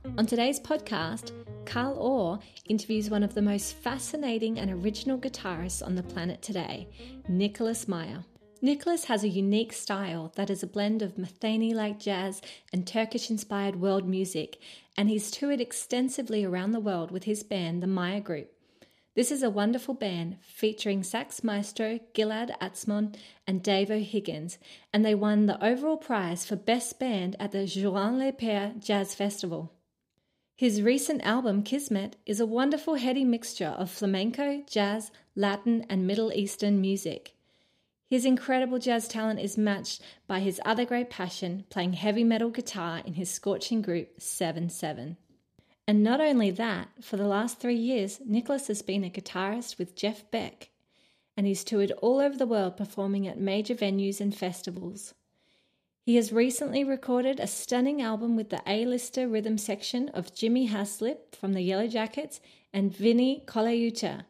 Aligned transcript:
On 0.05 0.25
today's 0.25 0.59
podcast, 0.61 1.31
Carl 1.65 1.97
Orr 1.97 2.39
interviews 2.65 3.09
one 3.09 3.21
of 3.21 3.33
the 3.33 3.41
most 3.41 3.75
fascinating 3.75 4.57
and 4.57 4.71
original 4.71 5.17
guitarists 5.17 5.85
on 5.85 5.95
the 5.95 6.03
planet 6.03 6.41
today, 6.41 6.87
Nicolas 7.27 7.85
Meier. 7.85 8.23
Nicolas 8.61 9.05
has 9.05 9.23
a 9.23 9.29
unique 9.29 9.73
style 9.73 10.31
that 10.35 10.49
is 10.49 10.63
a 10.63 10.67
blend 10.67 11.01
of 11.01 11.17
Metheny 11.17 11.73
like 11.73 11.99
jazz 11.99 12.41
and 12.71 12.87
Turkish 12.87 13.29
inspired 13.29 13.75
world 13.75 14.07
music, 14.07 14.57
and 14.95 15.09
he's 15.09 15.31
toured 15.31 15.59
extensively 15.59 16.45
around 16.45 16.71
the 16.71 16.79
world 16.79 17.11
with 17.11 17.25
his 17.25 17.43
band, 17.43 17.83
the 17.83 17.87
Meier 17.87 18.21
Group. 18.21 18.53
This 19.15 19.31
is 19.31 19.43
a 19.43 19.49
wonderful 19.49 19.95
band 19.95 20.37
featuring 20.41 21.03
sax 21.03 21.43
maestro 21.43 21.99
Gilad 22.13 22.57
Atzmon 22.59 23.17
and 23.45 23.61
Dave 23.61 23.91
O'Higgins, 23.91 24.59
and 24.93 25.03
they 25.03 25.15
won 25.15 25.45
the 25.45 25.61
overall 25.63 25.97
prize 25.97 26.45
for 26.45 26.55
Best 26.55 26.99
Band 26.99 27.35
at 27.37 27.51
the 27.51 27.65
Juan-les-Pins 27.65 28.85
Jazz 28.85 29.13
Festival. 29.13 29.73
His 30.59 30.81
recent 30.81 31.23
album, 31.23 31.63
Kismet, 31.63 32.17
is 32.25 32.41
a 32.41 32.45
wonderful 32.45 32.95
heady 32.95 33.23
mixture 33.23 33.73
of 33.77 33.89
flamenco, 33.89 34.61
jazz, 34.69 35.09
Latin, 35.33 35.85
and 35.89 36.05
Middle 36.05 36.33
Eastern 36.33 36.81
music. 36.81 37.33
His 38.09 38.25
incredible 38.25 38.77
jazz 38.77 39.07
talent 39.07 39.39
is 39.39 39.57
matched 39.57 40.01
by 40.27 40.41
his 40.41 40.59
other 40.65 40.83
great 40.83 41.09
passion, 41.09 41.63
playing 41.69 41.93
heavy 41.93 42.25
metal 42.25 42.49
guitar 42.49 43.01
in 43.05 43.13
his 43.13 43.29
scorching 43.31 43.81
group 43.81 44.19
7 44.19 44.67
7. 44.67 45.15
And 45.87 46.03
not 46.03 46.19
only 46.19 46.51
that, 46.51 46.89
for 46.99 47.15
the 47.15 47.25
last 47.25 47.61
three 47.61 47.77
years, 47.77 48.19
Nicolas 48.25 48.67
has 48.67 48.81
been 48.81 49.05
a 49.05 49.09
guitarist 49.09 49.77
with 49.77 49.95
Jeff 49.95 50.29
Beck, 50.29 50.71
and 51.37 51.47
he's 51.47 51.63
toured 51.63 51.91
all 52.01 52.19
over 52.19 52.35
the 52.35 52.45
world 52.45 52.75
performing 52.75 53.29
at 53.29 53.39
major 53.39 53.75
venues 53.75 54.19
and 54.19 54.35
festivals. 54.35 55.13
He 56.05 56.15
has 56.15 56.31
recently 56.31 56.83
recorded 56.83 57.39
a 57.39 57.47
stunning 57.47 58.01
album 58.01 58.35
with 58.35 58.49
the 58.49 58.61
A-lister 58.65 59.27
rhythm 59.27 59.57
section 59.57 60.09
of 60.09 60.33
Jimmy 60.33 60.67
Haslip 60.69 61.35
from 61.35 61.53
the 61.53 61.67
Yellowjackets 61.67 62.39
and 62.73 62.95
Vinnie 62.95 63.43
Colaiuta. 63.45 64.23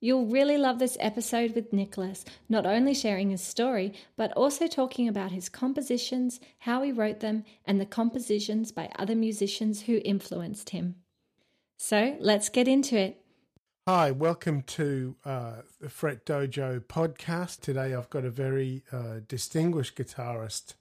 You'll 0.00 0.26
really 0.26 0.58
love 0.58 0.78
this 0.78 0.98
episode 1.00 1.54
with 1.54 1.72
Nicolas, 1.72 2.24
not 2.48 2.66
only 2.66 2.92
sharing 2.92 3.30
his 3.30 3.40
story, 3.40 3.94
but 4.16 4.32
also 4.32 4.66
talking 4.66 5.08
about 5.08 5.32
his 5.32 5.48
compositions, 5.48 6.40
how 6.58 6.82
he 6.82 6.92
wrote 6.92 7.20
them, 7.20 7.44
and 7.64 7.80
the 7.80 7.86
compositions 7.86 8.70
by 8.70 8.90
other 8.98 9.14
musicians 9.14 9.82
who 9.82 10.02
influenced 10.04 10.70
him. 10.70 10.96
So 11.78 12.16
let's 12.20 12.50
get 12.50 12.68
into 12.68 12.96
it. 12.96 13.24
Hi, 13.88 14.10
welcome 14.10 14.62
to 14.62 15.16
uh, 15.24 15.52
the 15.80 15.88
Fret 15.88 16.26
Dojo 16.26 16.80
podcast. 16.80 17.60
Today 17.60 17.94
I've 17.94 18.10
got 18.10 18.24
a 18.24 18.30
very 18.30 18.82
uh, 18.92 19.20
distinguished 19.26 19.96
guitarist 19.96 20.74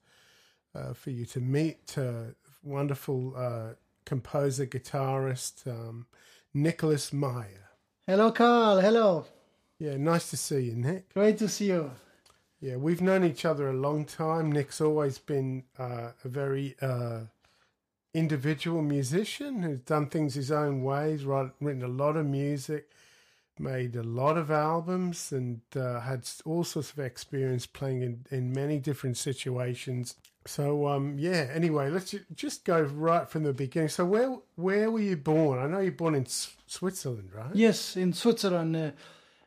uh, 0.75 0.93
for 0.93 1.09
you 1.09 1.25
to 1.25 1.39
meet. 1.39 1.95
Wonderful 2.63 3.33
uh, 3.35 3.73
composer, 4.05 4.65
guitarist, 4.65 5.67
um, 5.67 6.05
Nicolas 6.53 7.11
Meier. 7.11 7.69
Hello, 8.07 8.31
Carl. 8.31 8.79
Hello. 8.79 9.25
Yeah, 9.79 9.97
nice 9.97 10.29
to 10.29 10.37
see 10.37 10.61
you, 10.61 10.75
Nick. 10.75 11.13
Great 11.13 11.37
to 11.39 11.49
see 11.49 11.67
you. 11.67 11.91
Yeah, 12.61 12.77
we've 12.77 13.01
known 13.01 13.25
each 13.25 13.43
other 13.43 13.69
a 13.69 13.73
long 13.73 14.05
time. 14.05 14.49
Nick's 14.49 14.79
always 14.79 15.17
been 15.17 15.63
uh, 15.77 16.11
a 16.23 16.27
very 16.27 16.75
uh, 16.81 17.21
individual 18.13 18.81
musician 18.81 19.63
who's 19.63 19.79
done 19.79 20.07
things 20.07 20.35
his 20.35 20.51
own 20.51 20.83
ways, 20.83 21.25
written 21.25 21.83
a 21.83 21.87
lot 21.87 22.15
of 22.15 22.25
music, 22.25 22.91
made 23.59 23.97
a 23.97 24.03
lot 24.03 24.37
of 24.37 24.49
albums, 24.49 25.33
and 25.33 25.61
uh, 25.75 25.99
had 25.99 26.29
all 26.45 26.63
sorts 26.63 26.91
of 26.91 26.99
experience 26.99 27.65
playing 27.65 28.01
in, 28.01 28.25
in 28.31 28.53
many 28.53 28.79
different 28.79 29.17
situations. 29.17 30.15
So 30.45 30.87
um, 30.87 31.15
yeah. 31.17 31.47
Anyway, 31.53 31.89
let's 31.89 32.13
just 32.35 32.65
go 32.65 32.81
right 32.81 33.29
from 33.29 33.43
the 33.43 33.53
beginning. 33.53 33.89
So 33.89 34.05
where 34.05 34.35
where 34.55 34.91
were 34.91 34.99
you 34.99 35.15
born? 35.17 35.59
I 35.59 35.67
know 35.67 35.79
you're 35.79 35.91
born 35.91 36.15
in 36.15 36.23
S- 36.23 36.55
Switzerland, 36.67 37.29
right? 37.33 37.55
Yes, 37.55 37.95
in 37.95 38.13
Switzerland. 38.13 38.75
Uh, 38.75 38.91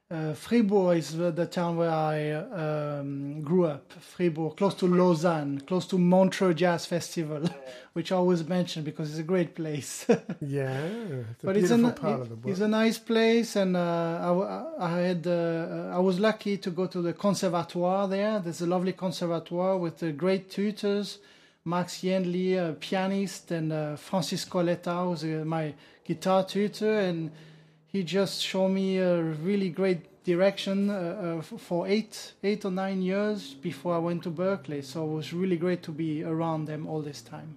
uh, 0.09 0.35
Fribourg 0.35 0.99
is 0.99 1.17
the, 1.17 1.33
the, 1.33 1.47
town 1.47 1.77
where 1.77 1.91
I 1.91 2.31
um, 2.31 3.43
grew 3.43 3.67
up. 3.67 3.93
Fribourg, 3.93 4.57
close 4.57 4.75
to 4.75 4.87
Lausanne, 4.87 5.61
close 5.67 5.85
to 5.89 5.99
Montreux 5.99 6.55
Jazz 6.55 6.87
Festival, 6.87 7.43
which 7.93 8.13
I 8.13 8.17
always 8.17 8.47
mention 8.47 8.85
because 8.85 9.11
it's 9.11 9.19
a 9.19 9.25
great 9.25 9.57
place. 9.57 10.07
yeah, 10.41 10.85
it's 10.85 11.43
but 11.43 11.57
it's 11.57 11.73
a, 11.73 11.89
it, 11.89 12.31
it's 12.45 12.61
a 12.61 12.69
nice 12.69 12.99
place, 12.99 13.57
and 13.57 13.77
uh, 13.77 14.69
I, 14.79 14.87
I, 14.87 14.99
had 15.01 15.27
uh, 15.27 15.91
I 15.93 15.99
was 15.99 16.21
lucky 16.21 16.57
to 16.59 16.71
go 16.71 16.87
to 16.87 17.03
the 17.03 17.13
conservatoire 17.13 18.07
there. 18.07 18.39
There's 18.39 18.61
a 18.61 18.67
lovely 18.67 18.93
conservatoire 18.93 19.77
with 19.77 20.03
uh, 20.03 20.13
great 20.13 20.51
tutors. 20.51 21.19
Max 21.65 22.03
Yendley, 22.03 22.57
a 22.57 22.75
pianist, 22.75 23.51
and 23.51 23.73
uh, 23.73 23.97
Francis 23.97 24.45
Coletta, 24.45 25.03
who's 25.03 25.25
uh, 25.25 25.45
my 25.45 25.75
guitar 26.05 26.45
tutor, 26.45 27.01
and 27.01 27.33
he 27.97 28.03
just 28.03 28.43
showed 28.43 28.69
me 28.69 28.99
a 28.99 29.23
really 29.23 29.71
great 29.71 30.23
direction 30.25 30.91
uh, 30.91 31.39
uh, 31.41 31.43
for 31.43 31.87
eight 31.87 32.35
eight 32.43 32.65
or 32.65 32.71
nine 32.71 33.01
years 33.01 33.55
before 33.55 33.95
I 33.95 33.99
went 33.99 34.23
to 34.25 34.31
Berklee. 34.31 34.85
So 34.85 35.05
it 35.05 35.15
was 35.15 35.33
really 35.33 35.57
great 35.57 35.83
to 35.85 35.93
be 35.93 36.23
around 36.23 36.67
them 36.67 36.87
all 36.87 37.01
this 37.01 37.23
time. 37.23 37.57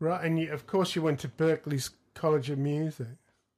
Right, 0.00 0.24
and 0.24 0.40
you, 0.40 0.52
of 0.52 0.66
course 0.66 0.96
you 0.96 1.02
went 1.02 1.20
to 1.20 1.28
Berklee's 1.28 1.90
College 2.14 2.50
of 2.50 2.58
Music. 2.58 3.06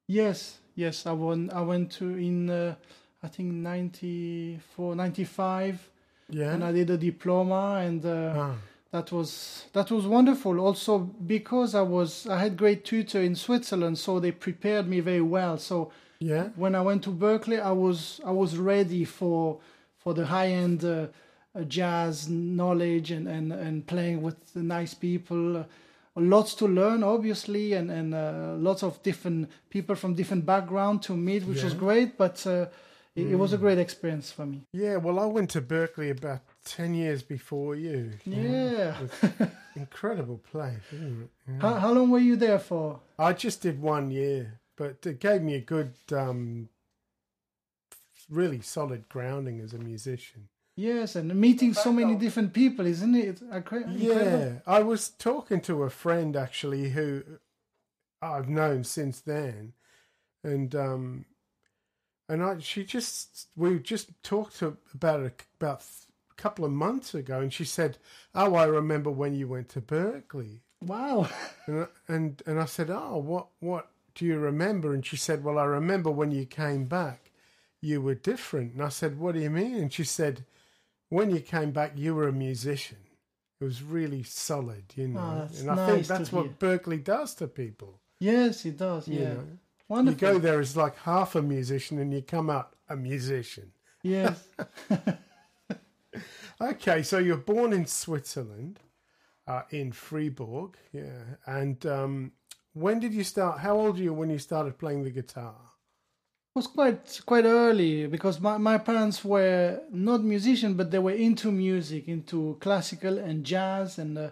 Yes, 0.07 0.59
yes, 0.75 1.07
I 1.07 1.13
went. 1.13 1.53
I 1.53 1.63
went 1.63 1.91
to 1.99 2.05
in 2.17 2.51
uh, 2.51 2.75
I 3.23 3.29
think 3.29 3.53
94, 3.53 4.95
95. 4.95 5.91
Yeah, 6.31 6.53
and 6.53 6.63
I 6.63 6.73
did 6.73 6.91
a 6.91 6.99
diploma 6.99 7.81
and. 7.87 8.05
Uh, 8.05 8.35
ah 8.37 8.55
that 8.91 9.13
was 9.13 9.67
that 9.73 9.91
was 9.91 10.07
wonderful 10.07 10.61
also 10.61 10.99
because 10.99 11.75
i 11.75 11.83
was 11.83 12.27
i 12.27 12.39
had 12.39 12.57
great 12.57 12.85
tutor 12.85 13.21
in 13.21 13.35
switzerland 13.35 13.99
so 13.99 14.19
they 14.19 14.33
prepared 14.33 14.89
me 14.89 15.01
very 15.01 15.21
well 15.21 15.59
so 15.59 15.91
yeah 16.21 16.49
when 16.57 16.75
i 16.75 16.81
went 16.81 17.03
to 17.03 17.11
berklee 17.11 17.61
i 17.61 17.73
was 17.73 18.21
i 18.25 18.31
was 18.31 18.57
ready 18.57 19.05
for 19.05 19.61
for 19.99 20.15
the 20.15 20.27
high 20.27 20.49
end 20.49 20.85
uh, 20.85 21.07
uh, 21.55 21.63
jazz 21.65 22.29
knowledge 22.29 23.11
and 23.11 23.29
and 23.29 23.53
and 23.53 23.87
playing 23.87 24.23
with 24.23 24.53
the 24.55 24.63
nice 24.63 24.95
people 24.95 25.59
uh, 25.59 25.65
lots 26.17 26.55
to 26.55 26.67
learn 26.67 27.03
obviously 27.03 27.75
and 27.75 27.91
and 27.91 28.15
uh, 28.15 28.55
lots 28.59 28.83
of 28.83 29.03
different 29.03 29.51
people 29.71 29.95
from 29.95 30.15
different 30.15 30.45
background 30.47 31.03
to 31.03 31.17
meet 31.17 31.45
which 31.45 31.59
yeah. 31.59 31.65
was 31.65 31.75
great 31.75 32.17
but 32.17 32.45
uh, 32.47 32.67
it, 33.15 33.27
mm. 33.27 33.33
it 33.33 33.37
was 33.37 33.53
a 33.53 33.59
mm. 33.59 33.61
great 33.61 33.79
experience 33.79 34.33
for 34.33 34.47
me 34.47 34.63
yeah 34.73 34.97
well 34.97 35.19
i 35.19 35.27
went 35.27 35.51
to 35.51 35.61
Berklee 35.61 36.11
about 36.11 36.41
10 36.69 36.95
years 36.95 37.23
before 37.23 37.75
you. 37.75 38.13
Yeah. 38.25 38.97
incredible 39.77 40.39
place, 40.39 40.81
isn't 40.93 41.23
it? 41.23 41.31
Yeah. 41.49 41.61
How, 41.61 41.75
how 41.75 41.93
long 41.93 42.11
were 42.11 42.19
you 42.19 42.37
there 42.37 42.59
for? 42.59 43.01
I 43.19 43.33
just 43.33 43.63
did 43.63 43.81
one 43.81 44.11
year, 44.11 44.61
but 44.77 45.05
it 45.07 45.21
gave 45.21 45.43
me 45.43 45.55
a 45.55 45.61
good, 45.61 45.95
um, 46.13 46.69
really 48.29 48.61
solid 48.61 49.09
grounding 49.09 49.61
as 49.61 49.73
a 49.73 49.79
musician. 49.79 50.49
Yes, 50.77 51.17
and 51.17 51.35
meeting 51.35 51.75
so 51.75 51.93
many 51.93 52.15
different 52.15 52.53
people, 52.53 52.87
isn't 52.87 53.17
it? 53.17 53.43
Incredible. 53.53 53.97
Yeah, 53.97 54.61
I 54.65 54.81
was 54.81 55.09
talking 55.09 55.61
to 55.63 55.83
a 55.83 55.91
friend 55.91 56.37
actually 56.37 56.91
who 56.91 57.25
I've 58.23 58.49
known 58.49 58.85
since 58.85 59.21
then, 59.21 59.73
and 60.45 60.77
um, 60.77 61.25
and 62.29 62.45
I 62.45 62.59
she 62.61 62.85
just 62.85 63.49
we 63.57 63.81
just 63.81 64.23
talked 64.23 64.63
about 64.63 65.21
it 65.21 65.43
about 65.59 65.83
couple 66.39 66.65
of 66.65 66.71
months 66.71 67.15
ago, 67.15 67.41
and 67.41 67.53
she 67.53 67.65
said, 67.65 67.99
"Oh, 68.35 68.55
I 68.55 68.65
remember 68.65 69.11
when 69.11 69.35
you 69.35 69.47
went 69.49 69.69
to 69.71 69.81
Berklee." 69.83 70.61
Wow. 70.81 71.29
And 71.67 71.89
and 72.07 72.43
and 72.47 72.61
I 72.61 72.65
said, 72.65 72.89
"Oh, 72.89 73.19
what 73.19 73.49
what 73.61 73.91
do 74.15 74.25
you 74.25 74.39
remember?" 74.39 74.95
And 74.95 75.05
she 75.05 75.17
said, 75.17 75.45
"Well, 75.45 75.59
I 75.59 75.65
remember 75.65 76.11
when 76.11 76.31
you 76.31 76.47
came 76.47 76.87
back, 76.87 77.33
you 77.83 78.01
were 78.01 78.15
different." 78.15 78.73
And 78.73 78.83
I 78.83 78.89
said, 78.89 79.19
"What 79.19 79.35
do 79.35 79.41
you 79.41 79.51
mean?" 79.51 79.75
And 79.75 79.93
she 79.93 80.05
said, 80.05 80.47
"When 81.11 81.31
you 81.31 81.41
came 81.41 81.73
back, 81.73 81.93
you 81.97 82.15
were 82.15 82.29
a 82.29 82.33
musician. 82.33 82.99
It 83.61 83.65
was 83.65 83.83
really 83.83 84.23
solid, 84.23 84.85
you 84.95 85.07
oh, 85.07 85.09
know." 85.09 85.49
Oh, 85.51 85.59
and 85.59 85.71
I 85.71 85.75
nice 85.75 85.91
think 85.91 86.07
that's 86.07 86.33
what 86.33 86.47
hear. 86.47 86.55
Berklee 86.79 87.05
does 87.05 87.35
to 87.35 87.49
people. 87.49 88.01
Yes, 88.21 88.65
it 88.65 88.79
does. 88.79 89.07
Yeah. 89.09 89.19
You 89.19 89.27
know? 89.27 89.49
Wonderful. 89.89 90.29
You 90.29 90.35
go 90.35 90.39
there 90.39 90.61
as 90.61 90.77
like 90.77 90.97
half 90.99 91.35
a 91.35 91.43
musician, 91.43 91.99
and 91.99 92.13
you 92.13 92.23
come 92.23 92.49
out 92.49 92.75
a 92.89 92.97
musician. 92.97 93.73
Yes. 94.03 94.43
Okay, 96.61 97.03
so 97.03 97.19
you're 97.19 97.37
born 97.37 97.73
in 97.73 97.87
Switzerland. 97.87 98.81
uh, 99.49 99.63
in 99.71 99.93
Fribourg. 99.93 100.77
Yeah. 100.93 101.23
And 101.47 101.85
um, 101.87 102.33
when 102.75 103.01
did 103.01 103.15
you 103.15 103.25
start? 103.25 103.61
How 103.61 103.77
old 103.77 103.97
were 103.97 104.03
you 104.05 104.13
when 104.13 104.31
you 104.31 104.39
started 104.39 104.79
playing 104.79 105.05
the 105.05 105.11
guitar? 105.11 105.55
It 106.55 106.59
was 106.59 106.67
quite 106.67 107.21
quite 107.25 107.45
early 107.45 108.07
because 108.07 108.41
my, 108.41 108.59
my 108.59 108.79
parents 108.79 109.25
were 109.25 109.81
not 109.91 110.23
musicians, 110.23 110.77
but 110.77 110.91
they 110.91 110.99
were 110.99 111.13
into 111.13 111.51
music, 111.51 112.09
into 112.09 112.57
classical 112.61 113.19
and 113.19 113.45
jazz, 113.45 113.99
and 113.99 114.19
uh, 114.19 114.31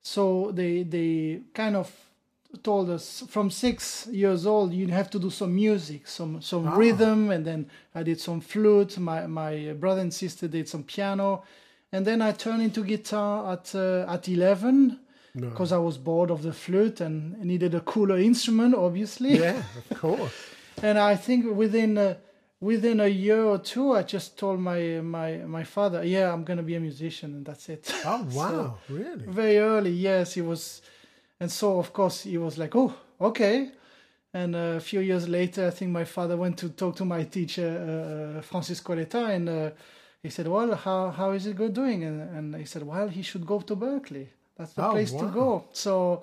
so 0.00 0.50
they 0.52 0.82
they 0.84 1.42
kind 1.54 1.76
of 1.76 1.90
told 2.62 2.90
us 2.90 3.22
from 3.28 3.50
six 3.50 4.06
years 4.10 4.44
old 4.46 4.72
you 4.72 4.88
have 4.88 5.08
to 5.10 5.18
do 5.18 5.30
some 5.30 5.54
music, 5.54 6.06
some 6.08 6.40
some 6.42 6.66
Ah. 6.66 6.76
rhythm, 6.76 7.30
and 7.30 7.44
then 7.44 7.66
I 7.94 8.02
did 8.02 8.20
some 8.20 8.40
flute. 8.40 8.98
My 8.98 9.26
my 9.26 9.72
brother 9.78 10.00
and 10.02 10.12
sister 10.12 10.48
did 10.48 10.68
some 10.68 10.82
piano, 10.84 11.42
and 11.92 12.04
then 12.06 12.20
I 12.22 12.32
turned 12.32 12.62
into 12.62 12.84
guitar 12.84 13.52
at 13.52 13.74
uh, 13.74 14.04
at 14.14 14.28
eleven 14.28 14.98
No. 15.34 15.48
because 15.48 15.70
I 15.72 15.78
was 15.78 15.96
bored 15.98 16.30
of 16.30 16.42
the 16.42 16.52
flute 16.52 17.00
and 17.00 17.38
needed 17.44 17.74
a 17.74 17.80
cooler 17.80 18.18
instrument, 18.18 18.74
obviously. 18.74 19.38
Yeah, 19.38 19.62
of 19.90 19.98
course. 20.00 20.32
And 20.82 20.98
I 20.98 21.16
think 21.16 21.44
within 21.56 21.96
uh, 21.98 22.14
within 22.60 23.00
a 23.00 23.06
year 23.06 23.42
or 23.44 23.58
two, 23.58 23.92
I 23.98 24.02
just 24.02 24.36
told 24.38 24.58
my 24.60 25.00
my 25.02 25.36
my 25.46 25.64
father, 25.64 26.04
"Yeah, 26.04 26.32
I'm 26.32 26.42
gonna 26.44 26.64
be 26.64 26.74
a 26.76 26.80
musician," 26.80 27.30
and 27.34 27.44
that's 27.46 27.68
it. 27.68 27.92
Oh, 28.04 28.26
So, 28.30 28.38
wow. 28.38 28.78
really? 28.88 29.24
very 29.26 29.58
early, 29.58 29.92
yes, 29.92 30.34
he 30.34 30.42
was, 30.42 30.82
and 31.40 31.50
so 31.50 31.78
of 31.78 31.92
course 31.92 32.22
he 32.22 32.38
was 32.38 32.56
like, 32.58 32.76
"Oh, 32.76 32.94
okay." 33.20 33.70
And 34.32 34.54
uh, 34.54 34.76
a 34.76 34.80
few 34.80 35.00
years 35.00 35.28
later, 35.28 35.66
I 35.66 35.70
think 35.70 35.90
my 35.90 36.04
father 36.04 36.36
went 36.36 36.56
to 36.58 36.68
talk 36.68 36.94
to 36.96 37.04
my 37.04 37.24
teacher, 37.24 38.36
uh, 38.38 38.42
Francis 38.42 38.80
Coletta, 38.80 39.28
and 39.34 39.48
uh, 39.48 39.70
he 40.22 40.30
said, 40.30 40.46
"Well, 40.46 40.74
how 40.74 41.10
how 41.10 41.32
is 41.32 41.46
it 41.46 41.56
good 41.56 41.74
doing?" 41.74 42.04
And, 42.04 42.20
and 42.36 42.56
he 42.56 42.64
said, 42.64 42.82
"Well, 42.82 43.08
he 43.08 43.22
should 43.22 43.46
go 43.46 43.60
to 43.60 43.74
Berklee. 43.76 44.28
That's 44.56 44.74
the 44.74 44.86
Oh, 44.86 44.92
place 44.92 45.10
to 45.12 45.26
go." 45.26 45.64
So. 45.72 46.22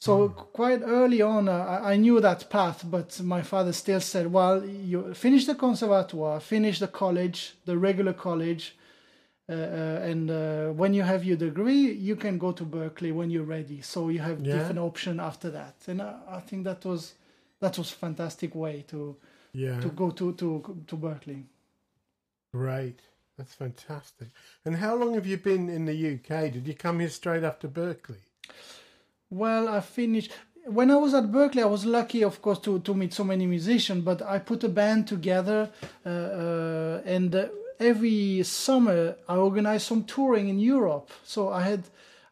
So 0.00 0.28
quite 0.28 0.82
early 0.84 1.22
on, 1.22 1.48
uh, 1.48 1.80
I 1.82 1.96
knew 1.96 2.20
that 2.20 2.50
path, 2.50 2.84
but 2.90 3.18
my 3.22 3.40
father 3.40 3.72
still 3.72 4.00
said, 4.00 4.30
"Well, 4.30 4.62
you 4.62 5.14
finish 5.14 5.46
the 5.46 5.54
conservatoire, 5.54 6.40
finish 6.40 6.78
the 6.78 6.88
college, 6.88 7.54
the 7.64 7.78
regular 7.78 8.12
college, 8.12 8.76
uh, 8.76 8.80
uh, 8.80 8.83
and 9.52 10.30
uh, 10.30 10.68
when 10.72 10.94
you 10.94 11.02
have 11.02 11.22
your 11.24 11.36
degree, 11.36 11.92
you 11.92 12.16
can 12.16 12.38
go 12.38 12.52
to 12.52 12.64
Berklee 12.64 13.12
when 13.12 13.30
you're 13.30 13.44
ready. 13.58 13.80
So 13.82 14.08
you 14.08 14.20
have 14.20 14.40
Yeah. 14.40 14.54
different 14.54 14.78
option 14.78 15.20
after 15.20 15.50
that." 15.50 15.74
And 15.88 16.00
I, 16.00 16.14
I 16.28 16.40
think 16.40 16.64
that 16.64 16.84
was 16.84 17.14
that 17.60 17.76
was 17.78 17.90
fantastic 17.90 18.54
way 18.54 18.84
to 18.88 19.16
Yeah. 19.52 19.80
to 19.80 19.88
go 19.90 20.10
to 20.10 20.32
to 20.34 20.82
to 20.86 20.96
Berklee. 20.96 21.44
Great. 22.52 23.00
That's 23.36 23.54
fantastic. 23.54 24.28
And 24.64 24.76
how 24.76 24.94
long 24.94 25.14
have 25.14 25.26
you 25.26 25.36
been 25.38 25.68
in 25.68 25.84
the 25.86 25.94
UK? 26.14 26.52
Did 26.52 26.66
you 26.68 26.74
come 26.74 27.00
here 27.00 27.08
straight 27.10 27.42
after 27.42 27.66
Berklee? 27.68 28.22
Well, 29.30 29.68
I 29.68 29.80
finished 29.80 30.30
when 30.66 30.90
I 30.90 30.96
was 30.96 31.14
at 31.14 31.30
Berkeley. 31.32 31.62
I 31.62 31.66
was 31.66 31.84
lucky, 31.84 32.22
of 32.24 32.40
course, 32.40 32.60
to 32.60 32.78
to 32.80 32.94
meet 32.94 33.12
so 33.12 33.24
many 33.24 33.46
musicians. 33.46 34.04
But 34.04 34.22
I 34.22 34.38
put 34.38 34.62
a 34.64 34.68
band 34.68 35.08
together, 35.08 35.70
uh, 36.06 36.08
uh, 36.08 37.02
and 37.04 37.34
uh, 37.34 37.48
every 37.80 38.42
summer 38.42 39.16
I 39.28 39.36
organized 39.36 39.86
some 39.86 40.04
touring 40.04 40.48
in 40.48 40.58
Europe. 40.58 41.10
So 41.24 41.50
I 41.50 41.62
had. 41.62 41.84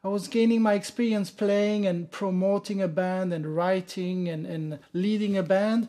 I 0.05 0.09
was 0.09 0.27
gaining 0.27 0.62
my 0.62 0.75
experience 0.75 1.31
playing 1.31 1.87
and 1.87 2.11
promoting 2.11 2.83
a 2.83 2.89
band 2.89 3.33
and 3.33 3.55
writing 3.55 4.29
and, 4.29 4.44
and 4.44 4.81
leading 4.93 5.37
a 5.37 5.44
band. 5.44 5.87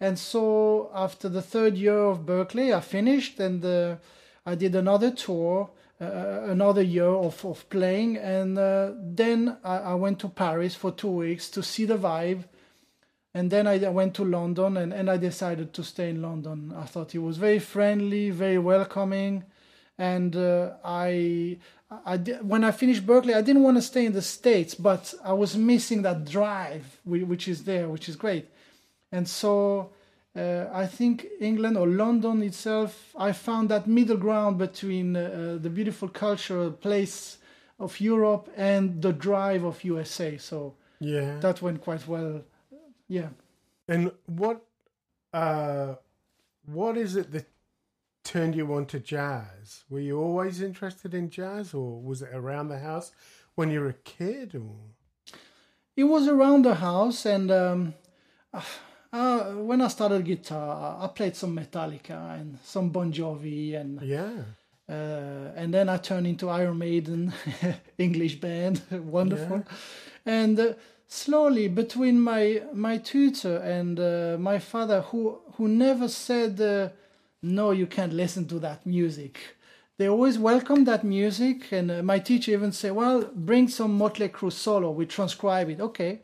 And 0.00 0.18
so 0.18 0.90
after 0.92 1.28
the 1.28 1.42
third 1.42 1.76
year 1.76 1.96
of 1.96 2.26
Berklee, 2.26 2.74
I 2.74 2.80
finished 2.80 3.38
and 3.38 3.64
uh, 3.64 3.98
I 4.44 4.56
did 4.56 4.74
another 4.74 5.12
tour, 5.12 5.70
uh, 6.00 6.40
another 6.48 6.82
year 6.82 7.06
of, 7.06 7.44
of 7.44 7.70
playing. 7.70 8.16
And 8.16 8.58
uh, 8.58 8.94
then 8.98 9.56
I, 9.62 9.76
I 9.76 9.94
went 9.94 10.18
to 10.20 10.28
Paris 10.28 10.74
for 10.74 10.90
two 10.90 11.12
weeks 11.12 11.48
to 11.50 11.62
see 11.62 11.84
the 11.84 11.96
vibe. 11.96 12.42
And 13.34 13.50
then 13.50 13.66
I 13.66 13.78
went 13.88 14.14
to 14.14 14.24
London 14.24 14.76
and, 14.76 14.92
and 14.92 15.10
I 15.10 15.16
decided 15.16 15.72
to 15.74 15.82
stay 15.82 16.10
in 16.10 16.20
London. 16.20 16.74
I 16.76 16.84
thought 16.84 17.14
it 17.14 17.20
was 17.20 17.38
very 17.38 17.58
friendly, 17.58 18.30
very 18.30 18.58
welcoming. 18.58 19.44
And 19.98 20.36
uh, 20.36 20.72
I, 20.84 21.58
I 21.90 22.16
when 22.42 22.64
I 22.64 22.72
finished 22.72 23.06
Berklee, 23.06 23.34
I 23.34 23.40
didn't 23.42 23.62
want 23.62 23.76
to 23.78 23.82
stay 23.82 24.04
in 24.04 24.12
the 24.12 24.22
States, 24.22 24.74
but 24.74 25.14
I 25.24 25.32
was 25.32 25.56
missing 25.56 26.02
that 26.02 26.26
drive, 26.26 26.98
which 27.04 27.48
is 27.48 27.64
there, 27.64 27.88
which 27.88 28.08
is 28.08 28.16
great. 28.16 28.48
And 29.10 29.26
so 29.28 29.90
uh, 30.36 30.66
I 30.72 30.86
think 30.86 31.26
England 31.40 31.76
or 31.76 31.86
London 31.86 32.42
itself, 32.42 33.14
I 33.18 33.32
found 33.32 33.68
that 33.68 33.86
middle 33.86 34.16
ground 34.16 34.58
between 34.58 35.16
uh, 35.16 35.58
the 35.60 35.70
beautiful 35.70 36.08
cultural 36.08 36.70
place 36.70 37.38
of 37.78 38.00
Europe 38.00 38.50
and 38.56 39.00
the 39.02 39.12
drive 39.12 39.64
of 39.64 39.84
USA. 39.84 40.36
So 40.38 40.74
Yeah. 41.00 41.40
that 41.40 41.60
went 41.62 41.80
quite 41.82 42.06
well. 42.06 42.42
Yeah. 43.18 43.30
and 43.92 44.02
what 44.40 44.58
uh 45.42 45.94
what 46.78 46.94
is 47.04 47.12
it 47.20 47.28
that 47.32 47.46
turned 48.32 48.54
you 48.54 48.66
on 48.76 48.84
to 48.92 48.98
jazz? 49.14 49.84
Were 49.90 50.04
you 50.08 50.16
always 50.26 50.56
interested 50.62 51.12
in 51.20 51.24
jazz 51.38 51.74
or 51.74 51.88
was 52.08 52.22
it 52.22 52.30
around 52.40 52.68
the 52.68 52.78
house 52.90 53.08
when 53.56 53.70
you 53.72 53.80
were 53.82 53.88
a 53.98 54.02
kid 54.16 54.48
or 54.54 54.76
It 55.96 56.04
was 56.14 56.24
around 56.28 56.64
the 56.64 56.76
house, 56.90 57.26
and 57.26 57.50
um, 57.50 57.80
uh, 59.12 59.44
when 59.68 59.80
I 59.82 59.88
started 59.88 60.24
guitar, 60.24 60.96
I 61.04 61.06
played 61.08 61.36
some 61.36 61.54
Metallica 61.56 62.18
and 62.40 62.58
some 62.64 62.88
Bon 62.90 63.12
Jovi, 63.12 63.74
and 63.80 64.00
Yeah. 64.00 64.32
uh, 64.88 65.52
and 65.60 65.68
then 65.74 65.88
I 65.88 65.98
turned 65.98 66.26
into 66.26 66.48
Iron 66.48 66.78
Maiden, 66.78 67.32
English 67.98 68.36
band, 68.40 68.80
wonderful, 69.18 69.64
and 70.24 70.58
uh, 70.58 70.72
slowly 71.12 71.68
between 71.68 72.18
my 72.18 72.62
my 72.72 72.96
tutor 72.96 73.58
and 73.58 74.00
uh, 74.00 74.36
my 74.38 74.58
father, 74.58 75.02
who 75.02 75.38
who 75.56 75.68
never 75.68 76.08
said 76.08 76.60
uh, 76.60 76.88
no, 77.42 77.70
you 77.72 77.86
can't 77.86 78.14
listen 78.14 78.46
to 78.46 78.58
that 78.60 78.86
music. 78.86 79.56
They 79.98 80.08
always 80.08 80.38
welcomed 80.38 80.86
that 80.86 81.04
music, 81.04 81.70
and 81.70 81.90
uh, 81.90 82.02
my 82.02 82.18
teacher 82.18 82.52
even 82.52 82.72
said, 82.72 82.92
"Well, 82.92 83.30
bring 83.34 83.68
some 83.68 83.98
Motley 83.98 84.30
Crue 84.30 84.50
solo. 84.50 84.90
We 84.90 85.06
transcribe 85.06 85.68
it, 85.68 85.80
okay." 85.80 86.20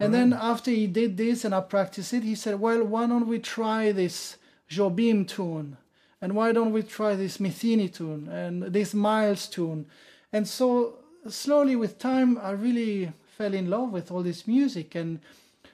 And 0.00 0.12
then 0.12 0.32
after 0.32 0.70
he 0.72 0.88
did 0.88 1.16
this 1.16 1.44
and 1.44 1.54
I 1.54 1.60
practiced 1.60 2.12
it, 2.12 2.24
he 2.24 2.34
said, 2.34 2.58
"Well, 2.60 2.82
why 2.82 3.06
don't 3.06 3.28
we 3.28 3.38
try 3.38 3.92
this 3.92 4.36
Jobim 4.68 5.28
tune, 5.28 5.76
and 6.20 6.34
why 6.34 6.52
don't 6.52 6.72
we 6.72 6.82
try 6.82 7.14
this 7.14 7.38
Metheny 7.38 7.88
tune 7.88 8.28
and 8.28 8.64
this 8.64 8.94
Miles 8.94 9.46
tune?" 9.46 9.86
And 10.32 10.48
so 10.48 10.98
slowly 11.28 11.76
with 11.76 12.00
time, 12.00 12.36
I 12.38 12.50
really 12.50 13.12
fell 13.36 13.54
in 13.54 13.70
love 13.70 13.90
with 13.92 14.10
all 14.10 14.22
this 14.22 14.46
music, 14.46 14.94
and 14.94 15.20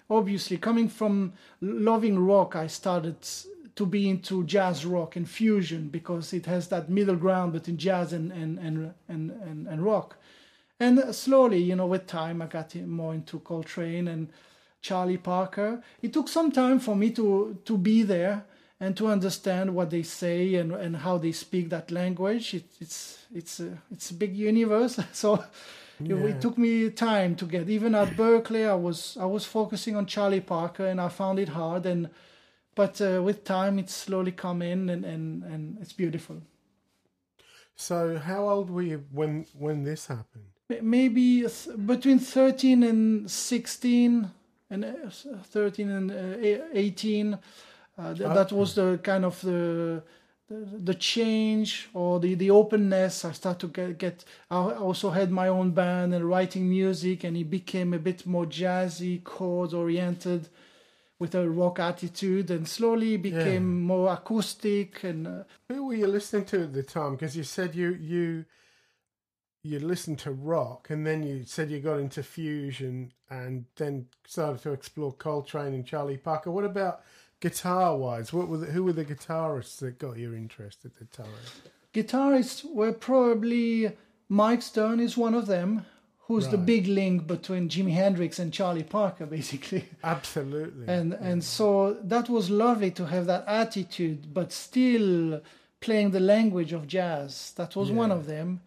obviously 0.08 0.56
coming 0.56 0.88
from 0.88 1.32
loving 1.60 2.18
rock, 2.18 2.56
I 2.56 2.66
started 2.66 3.16
to 3.76 3.86
be 3.86 4.08
into 4.08 4.44
jazz 4.44 4.84
rock 4.84 5.16
and 5.16 5.28
fusion 5.28 5.88
because 5.88 6.32
it 6.32 6.46
has 6.46 6.68
that 6.68 6.90
middle 6.90 7.16
ground 7.16 7.52
between 7.52 7.78
jazz 7.78 8.12
and 8.12 8.32
and 8.32 8.58
and 8.58 8.94
and, 9.08 9.30
and, 9.30 9.66
and 9.66 9.84
rock. 9.84 10.16
And 10.78 11.14
slowly, 11.14 11.58
you 11.58 11.76
know, 11.76 11.86
with 11.86 12.06
time, 12.06 12.40
I 12.42 12.46
got 12.46 12.74
more 12.74 13.14
into 13.14 13.38
Coltrane 13.40 14.08
and 14.08 14.28
Charlie 14.80 15.18
Parker. 15.18 15.82
It 16.00 16.12
took 16.12 16.28
some 16.28 16.50
time 16.50 16.80
for 16.80 16.96
me 16.96 17.10
to 17.12 17.58
to 17.64 17.78
be 17.78 18.02
there 18.02 18.44
and 18.80 18.96
to 18.96 19.08
understand 19.08 19.74
what 19.74 19.90
they 19.90 20.02
say 20.02 20.54
and, 20.54 20.72
and 20.72 20.96
how 20.96 21.18
they 21.18 21.32
speak 21.32 21.68
that 21.68 21.90
language. 21.90 22.54
It, 22.54 22.64
it's 22.80 23.26
it's 23.34 23.60
a, 23.60 23.78
it's 23.92 24.10
a 24.10 24.14
big 24.14 24.36
universe, 24.36 24.98
so 25.12 25.44
Yeah. 26.02 26.16
it 26.30 26.40
took 26.40 26.56
me 26.58 26.90
time 26.90 27.34
to 27.36 27.46
get. 27.46 27.68
Even 27.68 27.94
at 27.94 28.16
Berklee, 28.16 28.68
I 28.68 28.74
was 28.74 29.16
I 29.20 29.26
was 29.26 29.44
focusing 29.44 29.96
on 29.96 30.06
Charlie 30.06 30.40
Parker, 30.40 30.86
and 30.86 31.00
I 31.00 31.08
found 31.08 31.38
it 31.38 31.48
hard. 31.50 31.86
And 31.86 32.08
but 32.74 33.00
uh, 33.00 33.22
with 33.22 33.44
time, 33.44 33.78
it's 33.78 33.94
slowly 33.94 34.32
come 34.32 34.62
in, 34.62 34.88
and, 34.90 35.04
and, 35.04 35.42
and 35.44 35.78
it's 35.80 35.92
beautiful. 35.92 36.36
So 37.76 38.18
how 38.18 38.48
old 38.48 38.70
were 38.70 38.82
you 38.82 39.04
when 39.12 39.46
when 39.58 39.84
this 39.84 40.06
happened? 40.06 40.44
Maybe 40.82 41.40
th- 41.40 41.76
between 41.86 42.18
13 42.20 42.82
and 42.84 43.28
16 43.30 44.30
and 44.70 44.84
uh, 44.84 45.10
13 45.44 45.90
and 45.90 46.10
uh, 46.10 46.38
e- 46.46 46.60
18 46.74 47.38
uh, 47.98 48.14
th- 48.14 48.18
that 48.18 48.52
was 48.52 48.74
the 48.74 48.98
kind 49.02 49.24
of 49.24 49.40
the 49.40 50.02
the, 50.50 50.78
the 50.78 50.94
change 50.94 51.88
or 51.94 52.20
the, 52.20 52.34
the 52.34 52.50
openness 52.50 53.24
i 53.24 53.32
started 53.32 53.60
to 53.60 53.68
get, 53.68 53.98
get 53.98 54.24
i 54.50 54.56
also 54.56 55.10
had 55.10 55.30
my 55.30 55.48
own 55.48 55.70
band 55.70 56.12
and 56.12 56.28
writing 56.28 56.68
music 56.68 57.24
and 57.24 57.36
it 57.36 57.48
became 57.48 57.94
a 57.94 57.98
bit 57.98 58.26
more 58.26 58.44
jazzy 58.44 59.22
chord 59.24 59.72
oriented 59.72 60.48
with 61.20 61.34
a 61.34 61.48
rock 61.48 61.78
attitude 61.78 62.50
and 62.50 62.66
slowly 62.66 63.16
became 63.16 63.82
more 63.82 64.10
acoustic 64.12 65.04
and 65.04 65.26
uh, 65.26 65.42
Who 65.68 65.86
were 65.86 65.94
you 65.94 66.06
listening 66.06 66.46
to 66.46 66.62
at 66.62 66.72
the 66.72 66.82
time? 66.82 67.12
Because 67.12 67.36
you 67.36 67.44
said 67.44 67.74
you 67.74 67.90
you 67.92 68.46
you 69.62 69.78
listened 69.78 70.18
to 70.20 70.30
rock, 70.30 70.88
and 70.88 71.06
then 71.06 71.22
you 71.22 71.44
said 71.44 71.70
you 71.70 71.80
got 71.80 72.00
into 72.00 72.22
fusion, 72.22 73.12
and 73.28 73.66
then 73.76 74.06
started 74.26 74.62
to 74.62 74.72
explore 74.72 75.12
Coltrane 75.12 75.74
and 75.74 75.86
Charlie 75.86 76.16
Parker. 76.16 76.50
What 76.50 76.64
about 76.64 77.02
guitar 77.40 77.96
wise? 77.96 78.32
What 78.32 78.48
were 78.48 78.58
the, 78.58 78.66
who 78.66 78.84
were 78.84 78.92
the 78.92 79.04
guitarists 79.04 79.78
that 79.78 79.98
got 79.98 80.18
your 80.18 80.34
interest 80.34 80.84
at 80.84 80.94
the 80.94 81.04
time? 81.06 81.26
guitarists 81.94 82.64
were 82.64 82.92
probably 82.92 83.92
Mike 84.28 84.62
Stern 84.62 85.00
is 85.00 85.16
one 85.16 85.34
of 85.34 85.46
them, 85.46 85.84
who's 86.26 86.46
the 86.48 86.58
big 86.58 86.86
link 86.86 87.26
between 87.26 87.68
Jimi 87.68 87.92
Hendrix 87.92 88.38
and 88.38 88.52
Charlie 88.52 88.84
Parker, 88.84 89.26
basically. 89.26 89.84
Absolutely. 90.04 90.86
and 90.86 91.12
and 91.14 91.42
so 91.42 91.96
that 92.04 92.28
was 92.28 92.48
lovely 92.50 92.90
to 92.92 93.06
have 93.06 93.26
that 93.26 93.44
attitude 93.48 94.32
but 94.32 94.52
still 94.52 95.40
playing 95.80 96.10
the 96.12 96.20
language 96.20 96.72
of 96.72 96.86
jazz 96.86 97.52
that 97.56 97.74
was 97.74 97.90
one 97.90 98.12
of 98.12 98.26
them 98.26 98.60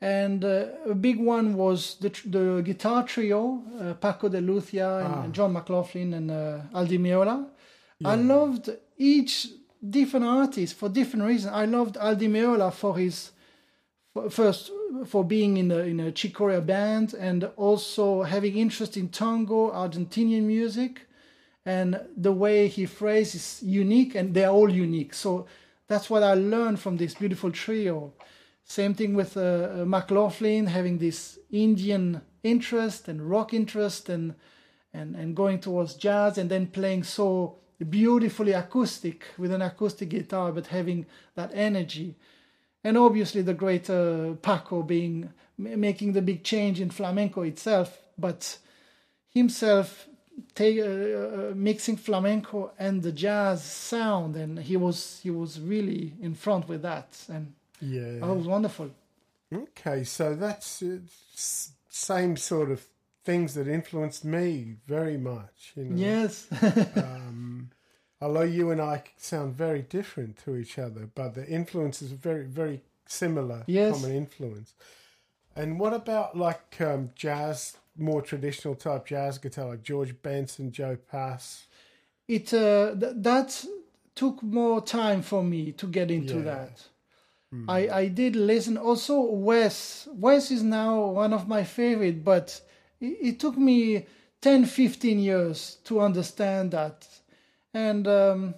and 0.00 0.44
uh, 0.44 0.66
a 0.88 0.94
big 0.94 1.18
one 1.20 1.54
was 1.54 1.96
the 2.00 2.10
tr- 2.10 2.28
the 2.28 2.62
guitar 2.64 3.04
trio 3.04 3.62
uh, 3.80 3.94
Paco 3.94 4.28
de 4.28 4.40
Lucia 4.40 4.90
and 5.04 5.14
Ah. 5.14 5.26
John 5.36 5.52
McLaughlin 5.52 6.14
and 6.14 6.30
uh, 6.30 6.60
Al 6.74 6.86
Di 6.86 6.98
Meola 8.02 8.08
I 8.08 8.14
loved 8.16 8.70
each 8.96 9.48
different 9.88 10.26
artist 10.26 10.74
for 10.74 10.88
different 10.88 11.26
reasons. 11.26 11.52
I 11.52 11.64
loved 11.66 11.96
Al 11.96 12.16
Di 12.16 12.28
Meola 12.28 12.72
for 12.72 12.96
his 12.96 13.32
first 14.30 14.70
for 15.06 15.24
being 15.24 15.56
in 15.56 15.70
a 15.70 15.78
in 15.78 16.00
a 16.00 16.12
Chick 16.12 16.34
Corea 16.34 16.60
band 16.60 17.14
and 17.14 17.44
also 17.56 18.22
having 18.22 18.56
interest 18.56 18.96
in 18.96 19.08
tango 19.08 19.70
Argentinian 19.70 20.42
music. 20.42 21.06
And 21.66 22.00
the 22.14 22.32
way 22.32 22.68
he 22.68 22.84
phrases 22.84 23.62
is 23.62 23.62
unique 23.62 24.14
and 24.14 24.34
they're 24.34 24.50
all 24.50 24.70
unique. 24.70 25.14
So 25.14 25.46
that's 25.86 26.08
what 26.10 26.22
i 26.22 26.34
learned 26.34 26.80
from 26.80 26.96
this 26.96 27.14
beautiful 27.14 27.50
trio. 27.50 28.12
Same 28.64 28.94
thing 28.94 29.14
with 29.14 29.36
uh, 29.36 29.40
uh, 29.40 29.84
mclaughlin 29.84 30.66
having 30.66 30.98
this 30.98 31.38
indian 31.50 32.22
interest 32.42 33.08
and 33.08 33.30
rock 33.30 33.52
interest 33.52 34.08
and 34.08 34.34
and 34.92 35.14
and 35.16 35.36
going 35.36 35.58
towards 35.58 35.94
jazz 35.94 36.38
and 36.38 36.50
then 36.50 36.66
playing 36.66 37.02
so 37.02 37.58
beautifully 37.88 38.52
acoustic 38.52 39.24
with 39.38 39.52
an 39.52 39.62
acoustic 39.62 40.08
guitar 40.08 40.52
but 40.52 40.68
having 40.68 41.06
that 41.34 41.50
energy 41.54 42.14
and 42.82 42.96
obviously 42.96 43.42
the 43.42 43.54
great 43.54 43.88
uh, 43.90 44.32
paco 44.42 44.82
being 44.82 45.32
making 45.58 46.12
the 46.12 46.22
big 46.22 46.42
change 46.42 46.80
in 46.80 46.90
flamenco 46.90 47.42
itself 47.42 47.98
but 48.18 48.58
himself 49.30 50.08
take, 50.54 50.78
uh, 50.78 50.82
uh, 50.84 51.52
mixing 51.54 51.96
flamenco 51.96 52.72
and 52.78 53.02
the 53.02 53.12
jazz 53.12 53.62
sound 53.62 54.36
and 54.36 54.58
he 54.60 54.76
was 54.76 55.20
he 55.22 55.30
was 55.30 55.60
really 55.60 56.12
in 56.20 56.34
front 56.34 56.68
with 56.68 56.82
that 56.82 57.24
and 57.28 57.52
yeah. 57.80 58.18
that 58.20 58.34
was 58.34 58.46
wonderful 58.46 58.90
Okay, 59.52 60.04
so 60.04 60.34
that's 60.34 60.82
uh, 60.82 60.98
same 61.88 62.36
sort 62.36 62.70
of 62.70 62.84
things 63.24 63.54
that 63.54 63.68
influenced 63.68 64.24
me 64.24 64.76
very 64.86 65.16
much. 65.16 65.72
You 65.76 65.84
know? 65.84 65.96
yes 65.96 66.46
Um, 66.96 67.53
although 68.20 68.42
you 68.42 68.70
and 68.70 68.80
I 68.80 69.02
sound 69.16 69.54
very 69.54 69.82
different 69.82 70.38
to 70.44 70.56
each 70.56 70.78
other, 70.78 71.08
but 71.14 71.34
the 71.34 71.46
influences 71.46 72.12
are 72.12 72.16
very, 72.16 72.44
very 72.44 72.80
similar. 73.06 73.64
Yes. 73.66 73.94
Common 74.00 74.16
influence. 74.16 74.74
And 75.56 75.78
what 75.78 75.92
about 75.92 76.36
like 76.36 76.80
um, 76.80 77.10
jazz, 77.14 77.76
more 77.96 78.22
traditional 78.22 78.74
type 78.74 79.06
jazz 79.06 79.38
guitar, 79.38 79.66
like 79.70 79.82
George 79.82 80.14
Benson, 80.22 80.72
Joe 80.72 80.96
Pass? 81.10 81.66
it 82.26 82.54
uh, 82.54 82.94
th- 82.98 83.12
that 83.16 83.64
took 84.14 84.42
more 84.42 84.80
time 84.80 85.20
for 85.20 85.42
me 85.44 85.72
to 85.72 85.86
get 85.86 86.10
into 86.10 86.36
Yeah. 86.36 86.42
that 86.44 86.88
I, 87.68 87.88
I 87.88 88.08
did 88.08 88.34
listen 88.34 88.76
also 88.78 89.20
wes 89.20 90.08
wes 90.12 90.50
is 90.50 90.62
now 90.62 91.04
one 91.06 91.32
of 91.34 91.46
my 91.46 91.62
favorite 91.64 92.24
but 92.24 92.60
it, 93.00 93.18
it 93.28 93.40
took 93.40 93.56
me 93.58 94.06
10 94.40 94.64
15 94.64 95.18
years 95.20 95.76
to 95.84 96.00
understand 96.00 96.70
that 96.70 97.06
and 97.74 98.06
um, 98.06 98.54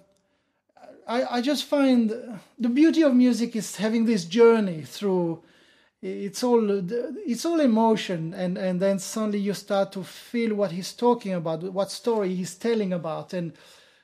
I, 1.09 1.39
I 1.39 1.41
just 1.41 1.65
find 1.65 2.11
the 2.59 2.69
beauty 2.69 3.03
of 3.03 3.15
music 3.15 3.57
is 3.57 3.77
having 3.77 4.05
this 4.05 4.25
journey 4.25 4.83
through 4.83 5.43
it's 6.03 6.45
all 6.45 6.71
it's 7.27 7.45
all 7.47 7.59
emotion 7.59 8.35
and 8.35 8.59
and 8.59 8.81
then 8.81 8.99
suddenly 8.99 9.39
you 9.39 9.55
start 9.55 9.93
to 9.93 10.05
feel 10.05 10.55
what 10.55 10.71
he's 10.71 10.93
talking 10.93 11.33
about 11.33 11.63
what 11.63 11.91
story 11.91 12.35
he's 12.35 12.55
telling 12.55 12.93
about. 12.93 13.33
And 13.33 13.55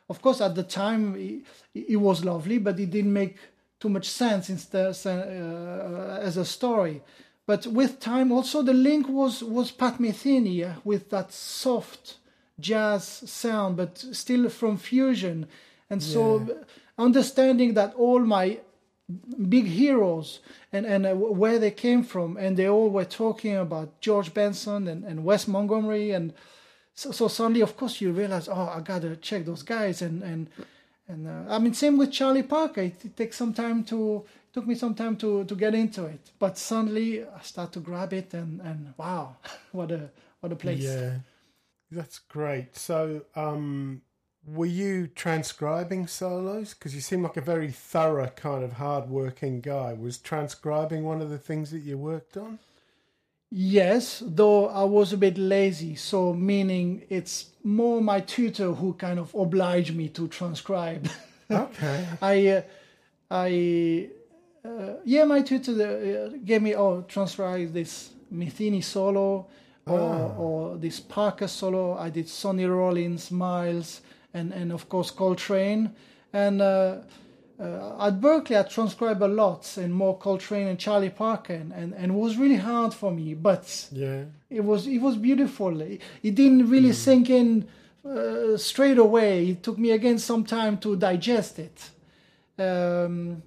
of 0.08 0.22
course 0.22 0.40
at 0.40 0.54
the 0.54 0.62
time 0.62 1.14
it, 1.16 1.44
it 1.74 1.96
was 1.96 2.24
lovely 2.24 2.58
but 2.58 2.80
it 2.80 2.90
didn't 2.90 3.12
make 3.12 3.36
too 3.78 3.90
much 3.90 4.08
sense 4.08 4.48
instead 4.48 4.96
uh, 5.06 6.18
as 6.20 6.36
a 6.38 6.44
story. 6.44 7.02
But 7.46 7.66
with 7.66 8.00
time 8.00 8.32
also 8.32 8.62
the 8.62 8.72
link 8.72 9.08
was 9.08 9.44
was 9.44 9.70
pat 9.70 9.98
metheny 9.98 10.74
with 10.84 11.10
that 11.10 11.32
soft 11.32 12.16
jazz 12.62 13.04
sound 13.26 13.76
but 13.76 13.98
still 13.98 14.48
from 14.48 14.76
fusion. 14.76 15.46
And 15.90 16.02
so 16.02 16.46
understanding 16.98 17.74
that 17.74 17.94
all 17.94 18.20
my 18.20 18.58
big 19.48 19.66
heroes 19.66 20.40
and, 20.72 20.86
and 20.86 21.06
uh, 21.06 21.14
where 21.14 21.58
they 21.58 21.70
came 21.70 22.02
from 22.02 22.36
and 22.36 22.56
they 22.56 22.68
all 22.68 22.88
were 22.88 23.04
talking 23.04 23.56
about 23.56 24.00
george 24.00 24.32
benson 24.32 24.88
and, 24.88 25.04
and 25.04 25.24
wes 25.24 25.46
montgomery 25.46 26.12
and 26.12 26.32
so, 26.94 27.10
so 27.10 27.28
suddenly 27.28 27.60
of 27.60 27.76
course 27.76 28.00
you 28.00 28.12
realize 28.12 28.48
oh 28.48 28.72
i 28.74 28.80
gotta 28.80 29.16
check 29.16 29.44
those 29.44 29.62
guys. 29.62 30.02
And 30.02 30.22
and 30.22 30.48
and 31.08 31.28
uh, 31.28 31.54
i 31.54 31.58
mean 31.58 31.74
same 31.74 31.96
with 31.98 32.12
charlie 32.12 32.42
parker. 32.42 32.82
It, 32.82 33.04
it 33.04 33.16
takes 33.16 33.36
some 33.36 33.52
time 33.52 33.84
to 33.84 34.24
took 34.52 34.66
me 34.66 34.74
some 34.74 34.94
time 34.94 35.16
to 35.16 35.44
to 35.44 35.54
get 35.54 35.74
into 35.74 36.04
it. 36.06 36.30
But 36.38 36.58
suddenly 36.58 37.24
i 37.24 37.40
start 37.42 37.72
to 37.72 37.80
grab 37.80 38.12
it 38.12 38.34
and 38.34 38.60
and 38.60 38.94
wow 38.96 39.36
what 39.72 39.90
a 39.90 40.10
what 40.40 40.52
a 40.52 40.56
place. 40.56 40.84
Yeah, 40.84 41.18
that's 41.92 42.18
great. 42.18 42.76
So, 42.76 43.22
um, 43.36 44.02
were 44.46 44.66
you 44.66 45.06
transcribing 45.06 46.06
solos? 46.06 46.74
Because 46.74 46.94
you 46.94 47.00
seem 47.00 47.22
like 47.22 47.36
a 47.36 47.40
very 47.40 47.70
thorough 47.70 48.28
kind 48.28 48.64
of 48.64 48.72
hard-working 48.72 49.60
guy. 49.60 49.92
Was 49.92 50.18
transcribing 50.18 51.04
one 51.04 51.20
of 51.20 51.30
the 51.30 51.38
things 51.38 51.70
that 51.70 51.80
you 51.80 51.96
worked 51.96 52.36
on? 52.36 52.58
Yes, 53.54 54.22
though 54.24 54.68
I 54.68 54.84
was 54.84 55.12
a 55.12 55.18
bit 55.18 55.36
lazy, 55.36 55.94
so 55.94 56.32
meaning 56.32 57.02
it's 57.10 57.50
more 57.62 58.00
my 58.00 58.20
tutor 58.20 58.72
who 58.72 58.94
kind 58.94 59.18
of 59.18 59.34
obliged 59.34 59.94
me 59.94 60.08
to 60.08 60.28
transcribe. 60.28 61.08
Okay. 61.50 62.06
I, 62.22 62.46
uh, 62.46 62.62
I, 63.30 64.08
uh, 64.64 64.94
yeah, 65.04 65.24
my 65.24 65.42
tutor 65.42 65.72
uh, 65.72 66.36
gave 66.42 66.62
me 66.62 66.74
oh 66.74 67.02
transcribe 67.02 67.74
this 67.74 68.08
Metheny 68.32 68.82
solo 68.82 69.48
or 69.86 70.34
or 70.38 70.76
this 70.76 71.00
Parker 71.00 71.48
solo. 71.48 71.96
I 71.96 72.10
did 72.10 72.28
Sonny 72.28 72.64
Rollins, 72.64 73.30
Miles, 73.30 74.00
and 74.34 74.52
and 74.52 74.72
of 74.72 74.88
course 74.88 75.10
Coltrane, 75.10 75.90
and. 76.32 76.62
Uh, 76.62 76.96
uh, 77.60 78.08
at 78.08 78.20
Berklee, 78.20 78.58
I 78.58 78.62
transcribed 78.64 79.22
a 79.22 79.28
lot 79.28 79.76
and 79.76 79.94
more 79.94 80.18
Coltrane 80.18 80.66
and 80.66 80.78
Charlie 80.78 81.10
Parker, 81.10 81.52
and, 81.52 81.70
and, 81.72 81.94
and 81.94 82.10
it 82.10 82.14
was 82.14 82.36
really 82.36 82.56
hard 82.56 82.92
for 82.92 83.12
me. 83.12 83.34
But 83.34 83.88
Yeah. 83.92 84.24
it 84.50 84.64
was 84.64 84.88
it 84.88 84.98
was 84.98 85.16
beautiful. 85.16 85.80
It, 85.80 86.00
it 86.24 86.34
didn't 86.34 86.68
really 86.68 86.92
sink 86.92 87.30
in 87.30 87.68
uh, 88.04 88.56
straight 88.56 88.98
away. 88.98 89.50
It 89.50 89.62
took 89.62 89.78
me 89.78 89.92
again 89.92 90.18
some 90.18 90.42
time 90.44 90.78
to 90.78 90.96
digest 90.96 91.60
it. 91.60 91.90
Um, 92.58 93.42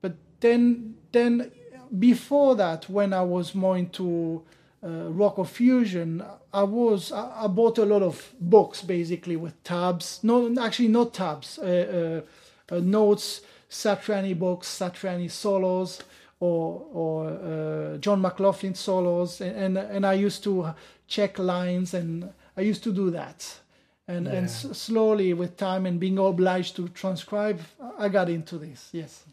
but 0.00 0.14
then 0.40 0.96
then 1.12 1.52
before 1.96 2.56
that, 2.56 2.88
when 2.90 3.12
I 3.12 3.22
was 3.22 3.54
more 3.54 3.76
into 3.78 4.42
uh, 4.86 5.10
rock 5.10 5.38
or 5.38 5.46
fusion, 5.46 6.22
I 6.52 6.62
was 6.62 7.12
I, 7.12 7.44
I 7.44 7.46
bought 7.48 7.78
a 7.78 7.84
lot 7.84 8.02
of 8.02 8.32
books 8.40 8.82
basically 8.82 9.36
with 9.36 9.62
tabs. 9.64 10.20
No, 10.22 10.54
actually 10.60 10.88
not 10.88 11.12
tabs. 11.12 11.58
Uh, 11.58 12.22
uh, 12.70 12.74
uh, 12.74 12.80
notes, 12.80 13.42
Satriani 13.70 14.34
books, 14.38 14.68
Satriani 14.68 15.30
solos, 15.30 16.02
or 16.40 16.86
or 16.92 17.28
uh, 17.28 17.98
John 17.98 18.20
McLaughlin 18.20 18.74
solos, 18.74 19.40
and, 19.40 19.56
and 19.56 19.78
and 19.78 20.06
I 20.06 20.14
used 20.26 20.44
to 20.44 20.74
check 21.06 21.38
lines, 21.38 21.94
and 21.94 22.32
I 22.56 22.60
used 22.60 22.82
to 22.84 22.92
do 22.92 23.10
that, 23.10 23.60
and 24.08 24.26
and 24.28 24.46
s- 24.46 24.68
slowly 24.72 25.34
with 25.34 25.56
time 25.56 25.86
and 25.86 25.98
being 26.00 26.18
obliged 26.18 26.76
to 26.76 26.88
transcribe, 26.88 27.60
I 27.98 28.08
got 28.08 28.28
into 28.28 28.58
this. 28.58 28.88
Yes. 28.92 29.24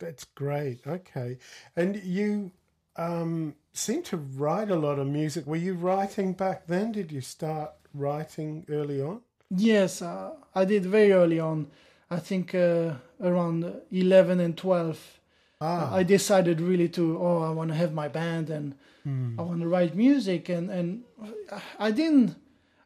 That's 0.00 0.24
great. 0.24 0.86
Okay. 0.86 1.38
And 1.76 1.96
you 1.96 2.50
um, 2.96 3.54
seem 3.72 4.02
to 4.04 4.16
write 4.16 4.70
a 4.70 4.76
lot 4.76 4.98
of 4.98 5.06
music. 5.06 5.46
Were 5.46 5.56
you 5.56 5.74
writing 5.74 6.32
back 6.32 6.66
then? 6.66 6.92
Did 6.92 7.10
you 7.12 7.20
start 7.20 7.72
writing 7.92 8.64
early 8.68 9.00
on? 9.00 9.20
Yes, 9.50 10.02
uh, 10.02 10.30
I 10.54 10.64
did 10.64 10.84
very 10.86 11.12
early 11.12 11.38
on. 11.40 11.68
I 12.10 12.18
think 12.18 12.54
uh, 12.54 12.94
around 13.20 13.72
11 13.90 14.40
and 14.40 14.56
12. 14.56 15.20
Ah, 15.60 15.94
I 15.94 16.02
decided 16.02 16.60
really 16.60 16.88
to, 16.90 17.18
oh, 17.18 17.42
I 17.42 17.50
want 17.50 17.70
to 17.70 17.74
have 17.76 17.92
my 17.92 18.08
band 18.08 18.50
and 18.50 18.74
I 19.38 19.42
want 19.42 19.60
to 19.60 19.68
write 19.68 19.94
music. 19.94 20.48
And, 20.48 20.70
and 20.70 21.02
I 21.78 21.90
didn't. 21.90 22.36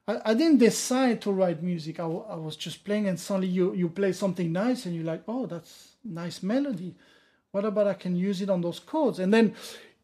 I, 0.06 0.30
I 0.30 0.34
didn't 0.34 0.58
decide 0.58 1.20
to 1.22 1.30
write 1.32 1.62
music. 1.62 2.00
I, 2.00 2.04
w- 2.04 2.24
I 2.28 2.34
was 2.36 2.56
just 2.56 2.82
playing, 2.84 3.06
and 3.08 3.20
suddenly 3.20 3.48
you, 3.48 3.74
you 3.74 3.88
play 3.88 4.12
something 4.12 4.50
nice, 4.50 4.86
and 4.86 4.94
you're 4.96 5.04
like, 5.04 5.22
"Oh, 5.28 5.46
that's 5.46 5.96
nice 6.02 6.42
melody. 6.42 6.94
What 7.52 7.64
about 7.64 7.86
I 7.86 7.94
can 7.94 8.16
use 8.16 8.40
it 8.42 8.48
on 8.50 8.60
those 8.62 8.80
chords?" 8.80 9.18
And 9.18 9.32
then 9.32 9.54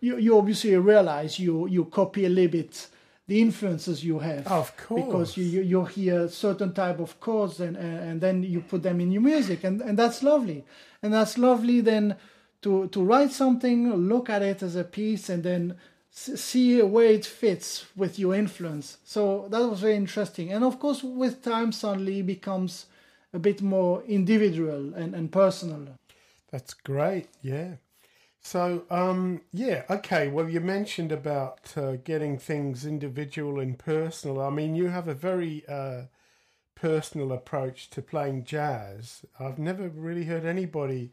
you, 0.05 0.19
you 0.19 0.39
obviously 0.39 0.77
realize 0.77 1.39
you 1.39 1.67
you 1.67 1.85
copy 1.87 2.25
a 2.27 2.29
little 2.29 2.53
bit 2.61 2.89
the 3.27 3.41
influences 3.41 4.05
you 4.05 4.19
have 4.19 4.47
Of 4.47 4.77
course. 4.77 5.01
because 5.03 5.37
you, 5.39 5.45
you 5.45 5.63
you 5.63 5.85
hear 5.85 6.29
certain 6.29 6.73
type 6.73 6.99
of 7.01 7.19
chords 7.21 7.61
and, 7.61 7.77
and 7.77 7.99
and 8.09 8.21
then 8.21 8.43
you 8.43 8.61
put 8.61 8.83
them 8.83 9.01
in 9.01 9.11
your 9.13 9.23
music 9.23 9.65
and 9.65 9.81
and 9.81 9.99
that's 9.99 10.23
lovely 10.23 10.65
and 11.03 11.13
that's 11.13 11.37
lovely 11.39 11.81
then 11.81 12.17
to 12.63 12.89
to 12.89 13.03
write 13.11 13.33
something 13.33 13.79
look 14.13 14.29
at 14.29 14.43
it 14.43 14.63
as 14.63 14.77
a 14.77 14.85
piece 14.85 15.33
and 15.33 15.43
then 15.43 15.75
see 16.15 16.81
where 16.81 17.11
it 17.19 17.27
fits 17.27 17.87
with 17.97 18.21
your 18.21 18.35
influence. 18.37 18.99
So 19.05 19.49
that 19.51 19.59
was 19.69 19.81
very 19.81 19.97
interesting. 19.97 20.53
And 20.53 20.63
of 20.65 20.79
course, 20.79 21.03
with 21.03 21.43
time, 21.43 21.73
suddenly 21.73 22.21
it 22.21 22.27
becomes 22.27 22.87
a 23.33 23.39
bit 23.39 23.61
more 23.61 24.01
individual 24.07 24.95
and, 24.95 25.13
and 25.13 25.33
personal. 25.33 25.89
That's 26.53 26.73
great. 26.73 27.27
Yeah. 27.43 27.75
So, 28.45 28.85
um, 28.91 29.41
yeah, 29.55 29.85
okay. 29.89 30.29
Well, 30.29 30.51
you 30.51 30.61
mentioned 30.61 31.11
about 31.11 31.77
uh, 31.79 31.97
getting 31.97 32.39
things 32.39 32.85
individual 32.85 33.59
and 33.59 33.79
personal. 33.79 34.43
I 34.43 34.51
mean, 34.51 34.77
you 34.77 34.89
have 34.89 35.09
a 35.09 35.15
very 35.15 35.65
uh, 35.67 36.03
personal 36.75 37.33
approach 37.33 37.89
to 37.91 38.03
playing 38.03 38.45
jazz. 38.45 39.25
I've 39.41 39.59
never 39.59 39.89
really 39.89 40.25
heard 40.25 40.45
anybody 40.45 41.11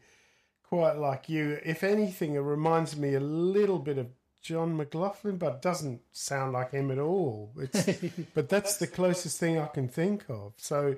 quite 0.62 0.98
like 0.98 1.30
you. 1.30 1.58
If 1.64 1.82
anything, 1.82 2.34
it 2.34 2.40
reminds 2.40 2.98
me 2.98 3.14
a 3.14 3.20
little 3.20 3.78
bit 3.78 3.96
of 3.96 4.08
John 4.42 4.76
McLaughlin, 4.76 5.38
but 5.38 5.62
doesn't 5.62 6.02
sound 6.12 6.52
like 6.52 6.72
him 6.72 6.90
at 6.90 6.98
all. 6.98 7.54
but 8.34 8.50
that's 8.50 8.76
the 8.76 8.86
closest 8.86 9.40
thing 9.40 9.58
I 9.58 9.68
can 9.68 9.88
think 9.88 10.28
of. 10.28 10.52
So, 10.58 10.96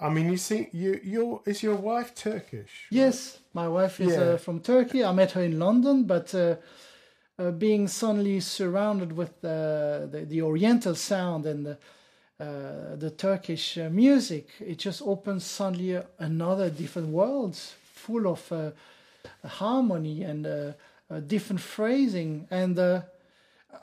I 0.00 0.08
mean, 0.08 0.30
you 0.30 0.36
see, 0.36 0.68
you 0.72 1.00
your 1.02 1.42
is 1.46 1.62
your 1.62 1.76
wife 1.76 2.14
Turkish? 2.14 2.86
Yes, 2.90 3.38
my 3.52 3.68
wife 3.68 4.00
is 4.00 4.16
uh, 4.16 4.20
yeah. 4.20 4.26
uh, 4.32 4.36
from 4.36 4.60
Turkey. 4.60 5.04
I 5.04 5.12
met 5.12 5.32
her 5.32 5.42
in 5.42 5.58
London, 5.58 6.04
but 6.04 6.34
uh, 6.34 6.56
uh, 7.38 7.50
being 7.50 7.88
suddenly 7.88 8.40
surrounded 8.40 9.12
with 9.12 9.40
the, 9.40 10.26
the 10.28 10.42
Oriental 10.42 10.94
sound 10.94 11.46
and 11.46 11.66
the, 11.66 11.78
uh, 12.38 12.96
the 12.96 13.10
Turkish 13.10 13.78
uh, 13.78 13.88
music, 13.90 14.50
it 14.60 14.78
just 14.78 15.02
opens 15.02 15.44
suddenly 15.44 16.00
another 16.18 16.70
different 16.70 17.08
world, 17.08 17.56
full 17.56 18.28
of 18.28 18.72
harmony 19.44 20.22
and 20.22 20.74
different 21.26 21.60
phrasing 21.60 22.46
and 22.50 22.76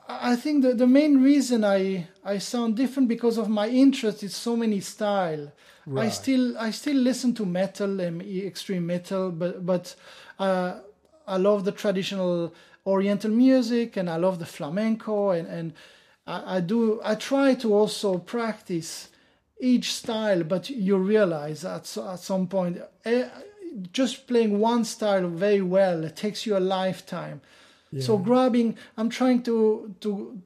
I 0.07 0.35
think 0.35 0.63
the, 0.63 0.73
the 0.73 0.87
main 0.87 1.21
reason 1.21 1.63
I, 1.63 2.07
I 2.23 2.37
sound 2.37 2.75
different 2.75 3.07
because 3.09 3.37
of 3.37 3.49
my 3.49 3.67
interest 3.67 4.23
in 4.23 4.29
so 4.29 4.55
many 4.55 4.79
style. 4.79 5.51
Right. 5.85 6.05
I 6.05 6.09
still 6.09 6.57
I 6.57 6.71
still 6.71 6.97
listen 6.97 7.33
to 7.35 7.45
metal 7.45 7.99
and 7.99 8.21
extreme 8.21 8.85
metal, 8.85 9.31
but 9.31 9.65
but 9.65 9.95
uh, 10.37 10.79
I 11.27 11.37
love 11.37 11.65
the 11.65 11.71
traditional 11.71 12.53
Oriental 12.85 13.31
music 13.31 13.97
and 13.97 14.09
I 14.09 14.17
love 14.17 14.39
the 14.39 14.45
flamenco 14.45 15.31
and 15.31 15.47
and 15.47 15.73
I, 16.27 16.57
I 16.57 16.59
do 16.59 17.01
I 17.03 17.15
try 17.15 17.55
to 17.55 17.73
also 17.73 18.17
practice 18.19 19.09
each 19.59 19.93
style, 19.93 20.43
but 20.43 20.69
you 20.69 20.97
realize 20.97 21.65
at 21.65 21.97
at 21.97 22.19
some 22.19 22.47
point 22.47 22.77
eh, 23.05 23.27
just 23.91 24.27
playing 24.27 24.59
one 24.59 24.83
style 24.85 25.27
very 25.27 25.61
well 25.61 26.03
it 26.03 26.15
takes 26.15 26.45
you 26.45 26.57
a 26.57 26.59
lifetime 26.59 27.41
so 27.99 28.17
grabbing, 28.17 28.77
I'm 28.97 29.09
trying 29.09 29.43
to 29.43 29.93
to 30.01 30.41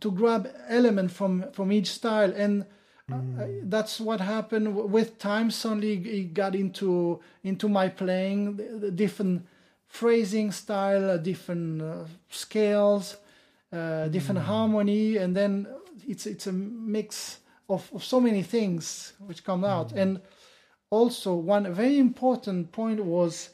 to 0.00 0.10
grab 0.10 0.48
element 0.68 1.10
from 1.10 1.44
from 1.52 1.70
each 1.70 1.90
style, 1.90 2.32
and 2.34 2.64
mm. 3.10 3.70
that's 3.70 4.00
what 4.00 4.20
happened 4.20 4.74
with 4.74 5.18
time. 5.18 5.50
Suddenly, 5.50 5.92
it 5.92 6.34
got 6.34 6.54
into 6.54 7.20
into 7.44 7.68
my 7.68 7.88
playing, 7.88 8.56
the, 8.56 8.78
the 8.78 8.90
different 8.90 9.46
phrasing 9.86 10.52
style, 10.52 11.10
uh, 11.10 11.16
different 11.18 11.82
uh, 11.82 12.04
scales, 12.30 13.16
uh, 13.72 14.08
different 14.08 14.40
mm. 14.40 14.44
harmony, 14.44 15.18
and 15.18 15.36
then 15.36 15.66
it's 16.08 16.26
it's 16.26 16.46
a 16.46 16.52
mix 16.52 17.40
of, 17.68 17.90
of 17.94 18.02
so 18.02 18.20
many 18.20 18.42
things 18.42 19.12
which 19.26 19.44
come 19.44 19.64
out. 19.64 19.90
Mm. 19.90 20.02
And 20.02 20.20
also, 20.90 21.34
one 21.34 21.72
very 21.74 21.98
important 21.98 22.72
point 22.72 23.04
was 23.04 23.50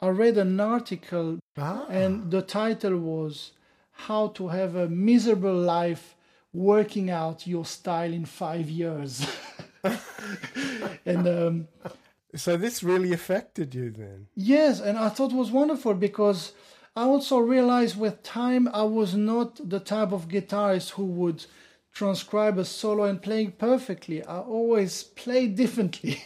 I 0.00 0.08
read 0.08 0.38
an 0.38 0.60
article 0.60 1.40
ah. 1.56 1.86
and 1.88 2.30
the 2.30 2.42
title 2.42 2.96
was 2.98 3.52
How 3.90 4.28
to 4.28 4.48
Have 4.48 4.76
a 4.76 4.88
Miserable 4.88 5.54
Life 5.54 6.14
Working 6.52 7.10
Out 7.10 7.48
Your 7.48 7.64
Style 7.64 8.12
in 8.12 8.24
Five 8.24 8.70
Years. 8.70 9.26
and 11.04 11.26
um, 11.26 11.68
so 12.36 12.56
this 12.56 12.84
really 12.84 13.12
affected 13.12 13.74
you 13.74 13.90
then? 13.90 14.28
Yes, 14.36 14.80
and 14.80 14.96
I 14.96 15.08
thought 15.08 15.32
it 15.32 15.36
was 15.36 15.50
wonderful 15.50 15.94
because 15.94 16.52
I 16.94 17.02
also 17.02 17.38
realized 17.38 17.98
with 17.98 18.22
time 18.22 18.68
I 18.72 18.84
was 18.84 19.16
not 19.16 19.68
the 19.68 19.80
type 19.80 20.12
of 20.12 20.28
guitarist 20.28 20.90
who 20.90 21.06
would 21.06 21.44
transcribe 21.92 22.58
a 22.58 22.64
solo 22.64 23.02
and 23.04 23.20
playing 23.20 23.52
perfectly. 23.52 24.22
I 24.22 24.38
always 24.38 25.02
played 25.02 25.56
differently. 25.62 26.22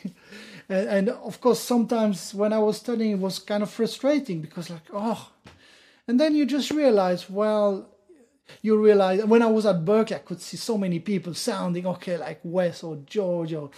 And, 0.72 0.88
and 0.88 1.08
of 1.10 1.40
course 1.40 1.60
sometimes 1.60 2.34
when 2.34 2.52
i 2.52 2.58
was 2.58 2.78
studying 2.78 3.12
it 3.12 3.18
was 3.18 3.38
kind 3.38 3.62
of 3.62 3.70
frustrating 3.70 4.40
because 4.40 4.70
like 4.70 4.88
oh. 4.92 5.28
And 6.08 6.18
then 6.18 6.34
you 6.34 6.46
just 6.46 6.70
realize 6.72 7.30
well 7.30 7.88
you 8.60 8.76
realize 8.76 9.24
when 9.24 9.42
i 9.42 9.46
was 9.46 9.66
at 9.66 9.84
berklee 9.84 10.16
i 10.16 10.18
could 10.18 10.40
see 10.40 10.56
so 10.56 10.76
many 10.76 10.98
people 10.98 11.32
sounding 11.34 11.86
okay 11.86 12.16
like 12.16 12.40
wes 12.42 12.82
or 12.82 12.96
george 13.06 13.52
or 13.54 13.70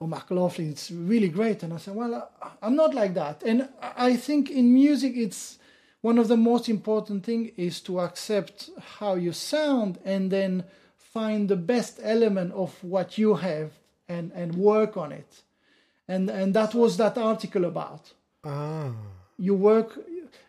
or 0.00 0.08
mclaughlin. 0.08 0.70
It's 0.70 0.90
really 0.90 1.28
great. 1.28 1.62
And 1.62 1.72
i 1.72 1.78
said 1.78 1.94
well 1.94 2.14
uh, 2.14 2.48
i'm 2.62 2.76
not 2.76 2.94
like 2.94 3.14
that. 3.14 3.42
And 3.42 3.68
i 4.08 4.16
think 4.16 4.50
in 4.50 4.72
music 4.72 5.12
it's 5.16 5.58
one 6.02 6.18
of 6.18 6.28
the 6.28 6.36
most 6.36 6.68
important 6.68 7.24
thing 7.24 7.52
is 7.56 7.80
to 7.82 8.00
accept 8.00 8.70
how 8.98 9.14
you 9.14 9.32
sound 9.32 9.98
and 10.04 10.30
then 10.30 10.64
find 10.96 11.48
the 11.48 11.60
best 11.74 12.00
element 12.02 12.52
of 12.52 12.70
what 12.82 13.18
you 13.18 13.34
have 13.34 13.70
and 14.08 14.32
and 14.32 14.54
work 14.54 14.96
on 14.96 15.12
it 15.12 15.42
and 16.12 16.30
and 16.30 16.54
that 16.54 16.74
was 16.74 16.96
that 16.96 17.16
article 17.16 17.64
about. 17.64 18.12
Ah. 18.44 18.92
You 19.38 19.54
work. 19.54 19.98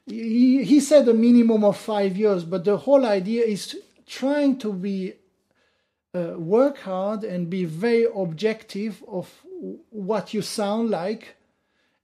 He, 0.06 0.64
he 0.64 0.80
said 0.80 1.08
a 1.08 1.14
minimum 1.14 1.64
of 1.64 1.78
five 1.78 2.18
years, 2.18 2.44
but 2.44 2.66
the 2.66 2.78
whole 2.78 3.06
idea 3.06 3.44
is 3.46 3.78
trying 4.06 4.58
to 4.60 4.74
be 4.74 5.14
uh, 6.14 6.34
work 6.38 6.80
hard 6.80 7.24
and 7.24 7.50
be 7.50 7.64
very 7.66 8.06
objective 8.14 9.04
of 9.08 9.28
what 9.90 10.34
you 10.34 10.42
sound 10.42 10.90
like, 10.90 11.36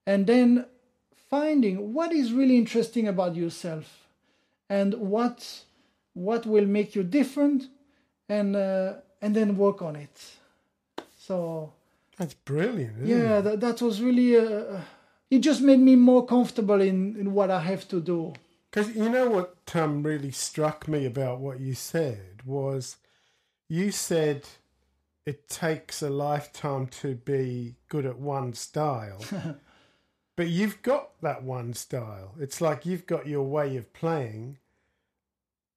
and 0.06 0.26
then 0.26 0.66
finding 1.30 1.94
what 1.94 2.14
is 2.14 2.32
really 2.32 2.58
interesting 2.58 3.08
about 3.08 3.36
yourself, 3.36 4.08
and 4.70 4.94
what 4.94 5.64
what 6.14 6.46
will 6.46 6.66
make 6.66 6.96
you 6.96 7.04
different, 7.04 7.68
and 8.30 8.56
uh, 8.56 8.94
and 9.22 9.36
then 9.36 9.58
work 9.58 9.82
on 9.82 9.96
it. 9.98 10.18
So 11.18 11.74
that's 12.20 12.34
brilliant. 12.34 13.06
yeah, 13.06 13.40
that, 13.40 13.62
that 13.62 13.82
was 13.82 14.02
really. 14.02 14.38
Uh, 14.38 14.82
it 15.32 15.40
just 15.40 15.62
made 15.62 15.80
me 15.80 15.96
more 15.96 16.26
comfortable 16.26 16.82
in, 16.82 17.16
in 17.16 17.34
what 17.34 17.50
I 17.50 17.62
have 17.62 17.88
to 17.90 18.02
do. 18.02 18.34
Because 18.70 18.96
you 18.96 19.10
know 19.10 19.30
what 19.30 19.56
um, 19.74 20.04
really 20.04 20.32
struck 20.32 20.88
me 20.88 21.06
about 21.06 21.40
what 21.40 21.60
you 21.60 21.74
said 21.74 22.42
was 22.46 22.98
you 23.70 23.92
said 23.92 24.44
it 25.26 25.48
takes 25.48 26.02
a 26.02 26.10
lifetime 26.10 26.88
to 26.88 27.16
be 27.16 27.76
good 27.88 28.06
at 28.06 28.20
one 28.20 28.54
style. 28.54 29.24
but 30.36 30.48
you've 30.48 30.82
got 30.82 31.22
that 31.22 31.44
one 31.44 31.74
style. 31.74 32.34
It's 32.40 32.60
like 32.60 32.86
you've 32.86 33.06
got 33.06 33.28
your 33.28 33.44
way 33.44 33.78
of 33.78 33.94
playing, 33.94 34.58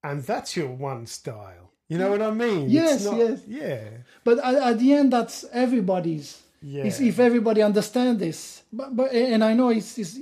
and 0.03 0.23
that's 0.23 0.57
your 0.57 0.69
one 0.69 1.05
style. 1.05 1.72
You 1.93 1.99
know 1.99 2.09
what 2.09 2.23
I 2.23 2.31
mean? 2.31 2.71
Yes, 2.71 3.05
not, 3.05 3.17
yes. 3.17 3.41
Yeah. 3.47 3.83
But 4.23 4.39
at, 4.39 4.55
at, 4.55 4.79
the 4.79 4.93
end, 4.93 5.13
that's 5.13 5.45
everybody's. 5.53 6.41
Yeah. 6.59 6.85
It's 6.85 6.99
if 6.99 7.19
everybody 7.19 7.61
understand 7.61 8.17
this. 8.19 8.63
But, 8.73 8.95
but 8.95 9.11
and 9.11 9.43
I 9.43 9.53
know 9.53 9.69
it's, 9.69 9.99
it's 9.99 10.17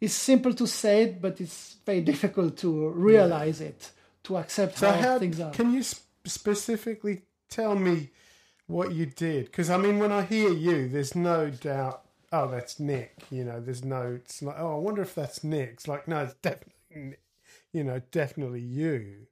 it's 0.00 0.14
simple 0.14 0.52
to 0.54 0.66
say 0.66 1.04
it, 1.04 1.22
but 1.22 1.40
it's 1.40 1.76
very 1.86 2.00
difficult 2.12 2.56
to 2.58 2.88
realize 2.88 3.60
yeah. 3.60 3.68
it, 3.68 3.90
to 4.24 4.38
accept 4.38 4.78
so 4.78 4.90
how, 4.90 5.00
how, 5.00 5.18
things 5.20 5.38
are. 5.38 5.52
Can 5.52 5.72
you 5.72 5.84
sp- 5.86 6.02
specifically 6.24 7.22
tell 7.48 7.76
me 7.76 8.10
what 8.66 8.90
you 8.90 9.06
did? 9.06 9.44
Because 9.46 9.70
I 9.70 9.76
mean, 9.76 10.00
when 10.00 10.10
I 10.10 10.22
hear 10.22 10.50
you, 10.50 10.88
there's 10.88 11.14
no 11.14 11.48
doubt. 11.48 12.02
Oh, 12.32 12.48
that's 12.48 12.80
Nick. 12.80 13.22
You 13.30 13.44
know, 13.44 13.60
there's 13.60 13.84
no. 13.84 14.18
It's 14.20 14.42
like, 14.42 14.56
oh, 14.58 14.74
I 14.74 14.78
wonder 14.80 15.02
if 15.02 15.14
that's 15.14 15.44
Nick. 15.44 15.70
It's 15.74 15.86
like, 15.86 16.08
no, 16.08 16.24
it's 16.24 16.34
definitely, 16.42 17.18
you 17.72 17.84
know, 17.84 18.02
definitely 18.10 18.62
you 18.62 19.28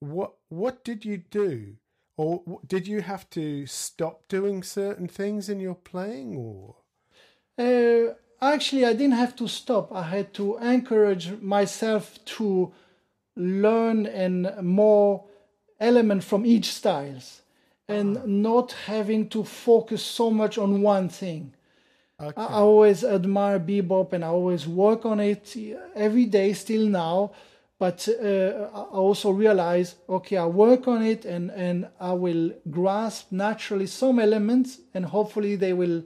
what 0.00 0.34
what 0.48 0.84
did 0.84 1.04
you 1.04 1.18
do, 1.18 1.76
or 2.16 2.60
did 2.66 2.86
you 2.86 3.00
have 3.02 3.28
to 3.30 3.66
stop 3.66 4.28
doing 4.28 4.62
certain 4.62 5.08
things 5.08 5.48
in 5.48 5.60
your 5.60 5.74
playing, 5.74 6.36
or? 6.36 6.76
Uh, 7.58 8.14
actually, 8.40 8.84
I 8.84 8.92
didn't 8.92 9.14
have 9.14 9.36
to 9.36 9.48
stop. 9.48 9.92
I 9.92 10.02
had 10.02 10.34
to 10.34 10.58
encourage 10.58 11.40
myself 11.40 12.18
to 12.36 12.72
learn 13.36 14.06
and 14.06 14.50
more 14.62 15.24
element 15.78 16.24
from 16.24 16.46
each 16.46 16.72
styles 16.72 17.42
and 17.88 18.16
uh-huh. 18.16 18.26
not 18.26 18.72
having 18.86 19.28
to 19.28 19.44
focus 19.44 20.02
so 20.02 20.30
much 20.30 20.58
on 20.58 20.82
one 20.82 21.08
thing. 21.08 21.54
Okay. 22.20 22.40
I 22.40 22.60
always 22.60 23.04
admire 23.04 23.60
bebop 23.60 24.14
and 24.14 24.24
I 24.24 24.28
always 24.28 24.66
work 24.66 25.04
on 25.04 25.20
it 25.20 25.54
every 25.94 26.24
day 26.24 26.54
still 26.54 26.86
now 26.86 27.32
but 27.78 28.08
uh, 28.08 28.68
I 28.74 28.98
also 28.98 29.30
realize, 29.30 29.96
okay, 30.08 30.38
I 30.38 30.46
work 30.46 30.88
on 30.88 31.02
it 31.02 31.24
and, 31.24 31.50
and 31.50 31.88
I 32.00 32.12
will 32.12 32.52
grasp 32.70 33.30
naturally 33.30 33.86
some 33.86 34.18
elements 34.18 34.80
and 34.94 35.04
hopefully 35.04 35.56
they 35.56 35.74
will 35.74 36.02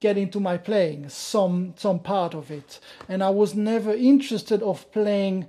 get 0.00 0.18
into 0.18 0.40
my 0.40 0.56
playing, 0.56 1.08
some, 1.08 1.74
some 1.76 2.00
part 2.00 2.34
of 2.34 2.50
it. 2.50 2.80
And 3.08 3.22
I 3.22 3.30
was 3.30 3.54
never 3.54 3.94
interested 3.94 4.60
of 4.62 4.90
playing 4.90 5.46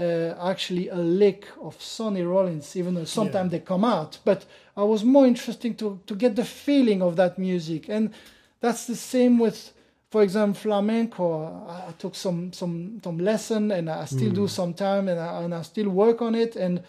uh, 0.00 0.34
actually 0.42 0.88
a 0.88 0.96
lick 0.96 1.46
of 1.60 1.80
Sonny 1.82 2.22
Rollins, 2.22 2.74
even 2.74 2.94
though 2.94 3.04
sometimes 3.04 3.50
they 3.50 3.60
come 3.60 3.84
out. 3.84 4.18
But 4.24 4.46
I 4.74 4.84
was 4.84 5.04
more 5.04 5.26
interested 5.26 5.78
to, 5.80 6.00
to 6.06 6.14
get 6.14 6.36
the 6.36 6.46
feeling 6.46 7.02
of 7.02 7.16
that 7.16 7.38
music. 7.38 7.90
And 7.90 8.14
that's 8.60 8.86
the 8.86 8.96
same 8.96 9.38
with, 9.38 9.74
for 10.10 10.22
example, 10.22 10.60
flamenco. 10.60 11.66
I, 11.68 11.92
took 11.92 12.14
some, 12.14 12.52
some, 12.52 13.00
some 13.02 13.18
lesson 13.18 13.70
and 13.70 13.88
I 13.88 14.04
still 14.06 14.30
do 14.32 14.48
some 14.48 14.74
time 14.74 15.08
and 15.08 15.20
I, 15.20 15.42
and 15.42 15.54
I 15.54 15.62
still 15.62 15.88
work 15.88 16.20
on 16.20 16.34
it. 16.34 16.56
And 16.56 16.82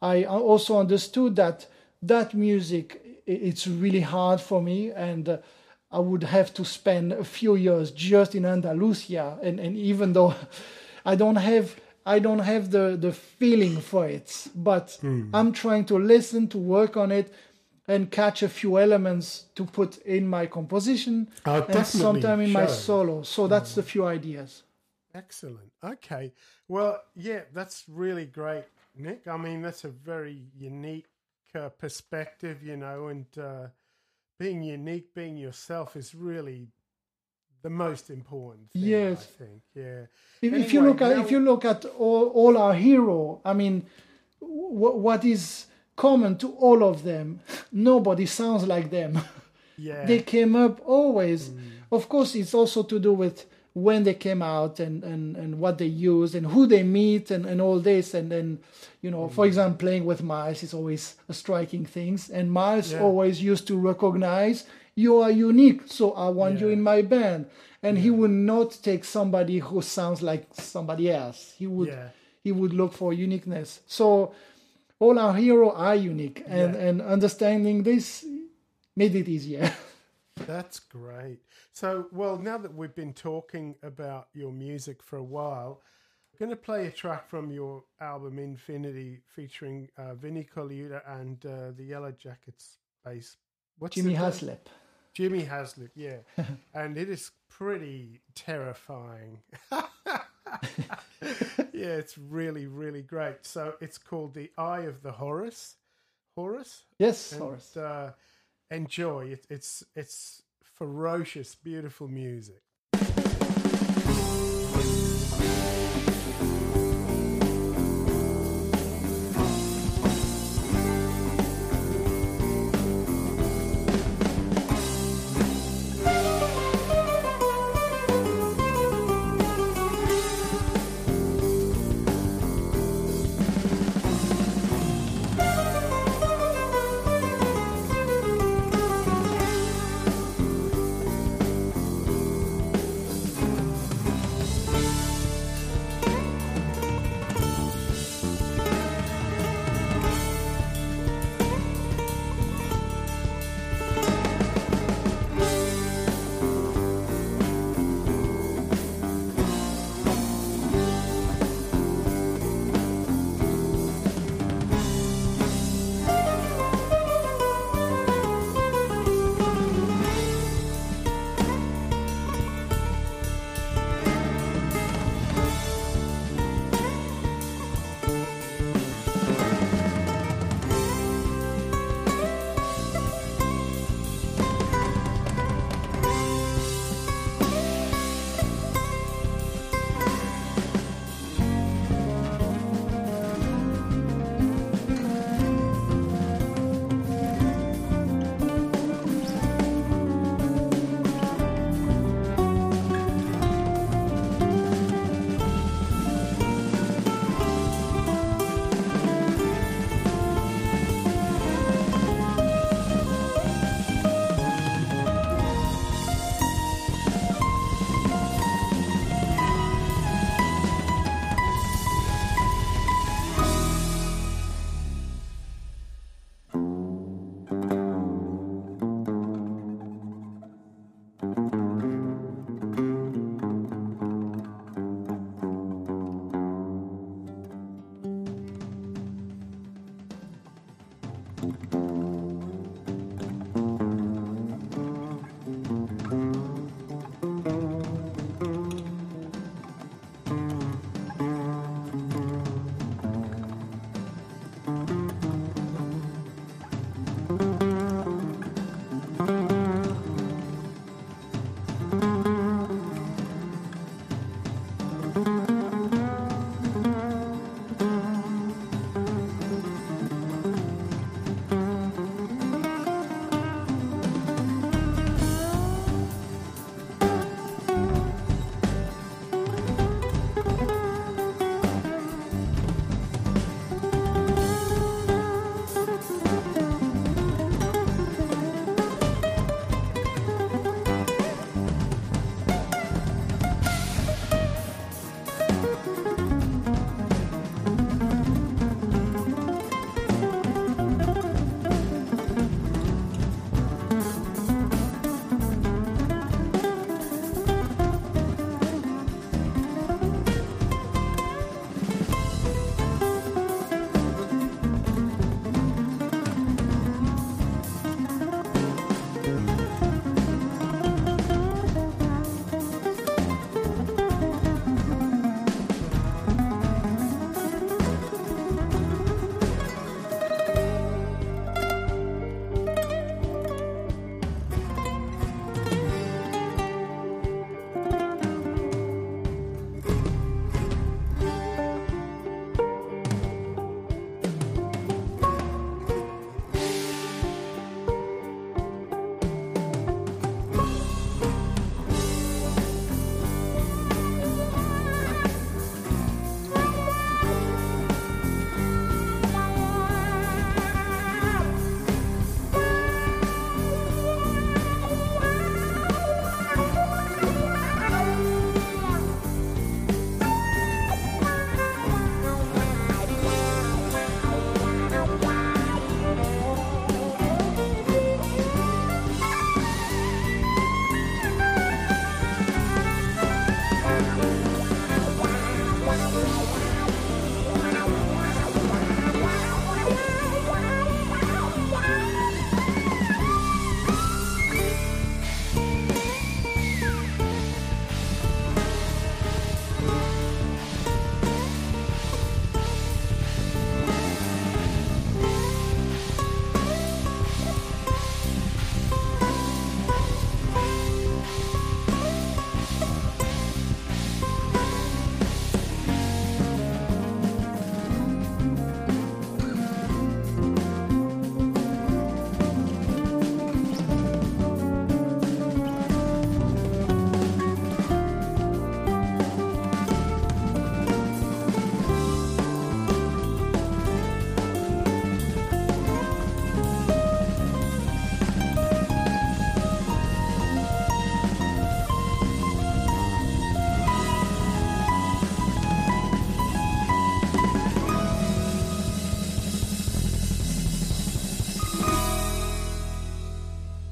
I 0.00 0.24
also 0.24 0.78
understood 0.78 1.36
that 1.36 1.66
that 2.02 2.32
music, 2.32 3.02
it's 3.26 3.66
really 3.66 4.00
hard 4.00 4.40
for 4.40 4.62
me. 4.62 4.90
And 4.92 5.28
uh, 5.28 5.38
I 5.90 5.98
would 5.98 6.22
have 6.22 6.54
to 6.54 6.64
spend 6.64 7.12
a 7.12 7.24
few 7.24 7.56
years 7.56 7.90
just 7.90 8.34
in 8.34 8.44
Andalusia. 8.44 9.36
And, 9.42 9.58
and 9.58 9.76
even 9.76 10.12
though 10.12 10.34
I 11.04 11.16
don't 11.16 11.36
have 11.36 11.74
I 12.06 12.18
don't 12.18 12.38
have 12.38 12.70
the, 12.70 12.96
the 12.98 13.12
feeling 13.12 13.78
for 13.78 14.08
it, 14.08 14.48
but 14.54 14.98
I'm 15.34 15.52
trying 15.52 15.84
to 15.86 15.98
listen, 15.98 16.48
to 16.48 16.58
work 16.58 16.96
on 16.96 17.12
it, 17.12 17.32
and 17.92 18.10
catch 18.10 18.42
a 18.42 18.48
few 18.48 18.78
elements 18.78 19.26
to 19.56 19.64
put 19.64 19.98
in 20.16 20.24
my 20.36 20.46
composition 20.46 21.28
Oh, 21.44 21.62
and 21.68 21.86
sometime 21.86 22.40
in 22.40 22.52
my 22.52 22.66
solo. 22.66 23.22
So 23.22 23.48
that's 23.48 23.76
a 23.76 23.82
few 23.82 24.04
ideas. 24.06 24.62
Excellent. 25.14 25.70
Okay. 25.82 26.32
Well, 26.68 27.02
yeah, 27.16 27.40
that's 27.52 27.84
really 27.88 28.26
great, 28.26 28.64
Nick. 28.96 29.26
I 29.26 29.36
mean, 29.36 29.60
that's 29.62 29.84
a 29.84 29.88
very 29.88 30.38
unique 30.72 31.08
uh, 31.54 31.68
perspective, 31.84 32.56
you 32.62 32.76
know, 32.76 33.08
and 33.08 33.26
uh, 33.36 33.66
being 34.38 34.62
unique, 34.62 35.12
being 35.14 35.36
yourself 35.36 35.96
is 35.96 36.14
really 36.14 36.68
the 37.62 37.70
most 37.70 38.08
important 38.10 38.70
thing, 38.70 38.82
Yes. 38.84 39.18
I 39.34 39.44
think. 39.44 39.62
Yeah. 39.74 40.02
If, 40.40 40.52
if 40.64 40.72
you 40.72 40.80
look 40.82 41.00
at 41.02 41.16
now- 41.16 41.22
if 41.24 41.30
you 41.30 41.40
look 41.40 41.64
at 41.64 41.84
all, 41.98 42.26
all 42.40 42.56
our 42.56 42.74
hero, 42.74 43.40
I 43.44 43.52
mean, 43.52 43.86
w- 44.40 44.96
what 45.06 45.24
is 45.24 45.66
common 46.00 46.36
to 46.38 46.48
all 46.66 46.82
of 46.82 47.02
them? 47.02 47.40
Nobody 47.70 48.26
sounds 48.26 48.64
like 48.66 48.90
them. 48.90 49.12
Yeah. 49.82 50.04
they 50.04 50.20
came 50.20 50.54
up 50.56 50.78
always. 50.86 51.48
Mm. 51.48 51.60
Of 51.90 52.06
course, 52.10 52.34
it's 52.34 52.52
also 52.52 52.82
to 52.82 52.98
do 52.98 53.14
with 53.14 53.46
when 53.72 54.04
they 54.04 54.12
came 54.12 54.42
out 54.42 54.78
and, 54.78 55.02
and, 55.02 55.36
and 55.36 55.58
what 55.58 55.78
they 55.78 55.86
used 56.12 56.34
and 56.34 56.46
who 56.46 56.66
they 56.66 56.82
meet 56.82 57.30
and, 57.30 57.46
and 57.46 57.62
all 57.62 57.80
this. 57.80 58.12
And 58.12 58.30
then, 58.30 58.58
you 59.00 59.10
know, 59.10 59.28
for 59.30 59.44
mm. 59.44 59.48
example, 59.48 59.78
playing 59.78 60.04
with 60.04 60.22
Miles 60.22 60.62
is 60.62 60.74
always 60.74 61.14
a 61.30 61.32
striking 61.32 61.86
thing. 61.86 62.20
And 62.30 62.52
Miles 62.52 62.92
Yeah. 62.92 63.00
always 63.00 63.42
used 63.42 63.66
to 63.68 63.78
recognize 63.78 64.64
you 64.94 65.16
are 65.22 65.30
unique, 65.30 65.82
so 65.86 66.12
I 66.12 66.28
want 66.28 66.60
you 66.60 66.68
in 66.68 66.82
my 66.82 67.00
band. 67.00 67.46
And 67.82 67.96
he 67.96 68.10
would 68.10 68.36
not 68.52 68.76
take 68.82 69.04
somebody 69.04 69.60
who 69.60 69.80
sounds 69.80 70.20
like 70.20 70.44
somebody 70.52 71.10
else. 71.10 71.54
He 71.58 71.66
would 71.66 71.88
Yeah. 71.88 72.08
he 72.46 72.52
would 72.52 72.72
look 72.80 72.92
for 72.92 73.12
uniqueness. 73.14 73.80
So 73.86 74.32
all 75.00 75.18
our 75.18 75.34
heroes 75.34 75.72
are 75.74 75.96
unique, 75.96 76.44
and, 76.46 76.74
Yeah. 76.74 76.80
and 76.80 77.02
understanding 77.02 77.82
this 77.82 78.24
made 78.94 79.16
it 79.16 79.28
easier. 79.28 79.72
That's 80.46 80.78
great. 80.80 81.40
So, 81.72 82.06
well, 82.12 82.38
now 82.38 82.58
that 82.58 82.74
we've 82.74 82.94
been 82.94 83.12
talking 83.14 83.74
about 83.82 84.28
your 84.32 84.52
music 84.52 85.02
for 85.02 85.16
a 85.16 85.22
while, 85.24 85.82
I'm 86.32 86.38
going 86.38 86.50
to 86.50 86.56
play 86.56 86.86
a 86.86 86.90
track 86.90 87.28
from 87.28 87.50
your 87.50 87.84
album 88.00 88.38
Infinity 88.38 89.20
featuring 89.34 89.88
uh, 89.98 90.14
Vinnie 90.14 90.46
Colaiuta 90.54 91.02
and 91.20 91.44
uh, 91.44 91.72
the 91.76 91.90
Yellowjackets 91.90 92.76
bass. 93.04 93.36
What's 93.78 93.96
Jimmy? 93.96 94.14
Haslip. 94.14 94.66
Jimmy 95.12 95.42
Haslip, 95.44 95.90
yeah. 95.94 96.18
and 96.74 96.96
it 96.96 97.10
is 97.10 97.30
pretty 97.48 98.20
terrifying. 98.34 99.40
yeah, 101.80 101.94
it's 101.96 102.18
really, 102.18 102.66
really 102.66 103.02
great. 103.02 103.46
So 103.46 103.74
it's 103.80 103.98
called 103.98 104.34
The 104.34 104.50
Eye 104.58 104.82
of 104.82 105.02
the 105.02 105.12
Horus. 105.12 105.76
Horus? 106.36 106.84
Yes, 106.98 107.32
and, 107.32 107.40
Horace. 107.40 107.76
uh, 107.76 108.12
enjoy 108.70 109.26
it. 109.28 109.46
It's 109.48 109.84
it's 109.94 110.42
ferocious, 110.62 111.54
beautiful 111.54 112.08
music. 112.08 112.62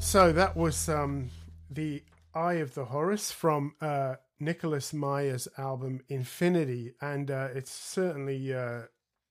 So 0.09 0.33
that 0.33 0.57
was 0.57 0.89
um, 0.89 1.29
the 1.71 2.03
Eye 2.33 2.55
of 2.55 2.73
the 2.73 2.87
Horus 2.87 3.31
from 3.31 3.75
uh, 3.79 4.15
Nicolas 4.41 4.95
Meier's 4.95 5.49
album 5.59 6.01
Infinity, 6.09 6.95
and 7.03 7.31
uh, 7.31 7.49
it's 7.55 7.71
certainly 7.71 8.55
uh, 8.55 8.85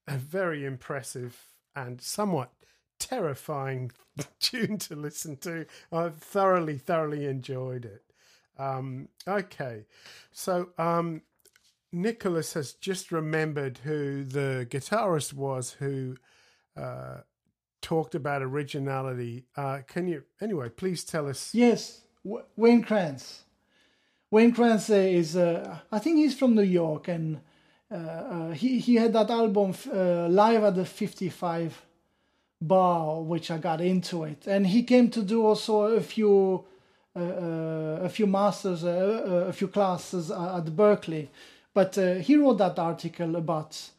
a 0.07 0.17
very 0.17 0.65
impressive 0.65 1.35
and 1.75 1.99
somewhat 1.99 2.51
terrifying 2.99 3.91
tune 4.39 4.77
to 4.77 4.95
listen 4.95 5.37
to. 5.37 5.65
I 5.91 6.09
thoroughly, 6.09 6.77
thoroughly 6.77 7.25
enjoyed 7.25 7.83
it. 7.83 8.03
Um, 8.59 9.07
okay, 9.27 9.87
so 10.31 10.69
um, 10.77 11.23
Nicolas 11.91 12.53
has 12.53 12.73
just 12.73 13.11
remembered 13.11 13.79
who 13.79 14.23
the 14.23 14.67
guitarist 14.69 15.33
was 15.33 15.71
who 15.71 16.17
uh, 16.79 17.21
talked 17.81 18.15
about 18.15 18.41
originality. 18.41 19.45
Uh, 19.55 19.79
can 19.87 20.07
you, 20.07 20.23
anyway, 20.41 20.69
please 20.69 21.03
tell 21.03 21.27
us? 21.27 21.53
Yes, 21.53 22.01
w- 22.23 22.43
Wayne 22.55 22.83
Krantz. 22.83 23.43
Wayne 24.31 24.51
Krantz 24.51 24.89
is, 24.89 25.35
uh, 25.37 25.79
I 25.91 25.99
think 25.99 26.17
he's 26.17 26.37
from 26.37 26.55
New 26.55 26.63
York, 26.63 27.07
and 27.07 27.39
uh, 27.89 27.95
uh, 27.95 28.51
he 28.51 28.79
he 28.79 28.95
had 28.95 29.13
that 29.13 29.29
album 29.29 29.73
uh, 29.93 30.27
live 30.27 30.63
at 30.63 30.75
the 30.75 30.83
55 30.83 31.81
bar, 32.61 33.21
which 33.21 33.49
I 33.49 33.57
got 33.57 33.79
into 33.79 34.25
it, 34.25 34.45
and 34.47 34.67
he 34.67 34.83
came 34.83 35.09
to 35.11 35.21
do 35.21 35.45
also 35.45 35.83
a 35.83 36.01
few. 36.01 36.65
a 37.15 38.09
few 38.09 38.27
masters, 38.27 38.83
a 38.83 39.51
few 39.51 39.67
classes 39.69 40.29
at 40.29 40.65
Berklee, 40.75 41.29
but 41.73 41.95
he 41.95 42.35
wrote 42.35 42.59
that 42.59 42.77
article 42.77 43.35
about 43.35 43.91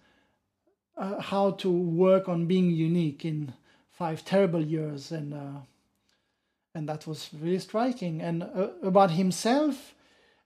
how 1.20 1.50
to 1.62 1.68
work 1.68 2.28
on 2.28 2.46
being 2.46 2.70
unique 2.70 3.24
in 3.24 3.52
five 3.98 4.24
terrible 4.24 4.64
years, 4.64 5.12
and 5.12 5.34
uh, 5.34 5.60
and 6.74 6.88
that 6.88 7.06
was 7.06 7.30
really 7.40 7.58
striking. 7.58 8.22
And 8.22 8.42
uh, 8.42 8.68
about 8.82 9.10
himself, 9.10 9.94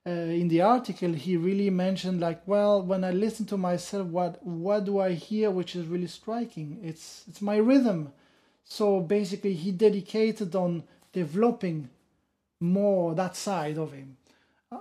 uh, 0.07 0.11
in 0.11 0.49
the 0.49 0.63
article, 0.63 1.13
he 1.13 1.37
really 1.37 1.71
mentioned 1.71 2.21
like, 2.21 2.41
well, 2.47 2.83
when 2.83 3.05
I 3.05 3.11
listen 3.11 3.47
to 3.47 3.57
myself, 3.57 4.07
what 4.09 4.45
what 4.45 4.85
do 4.85 4.99
I 4.99 5.13
hear, 5.13 5.51
which 5.51 5.77
is 5.77 5.87
really 5.87 6.09
striking? 6.09 6.79
It's 6.83 7.25
it's 7.29 7.43
my 7.43 7.57
rhythm. 7.57 8.13
So 8.65 9.01
basically, 9.01 9.55
he 9.55 9.71
dedicated 9.73 10.55
on 10.55 10.85
developing 11.13 11.91
more 12.61 13.15
that 13.15 13.37
side 13.37 13.77
of 13.77 13.93
him, 13.93 14.17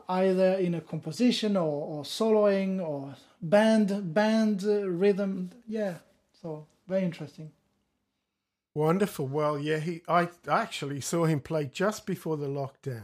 either 0.07 0.53
in 0.53 0.75
a 0.75 0.81
composition 0.81 1.57
or, 1.57 1.87
or 1.97 2.03
soloing 2.03 2.79
or 2.79 3.15
band 3.41 4.13
band 4.13 4.63
uh, 4.63 4.87
rhythm. 4.87 5.49
Yeah, 5.67 5.95
so 6.41 6.67
very 6.87 7.03
interesting. 7.03 7.51
Wonderful. 8.73 9.27
Well, 9.27 9.59
yeah, 9.59 9.79
he. 9.79 10.01
I 10.07 10.29
actually 10.47 11.01
saw 11.01 11.25
him 11.25 11.39
play 11.41 11.65
just 11.65 12.05
before 12.05 12.37
the 12.37 12.47
lockdown. 12.47 13.03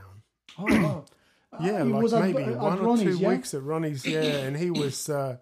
Oh, 0.57 0.63
wow. 0.65 1.05
yeah, 1.61 1.81
Uh, 1.81 1.85
like 1.85 2.13
at- 2.13 2.21
maybe 2.21 2.43
at 2.43 2.57
one 2.57 2.79
or 2.79 2.97
two 2.97 3.17
yeah? 3.17 3.29
weeks 3.29 3.53
at 3.53 3.63
Ronnie's. 3.63 4.05
Yeah, 4.05 4.21
and 4.47 4.55
he 4.57 4.71
was. 4.71 5.09
Uh, 5.09 5.37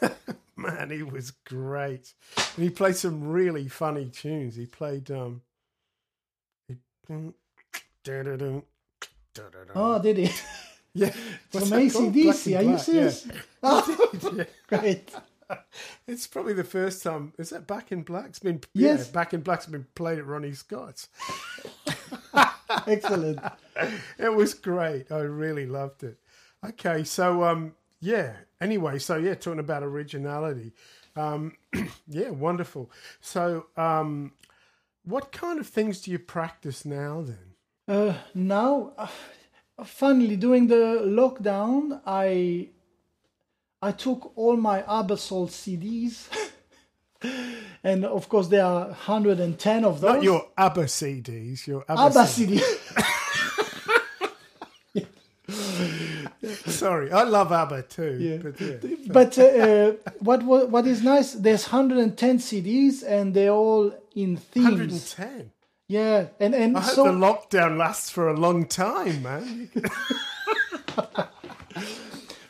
man, 0.56 0.90
he 0.90 1.02
was 1.02 1.30
great. 1.30 2.12
And 2.56 2.64
he 2.64 2.70
played 2.70 2.96
some 2.96 3.28
really 3.28 3.68
funny 3.68 4.08
tunes. 4.10 4.56
He 4.56 4.66
played. 4.66 5.10
um 5.10 5.42
he, 6.66 6.76
Oh, 9.74 9.98
did 10.02 10.16
he? 10.18 10.30
yeah, 10.94 11.10
From? 11.50 11.62
ACDC. 11.62 12.58
Are 12.58 12.62
you 12.62 12.78
serious? 12.78 13.26
Yeah. 13.62 14.44
Great. 14.68 15.10
It's 16.06 16.26
probably 16.26 16.54
the 16.54 16.64
first 16.64 17.02
time. 17.02 17.32
Is 17.38 17.50
that 17.50 17.66
Back 17.66 17.92
in 17.92 18.02
Black's 18.02 18.38
been? 18.38 18.60
Yes. 18.74 19.06
Yeah, 19.06 19.12
Back 19.12 19.34
in 19.34 19.40
Black's 19.40 19.66
been 19.66 19.86
played 19.94 20.18
at 20.18 20.26
Ronnie 20.26 20.54
Scott's. 20.54 21.08
Excellent. 22.86 23.40
it 24.18 24.34
was 24.34 24.54
great. 24.54 25.10
I 25.12 25.20
really 25.20 25.66
loved 25.66 26.02
it. 26.02 26.18
Okay, 26.66 27.04
so 27.04 27.44
um, 27.44 27.74
yeah. 28.00 28.36
Anyway, 28.60 28.98
so 28.98 29.16
yeah, 29.16 29.34
talking 29.34 29.60
about 29.60 29.82
originality. 29.82 30.72
Um, 31.16 31.56
yeah, 32.08 32.30
wonderful. 32.30 32.90
So, 33.20 33.66
um, 33.76 34.32
what 35.04 35.32
kind 35.32 35.58
of 35.58 35.66
things 35.66 36.02
do 36.02 36.10
you 36.10 36.18
practice 36.18 36.84
now 36.84 37.22
then? 37.22 37.54
Uh, 37.88 38.14
now, 38.34 38.92
uh, 38.98 39.08
finally, 39.84 40.36
during 40.36 40.66
the 40.66 41.02
lockdown, 41.04 42.00
I 42.06 42.68
I 43.80 43.92
took 43.92 44.32
all 44.36 44.56
my 44.56 44.82
Aebersold 44.82 45.50
CDs, 45.50 46.28
and 47.84 48.04
of 48.04 48.28
course 48.28 48.48
there 48.48 48.64
are 48.64 48.86
110 48.86 49.84
of 49.84 50.00
those. 50.00 50.14
Not 50.14 50.22
your 50.22 50.48
ABBA 50.56 50.84
CDs, 50.84 51.66
your 51.66 51.84
ABBA, 51.88 52.00
ABBA 52.00 52.24
CDs. 52.24 52.60
CD. 52.60 52.60
Sorry, 56.70 57.12
I 57.12 57.22
love 57.22 57.52
ABBA 57.52 57.82
too. 57.82 58.18
Yeah. 58.20 58.38
But 58.38 58.60
yeah. 58.60 59.12
but 59.12 59.38
uh, 59.38 59.42
uh, 59.42 59.92
what 60.18 60.42
what 60.42 60.86
is 60.86 61.02
nice? 61.02 61.32
There's 61.32 61.70
110 61.70 62.38
CDs, 62.38 63.04
and 63.06 63.32
they're 63.32 63.50
all 63.50 63.92
in 64.14 64.36
themes. 64.36 65.14
110. 65.16 65.52
Yeah, 65.86 66.26
and 66.40 66.54
and 66.54 66.76
I 66.76 66.80
hope 66.80 66.94
so 66.94 67.04
the 67.04 67.12
lockdown 67.12 67.78
lasts 67.78 68.10
for 68.10 68.28
a 68.28 68.36
long 68.36 68.66
time, 68.66 69.22
man. 69.22 69.70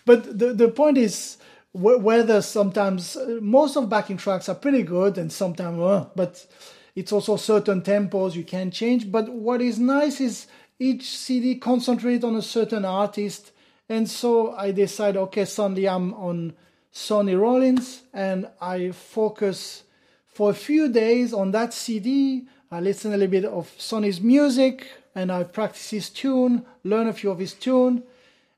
But 0.09 0.39
the 0.39 0.55
the 0.55 0.69
point 0.69 0.97
is 0.97 1.37
whether 1.75 2.41
sometimes 2.41 3.15
uh, 3.15 3.41
most 3.43 3.77
of 3.77 3.91
backing 3.91 4.17
tracks 4.17 4.49
are 4.49 4.55
pretty 4.55 4.83
good 4.83 5.19
and 5.19 5.31
sometimes 5.31 5.79
uh, 5.79 6.07
but 6.17 6.47
it's 6.97 7.13
also 7.13 7.37
certain 7.37 7.83
tempos 7.83 8.35
you 8.35 8.43
can 8.43 8.71
change. 8.71 9.13
But 9.13 9.29
what 9.29 9.61
is 9.61 9.79
nice 9.79 10.19
is 10.19 10.47
each 10.79 11.05
CD 11.15 11.57
concentrate 11.57 12.25
on 12.25 12.37
a 12.37 12.41
certain 12.41 12.87
artist, 12.87 13.53
and 13.87 14.09
so 14.09 14.53
I 14.53 14.71
decide 14.73 15.19
okay 15.19 15.45
suddenly 15.45 15.87
I'm 15.87 16.15
on 16.15 16.55
Sonny 16.91 17.35
Rollins 17.35 18.01
and 18.15 18.49
I 18.63 18.93
focus 18.93 19.83
for 20.27 20.49
a 20.53 20.55
few 20.55 20.89
days 20.89 21.35
on 21.35 21.51
that 21.51 21.75
CD. 21.75 22.47
I 22.71 22.81
listen 22.81 23.13
a 23.13 23.19
little 23.19 23.31
bit 23.31 23.45
of 23.45 23.71
Sonny's 23.77 24.23
music 24.23 24.87
and 25.15 25.31
I 25.31 25.45
practice 25.45 25.91
his 25.91 26.09
tune, 26.09 26.65
learn 26.83 27.09
a 27.09 27.13
few 27.13 27.31
of 27.31 27.39
his 27.39 27.53
tune, 27.53 28.05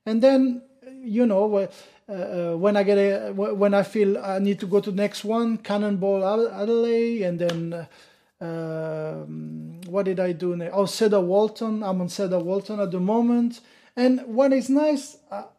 and 0.07 0.23
then 0.23 0.63
you 1.03 1.27
know 1.27 1.57
uh, 1.57 1.67
uh, 2.13 2.57
when 2.57 2.77
I 2.77 2.83
get 2.83 2.99
a 2.99 3.33
when 3.33 3.75
I 3.75 3.83
feel 3.83 4.19
I 4.19 4.39
need 4.39 4.59
to 4.61 4.67
go 4.67 4.81
to 4.81 4.91
the 4.91 4.97
next 4.97 5.25
one, 5.25 5.59
Cannonball 5.59 6.25
Adderley, 6.25 7.23
and 7.23 7.39
then 7.39 7.73
uh, 7.73 8.45
um, 8.45 9.81
what 9.87 10.07
did 10.07 10.19
I 10.19 10.33
do? 10.33 10.57
Next? 10.57 10.75
Oh, 10.75 10.87
Cedar 10.87 11.21
Walton. 11.21 11.83
I'm 11.83 12.01
on 12.01 12.09
Cedar 12.09 12.39
Walton 12.39 12.81
at 12.81 12.91
the 12.91 13.01
moment, 13.01 13.61
and 13.97 14.23
what 14.27 14.53
is 14.53 14.69
nice, 14.69 15.19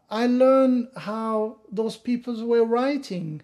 I, 0.10 0.26
learn 0.28 0.90
how 0.98 1.58
those 1.72 1.96
people 1.96 2.46
were 2.46 2.66
writing 2.66 3.42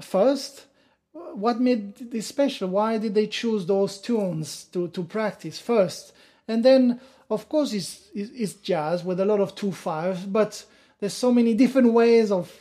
first. 0.00 0.66
What 1.12 1.60
made 1.60 2.12
this 2.12 2.28
special? 2.28 2.68
Why 2.68 2.98
did 2.98 3.14
they 3.14 3.26
choose 3.26 3.66
those 3.66 3.98
tunes 3.98 4.64
to, 4.72 4.88
to 4.88 5.02
practice 5.02 5.58
first? 5.58 6.12
And 6.46 6.64
then, 6.64 7.00
of 7.28 7.48
course, 7.48 7.72
it's 7.72 8.08
it's 8.14 8.54
jazz 8.54 9.04
with 9.04 9.20
a 9.20 9.24
lot 9.24 9.40
of 9.40 9.54
two 9.54 9.72
fives, 9.72 10.24
but 10.24 10.64
there's 11.00 11.14
so 11.14 11.32
many 11.32 11.54
different 11.54 11.92
ways 11.92 12.30
of 12.30 12.52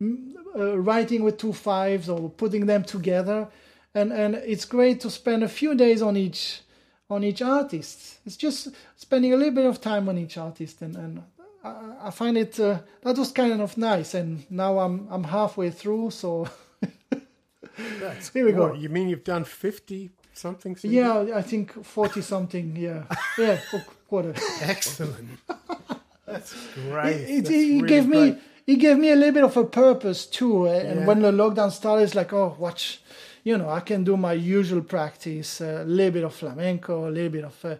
mm, 0.00 0.32
uh, 0.56 0.78
writing 0.78 1.22
with 1.24 1.38
two 1.38 1.52
fives 1.52 2.08
or 2.08 2.30
putting 2.30 2.66
them 2.66 2.84
together, 2.84 3.48
and 3.94 4.12
and 4.12 4.34
it's 4.36 4.64
great 4.64 5.00
to 5.00 5.10
spend 5.10 5.42
a 5.42 5.48
few 5.48 5.74
days 5.74 6.00
on 6.02 6.16
each 6.16 6.62
on 7.10 7.24
each 7.24 7.42
artist. 7.42 8.18
It's 8.24 8.36
just 8.36 8.68
spending 8.96 9.32
a 9.32 9.36
little 9.36 9.54
bit 9.54 9.66
of 9.66 9.80
time 9.80 10.08
on 10.08 10.16
each 10.18 10.38
artist, 10.38 10.82
and 10.82 10.96
and 10.96 11.22
I, 11.64 12.08
I 12.08 12.10
find 12.10 12.36
it 12.36 12.58
uh, 12.60 12.78
that 13.02 13.18
was 13.18 13.32
kind 13.32 13.60
of 13.60 13.76
nice. 13.76 14.14
And 14.14 14.44
now 14.50 14.78
I'm 14.78 15.08
I'm 15.10 15.24
halfway 15.24 15.70
through, 15.70 16.10
so 16.10 16.48
That's 18.00 18.30
Here 18.32 18.44
we 18.44 18.52
go. 18.52 18.68
What, 18.68 18.78
You 18.78 18.88
mean 18.88 19.08
you've 19.08 19.24
done 19.24 19.44
50 19.44 20.10
something? 20.34 20.74
CDs? 20.74 20.92
yeah, 20.92 21.36
I 21.36 21.42
think 21.42 21.84
forty 21.84 22.20
something. 22.20 22.76
Yeah, 22.76 23.04
yeah, 23.38 23.58
quarter. 24.08 24.34
Excellent. 24.60 25.38
That's 26.32 26.54
great. 26.74 27.16
it, 27.16 27.30
it, 27.30 27.42
That's 27.44 27.50
it 27.50 27.56
really 27.74 27.88
gave 27.88 28.06
me 28.08 28.36
it 28.66 28.76
gave 28.76 28.96
me 28.98 29.10
a 29.10 29.16
little 29.16 29.34
bit 29.34 29.44
of 29.44 29.56
a 29.56 29.64
purpose 29.64 30.24
too. 30.26 30.68
uh, 30.68 30.72
And 30.90 31.00
Yeah. 31.00 31.06
when 31.06 31.20
the 31.22 31.32
lockdown 31.32 31.70
started, 31.72 32.04
it's 32.04 32.14
like, 32.14 32.32
oh, 32.32 32.54
watch, 32.58 33.00
you 33.44 33.58
know, 33.58 33.68
I 33.68 33.80
can 33.80 34.04
do 34.04 34.16
my 34.16 34.34
usual 34.34 34.82
practice, 34.82 35.60
a 35.60 35.84
little 35.84 36.12
bit 36.12 36.24
of 36.24 36.32
flamenco, 36.34 37.08
a 37.08 37.10
little 37.10 37.30
bit 37.38 37.44
of 37.44 37.64
uh, 37.64 37.74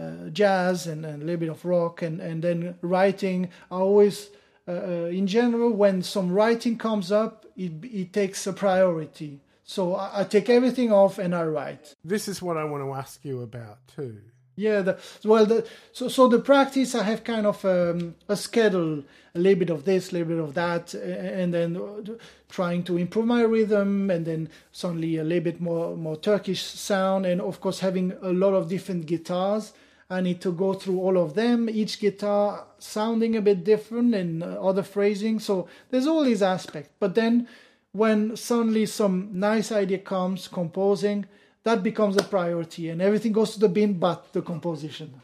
uh, 0.00 0.28
jazz, 0.32 0.86
and, 0.86 1.04
and 1.04 1.22
a 1.22 1.26
little 1.26 1.40
bit 1.40 1.50
of 1.50 1.64
rock, 1.64 2.02
and 2.02 2.20
and 2.20 2.42
then 2.42 2.74
writing. 2.80 3.48
I 3.70 3.76
always, 3.76 4.30
uh, 4.68 4.70
uh, 4.72 5.18
in 5.20 5.26
general, 5.26 5.70
when 5.72 6.02
some 6.02 6.28
writing 6.32 6.78
comes 6.78 7.10
up, 7.10 7.44
it 7.56 7.72
it 7.84 8.12
takes 8.12 8.46
a 8.46 8.52
priority. 8.52 9.40
So 9.64 9.94
I, 9.94 10.20
I 10.20 10.24
take 10.24 10.48
everything 10.48 10.92
off 10.92 11.18
and 11.18 11.34
I 11.34 11.44
write. 11.44 11.94
This 12.04 12.28
is 12.28 12.40
what 12.42 12.56
I 12.56 12.64
want 12.64 12.82
to 12.84 12.92
ask 12.94 13.24
you 13.24 13.42
about 13.42 13.78
too. 13.96 14.16
Yeah, 14.60 14.82
the, 14.82 14.98
well, 15.24 15.46
the, 15.46 15.66
so 15.92 16.08
so 16.08 16.28
the 16.28 16.38
practice 16.38 16.94
I 16.94 17.02
have 17.04 17.24
kind 17.24 17.46
of 17.46 17.64
um, 17.64 18.14
a 18.28 18.36
schedule, 18.36 19.04
a 19.34 19.38
little 19.38 19.58
bit 19.58 19.70
of 19.70 19.84
this, 19.84 20.10
a 20.10 20.12
little 20.12 20.28
bit 20.28 20.44
of 20.44 20.52
that, 20.54 20.94
and 20.94 21.54
then 21.54 21.76
uh, 21.76 22.16
trying 22.50 22.82
to 22.84 22.98
improve 22.98 23.26
my 23.26 23.42
rhythm, 23.42 24.10
and 24.10 24.26
then 24.26 24.48
suddenly 24.70 25.16
a 25.16 25.24
little 25.24 25.44
bit 25.44 25.60
more 25.60 25.96
more 25.96 26.16
Turkish 26.16 26.62
sound, 26.62 27.24
and 27.24 27.40
of 27.40 27.60
course 27.60 27.80
having 27.80 28.12
a 28.20 28.32
lot 28.32 28.54
of 28.54 28.68
different 28.68 29.06
guitars. 29.06 29.72
I 30.10 30.20
need 30.20 30.40
to 30.40 30.52
go 30.52 30.74
through 30.74 31.00
all 31.00 31.16
of 31.16 31.34
them, 31.34 31.70
each 31.70 32.00
guitar 32.00 32.66
sounding 32.78 33.36
a 33.36 33.40
bit 33.40 33.64
different 33.64 34.14
and 34.14 34.42
uh, 34.42 34.58
other 34.60 34.82
phrasing. 34.82 35.38
So 35.38 35.68
there's 35.90 36.08
all 36.08 36.24
these 36.24 36.42
aspects. 36.42 36.90
But 36.98 37.14
then 37.14 37.46
when 37.92 38.36
suddenly 38.36 38.86
some 38.86 39.30
nice 39.32 39.70
idea 39.72 39.98
comes, 39.98 40.48
composing, 40.48 41.26
that 41.64 41.82
becomes 41.82 42.16
a 42.16 42.22
priority 42.22 42.88
and 42.88 43.02
everything 43.02 43.32
goes 43.32 43.52
to 43.52 43.60
the 43.60 43.68
bin 43.68 43.98
but 43.98 44.32
the 44.32 44.42
composition. 44.42 45.20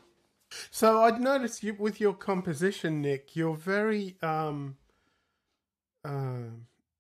So 0.70 1.02
I'd 1.02 1.20
noticed 1.20 1.62
you 1.62 1.74
with 1.74 2.00
your 2.00 2.14
composition, 2.14 3.02
Nick, 3.02 3.34
you're 3.34 3.56
very 3.56 4.16
um, 4.22 4.76
uh, 6.04 6.50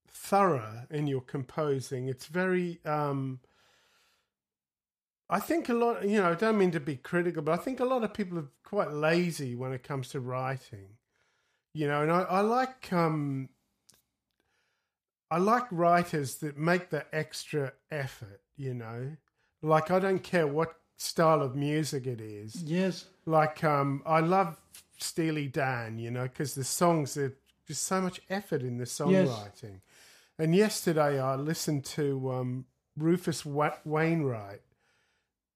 thorough 0.08 0.86
in 0.90 1.06
your 1.06 1.20
composing. 1.20 2.08
It's 2.08 2.26
very 2.26 2.80
um, 2.84 3.40
I 5.28 5.40
think 5.40 5.68
a 5.68 5.74
lot, 5.74 6.08
you 6.08 6.20
know, 6.20 6.30
I 6.30 6.34
don't 6.34 6.58
mean 6.58 6.70
to 6.72 6.80
be 6.80 6.96
critical, 6.96 7.42
but 7.42 7.58
I 7.58 7.62
think 7.62 7.80
a 7.80 7.84
lot 7.84 8.04
of 8.04 8.14
people 8.14 8.38
are 8.38 8.48
quite 8.62 8.92
lazy 8.92 9.56
when 9.56 9.72
it 9.72 9.82
comes 9.82 10.08
to 10.10 10.20
writing. 10.20 10.98
You 11.74 11.88
know, 11.88 12.02
and 12.02 12.12
I, 12.12 12.22
I 12.22 12.40
like 12.40 12.92
um 12.92 13.48
I 15.30 15.38
like 15.38 15.66
writers 15.70 16.36
that 16.36 16.56
make 16.56 16.90
the 16.90 17.04
extra 17.12 17.72
effort, 17.90 18.40
you 18.56 18.72
know. 18.74 19.16
Like 19.66 19.90
I 19.90 19.98
don't 19.98 20.22
care 20.22 20.46
what 20.46 20.76
style 20.96 21.42
of 21.42 21.56
music 21.56 22.06
it 22.06 22.20
is. 22.20 22.62
Yes. 22.62 23.06
Like 23.26 23.64
um 23.64 24.02
I 24.06 24.20
love 24.20 24.56
Steely 24.98 25.48
Dan, 25.48 25.98
you 25.98 26.10
know, 26.10 26.24
because 26.24 26.54
the 26.54 26.64
songs 26.64 27.16
are 27.16 27.36
just 27.66 27.82
so 27.82 28.00
much 28.00 28.20
effort 28.30 28.62
in 28.62 28.78
the 28.78 28.84
songwriting. 28.84 29.62
Yes. 29.62 29.80
And 30.38 30.54
yesterday 30.54 31.20
I 31.20 31.34
listened 31.34 31.84
to 31.96 32.32
um 32.32 32.66
Rufus 32.96 33.44
Wainwright 33.44 34.60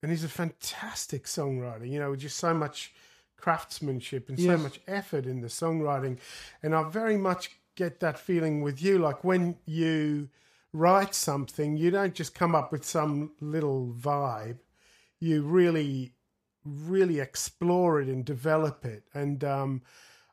and 0.03 0.11
he's 0.11 0.25
a 0.25 0.29
fantastic 0.29 1.25
songwriter. 1.25 1.89
You 1.89 2.01
know, 2.01 2.11
with 2.11 2.21
just 2.21 2.39
so 2.39 2.53
much 2.53 2.93
craftsmanship 3.37 4.29
and 4.29 4.39
yes. 4.39 4.47
so 4.47 4.63
much 4.63 4.81
effort 4.87 5.25
in 5.25 5.41
the 5.41 5.49
songwriting, 5.49 6.19
and 6.63 6.75
I 6.75 6.89
very 6.89 7.17
much 7.17 7.53
get 7.77 8.01
that 8.01 8.19
feeling 8.19 8.63
with 8.63 8.83
you. 8.83 8.99
Like 8.99 9.25
when 9.25 9.57
you 9.67 10.29
write 10.73 11.15
something, 11.15 11.77
you 11.77 11.91
don't 11.91 12.15
just 12.15 12.35
come 12.35 12.55
up 12.55 12.73
with 12.73 12.85
some 12.85 13.33
little 13.41 13.95
vibe. 13.99 14.59
You 15.19 15.43
really, 15.43 16.13
really 16.65 17.21
explore 17.21 18.01
it 18.01 18.09
and 18.09 18.25
develop 18.25 18.85
it, 18.85 19.05
and 19.13 19.45
um, 19.45 19.83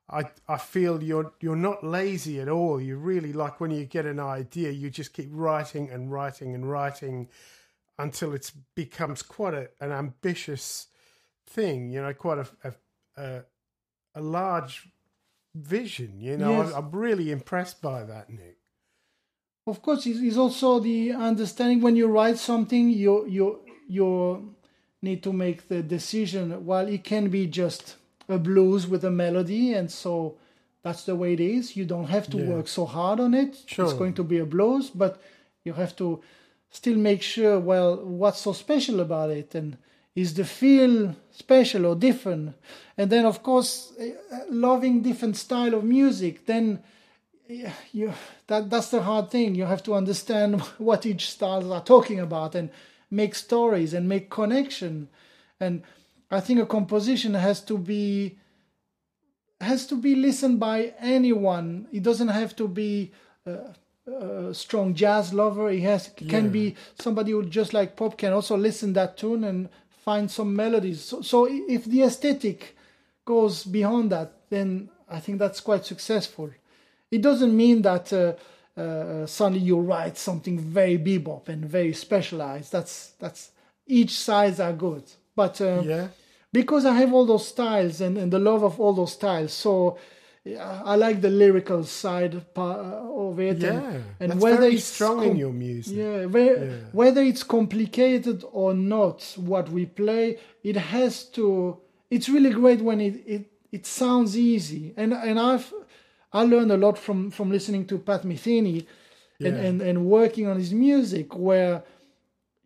I 0.09 0.25
I 0.47 0.57
feel 0.57 1.03
you're 1.03 1.33
you're 1.41 1.55
not 1.55 1.83
lazy 1.83 2.39
at 2.39 2.47
all. 2.47 2.79
You 2.79 2.97
really 2.97 3.33
like 3.33 3.59
when 3.59 3.71
you 3.71 3.85
get 3.85 4.05
an 4.05 4.19
idea, 4.19 4.71
you 4.71 4.89
just 4.89 5.13
keep 5.13 5.29
writing 5.31 5.89
and 5.89 6.11
writing 6.11 6.55
and 6.55 6.69
writing 6.69 7.27
until 7.99 8.33
it 8.33 8.51
becomes 8.75 9.21
quite 9.21 9.53
a, 9.53 9.69
an 9.81 9.91
ambitious 9.91 10.87
thing, 11.47 11.89
you 11.89 12.01
know, 12.01 12.13
quite 12.13 12.47
a, 12.63 12.73
a, 13.17 13.43
a 14.15 14.21
large 14.21 14.89
vision. 15.55 16.19
You 16.19 16.37
know, 16.37 16.51
yes. 16.51 16.73
I'm, 16.73 16.85
I'm, 16.85 16.91
really 16.91 17.31
impressed 17.31 17.81
by 17.81 18.03
that, 18.03 18.29
Nick. 18.29 18.56
Of 19.67 19.81
course, 19.81 20.05
it's 20.05 20.37
also 20.37 20.79
the 20.79 21.11
understanding 21.11 21.81
when 21.81 21.95
you 21.95 22.07
write 22.07 22.37
something, 22.37 22.89
you 22.89 23.27
you 23.27 23.59
you 23.87 24.55
need 25.01 25.21
to 25.23 25.33
make 25.33 25.67
the 25.67 25.83
decision. 25.83 26.65
Well, 26.65 26.87
it 26.87 27.03
can 27.03 27.29
be 27.29 27.47
just 27.47 27.97
a 28.29 28.37
blues 28.37 28.87
with 28.87 29.03
a 29.03 29.11
melody, 29.11 29.73
and 29.73 29.91
so 29.91 30.37
that's 30.83 31.03
the 31.03 31.15
way 31.15 31.33
it 31.33 31.41
is. 31.41 31.75
You 31.75 31.85
don't 31.85 32.07
have 32.07 32.29
to 32.29 32.37
yeah. 32.37 32.47
work 32.47 32.67
so 32.67 32.85
hard 32.85 33.19
on 33.19 33.33
it. 33.33 33.57
Sure. 33.65 33.85
It's 33.85 33.93
going 33.93 34.13
to 34.13 34.23
be 34.23 34.37
a 34.39 34.45
blues, 34.45 34.89
but 34.89 35.21
you 35.65 35.73
have 35.73 35.95
to 35.97 36.21
still 36.69 36.97
make 36.97 37.21
sure 37.21 37.59
well 37.59 37.97
what's 37.97 38.41
so 38.41 38.53
special 38.53 38.99
about 38.99 39.29
it 39.29 39.55
and 39.55 39.77
is 40.15 40.33
the 40.33 40.45
feel 40.45 41.15
special 41.31 41.85
or 41.85 41.95
different 41.95 42.55
and 42.97 43.09
then 43.09 43.25
of 43.25 43.41
course 43.41 43.93
eh, 43.99 44.11
loving 44.49 45.01
different 45.01 45.37
style 45.37 45.73
of 45.73 45.83
music 45.83 46.45
then 46.45 46.83
you 47.91 48.13
that 48.47 48.69
that's 48.69 48.89
the 48.89 49.01
hard 49.01 49.29
thing 49.29 49.55
you 49.55 49.65
have 49.65 49.83
to 49.83 49.93
understand 49.93 50.61
what 50.77 51.05
each 51.05 51.29
styles 51.31 51.69
are 51.71 51.83
talking 51.83 52.19
about 52.19 52.55
and 52.55 52.69
make 53.09 53.35
stories 53.35 53.93
and 53.93 54.07
make 54.07 54.29
connection 54.29 55.07
and 55.59 55.81
i 56.29 56.39
think 56.39 56.59
a 56.59 56.65
composition 56.65 57.33
has 57.33 57.61
to 57.61 57.77
be 57.77 58.37
has 59.61 59.87
to 59.87 59.95
be 59.95 60.15
listened 60.15 60.59
by 60.59 60.93
anyone 60.99 61.87
it 61.91 62.03
doesn't 62.03 62.27
have 62.27 62.55
to 62.55 62.67
be 62.67 63.11
uh, 63.45 63.73
a 64.07 64.53
strong 64.53 64.93
jazz 64.93 65.33
lover. 65.33 65.69
He 65.69 65.81
has 65.81 66.09
can 66.15 66.45
yeah. 66.45 66.51
be 66.51 66.75
somebody 66.99 67.31
who 67.31 67.45
just 67.45 67.73
like 67.73 67.95
pop 67.95 68.17
can 68.17 68.33
also 68.33 68.55
listen 68.55 68.93
that 68.93 69.17
tune 69.17 69.43
and 69.43 69.69
find 69.89 70.31
some 70.31 70.55
melodies. 70.55 71.03
So, 71.03 71.21
so 71.21 71.47
if 71.49 71.85
the 71.85 72.03
aesthetic 72.03 72.77
goes 73.25 73.63
beyond 73.65 74.11
that, 74.11 74.33
then 74.49 74.89
I 75.09 75.19
think 75.19 75.39
that's 75.39 75.59
quite 75.59 75.85
successful. 75.85 76.51
It 77.11 77.21
doesn't 77.21 77.55
mean 77.55 77.81
that 77.83 78.11
uh, 78.11 78.33
uh, 78.79 79.25
suddenly 79.25 79.63
you 79.63 79.79
write 79.79 80.17
something 80.17 80.59
very 80.59 80.97
bebop 80.97 81.49
and 81.49 81.65
very 81.65 81.93
specialized. 81.93 82.71
That's 82.71 83.11
that's 83.19 83.51
each 83.87 84.11
sides 84.11 84.59
are 84.59 84.73
good, 84.73 85.03
but 85.35 85.61
uh, 85.61 85.81
yeah. 85.85 86.07
because 86.51 86.85
I 86.85 86.93
have 86.95 87.13
all 87.13 87.25
those 87.25 87.47
styles 87.47 88.01
and, 88.01 88.17
and 88.17 88.31
the 88.31 88.39
love 88.39 88.63
of 88.63 88.79
all 88.79 88.93
those 88.93 89.13
styles, 89.13 89.53
so 89.53 89.97
I 90.55 90.95
like 90.95 91.21
the 91.21 91.29
lyrical 91.29 91.83
side 91.83 92.41
of 92.55 93.39
it. 93.39 93.57
Yeah, 93.57 93.71
and, 93.71 94.03
and 94.19 94.31
that's 94.31 94.41
whether 94.41 94.61
very 94.61 94.75
it's 94.75 94.85
strong 94.85 95.19
com- 95.19 95.31
in 95.31 95.35
your 95.37 95.53
music. 95.53 95.97
Yeah, 95.97 96.25
where, 96.25 96.65
yeah, 96.65 96.75
whether 96.91 97.21
it's 97.21 97.43
complicated 97.43 98.43
or 98.51 98.73
not, 98.73 99.33
what 99.35 99.69
we 99.69 99.85
play, 99.85 100.39
it 100.63 100.75
has 100.75 101.25
to. 101.31 101.77
It's 102.09 102.29
really 102.29 102.51
great 102.51 102.81
when 102.81 103.01
it 103.01 103.23
it, 103.25 103.51
it 103.71 103.85
sounds 103.85 104.37
easy, 104.37 104.93
and 104.95 105.13
and 105.13 105.39
I've 105.39 105.73
I 106.39 106.43
learned 106.43 106.71
a 106.71 106.77
lot 106.77 106.97
from 106.97 107.31
from 107.31 107.47
listening 107.51 107.85
to 107.87 107.97
Pat 107.97 108.23
Metheny, 108.23 108.85
yeah. 109.39 109.47
and, 109.47 109.57
and 109.65 109.81
and 109.81 109.97
working 110.05 110.47
on 110.47 110.57
his 110.57 110.73
music 110.73 111.35
where. 111.35 111.83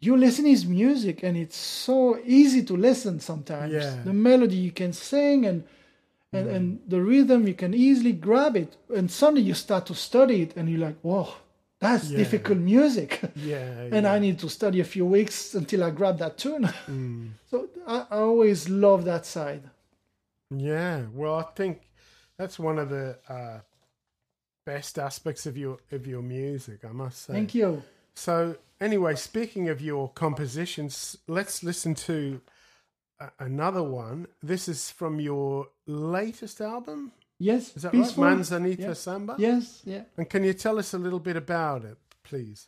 You 0.03 0.17
listen 0.17 0.45
his 0.47 0.65
music 0.65 1.21
and 1.21 1.37
it's 1.37 1.55
so 1.55 2.17
easy 2.25 2.63
to 2.63 2.75
listen 2.75 3.19
sometimes. 3.19 3.71
Yeah. 3.71 3.97
The 4.03 4.13
melody 4.13 4.55
you 4.55 4.71
can 4.71 4.93
sing 4.93 5.45
and 5.45 5.63
and 6.33 6.47
mm. 6.47 6.55
and 6.55 6.79
the 6.87 7.01
rhythm 7.01 7.47
you 7.47 7.53
can 7.53 7.73
easily 7.73 8.13
grab 8.13 8.55
it 8.55 8.77
and 8.95 9.11
suddenly 9.11 9.41
you 9.41 9.53
start 9.53 9.85
to 9.85 9.95
study 9.95 10.41
it 10.43 10.55
and 10.55 10.69
you're 10.69 10.79
like 10.79 10.99
whoa 11.01 11.33
that's 11.79 12.09
yeah. 12.09 12.17
difficult 12.17 12.59
music 12.59 13.19
yeah, 13.35 13.89
and 13.91 14.07
i 14.07 14.19
need 14.19 14.39
to 14.39 14.49
study 14.49 14.79
a 14.79 14.83
few 14.83 15.05
weeks 15.05 15.53
until 15.55 15.83
i 15.83 15.89
grab 15.89 16.17
that 16.17 16.37
tune 16.37 16.69
mm. 16.87 17.29
so 17.49 17.67
I, 17.87 18.05
I, 18.09 18.17
always 18.17 18.69
love 18.69 19.05
that 19.05 19.25
side 19.25 19.63
yeah 20.49 21.03
well 21.13 21.35
i 21.35 21.43
think 21.55 21.81
that's 22.41 22.57
one 22.57 22.79
of 22.79 22.89
the 22.89 23.17
uh, 23.29 23.59
best 24.65 24.97
aspects 24.97 25.45
of 25.45 25.57
your 25.57 25.77
of 25.91 26.07
your 26.07 26.21
music 26.21 26.79
i 26.83 26.91
must 26.91 27.23
say 27.23 27.33
thank 27.33 27.53
you 27.53 27.81
so 28.15 28.55
anyway 28.79 29.15
speaking 29.15 29.69
of 29.69 29.81
your 29.81 30.09
compositions 30.09 31.17
let's 31.27 31.63
listen 31.63 31.93
to 31.93 32.41
another 33.39 33.83
one. 33.83 34.27
This 34.41 34.67
is 34.67 34.89
from 34.89 35.19
your 35.19 35.67
latest 35.85 36.61
album. 36.61 37.11
Yes, 37.39 37.75
is 37.75 37.83
that 37.83 37.91
peaceful. 37.91 38.23
right? 38.23 38.35
Manzanita 38.35 38.81
yeah. 38.81 38.93
Samba. 38.93 39.35
Yes, 39.37 39.81
yeah. 39.83 40.03
And 40.17 40.29
can 40.29 40.43
you 40.43 40.53
tell 40.53 40.77
us 40.77 40.93
a 40.93 40.97
little 40.97 41.19
bit 41.19 41.35
about 41.35 41.83
it, 41.85 41.97
please? 42.23 42.67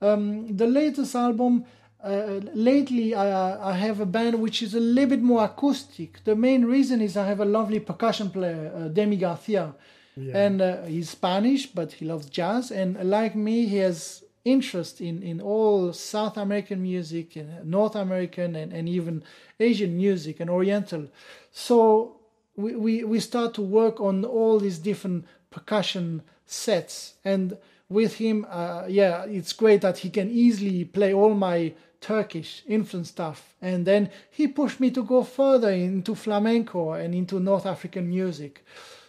Um, 0.00 0.56
the 0.56 0.66
latest 0.66 1.14
album. 1.14 1.64
Uh, 2.04 2.40
lately, 2.52 3.14
I, 3.14 3.70
I 3.70 3.72
have 3.72 3.98
a 3.98 4.04
band 4.04 4.38
which 4.38 4.62
is 4.62 4.74
a 4.74 4.80
little 4.80 5.08
bit 5.08 5.22
more 5.22 5.44
acoustic. 5.44 6.22
The 6.24 6.36
main 6.36 6.66
reason 6.66 7.00
is 7.00 7.16
I 7.16 7.26
have 7.26 7.40
a 7.40 7.46
lovely 7.46 7.80
percussion 7.80 8.28
player, 8.28 8.70
uh, 8.76 8.88
Demi 8.88 9.16
Garcia, 9.16 9.74
yeah. 10.14 10.36
and 10.36 10.60
uh, 10.60 10.82
he's 10.82 11.08
Spanish, 11.08 11.66
but 11.66 11.92
he 11.92 12.04
loves 12.04 12.26
jazz. 12.28 12.70
And 12.70 13.02
like 13.08 13.34
me, 13.34 13.64
he 13.66 13.78
has 13.78 14.22
interest 14.44 15.00
in, 15.00 15.22
in 15.22 15.40
all 15.40 15.94
South 15.94 16.36
American 16.36 16.82
music 16.82 17.36
and 17.36 17.64
North 17.64 17.96
American 17.96 18.54
and, 18.54 18.70
and 18.70 18.86
even 18.86 19.24
Asian 19.58 19.96
music 19.96 20.40
and 20.40 20.50
Oriental. 20.50 21.08
So 21.52 22.16
we, 22.54 22.76
we, 22.76 23.04
we 23.04 23.20
start 23.20 23.54
to 23.54 23.62
work 23.62 23.98
on 24.00 24.26
all 24.26 24.60
these 24.60 24.78
different 24.78 25.24
percussion 25.50 26.22
sets. 26.44 27.14
And 27.24 27.56
with 27.88 28.16
him, 28.16 28.46
uh, 28.50 28.84
yeah, 28.88 29.24
it's 29.24 29.54
great 29.54 29.80
that 29.80 29.98
he 29.98 30.10
can 30.10 30.30
easily 30.30 30.84
play 30.84 31.14
all 31.14 31.32
my 31.32 31.72
Turkish 32.04 32.62
influence 32.68 33.08
stuff. 33.08 33.54
And 33.62 33.86
then 33.86 34.10
he 34.30 34.46
pushed 34.46 34.78
me 34.78 34.90
to 34.90 35.02
go 35.02 35.24
further 35.24 35.70
into 35.70 36.14
flamenco 36.14 36.92
and 36.92 37.14
into 37.14 37.40
North 37.40 37.64
African 37.64 38.08
music. 38.10 38.62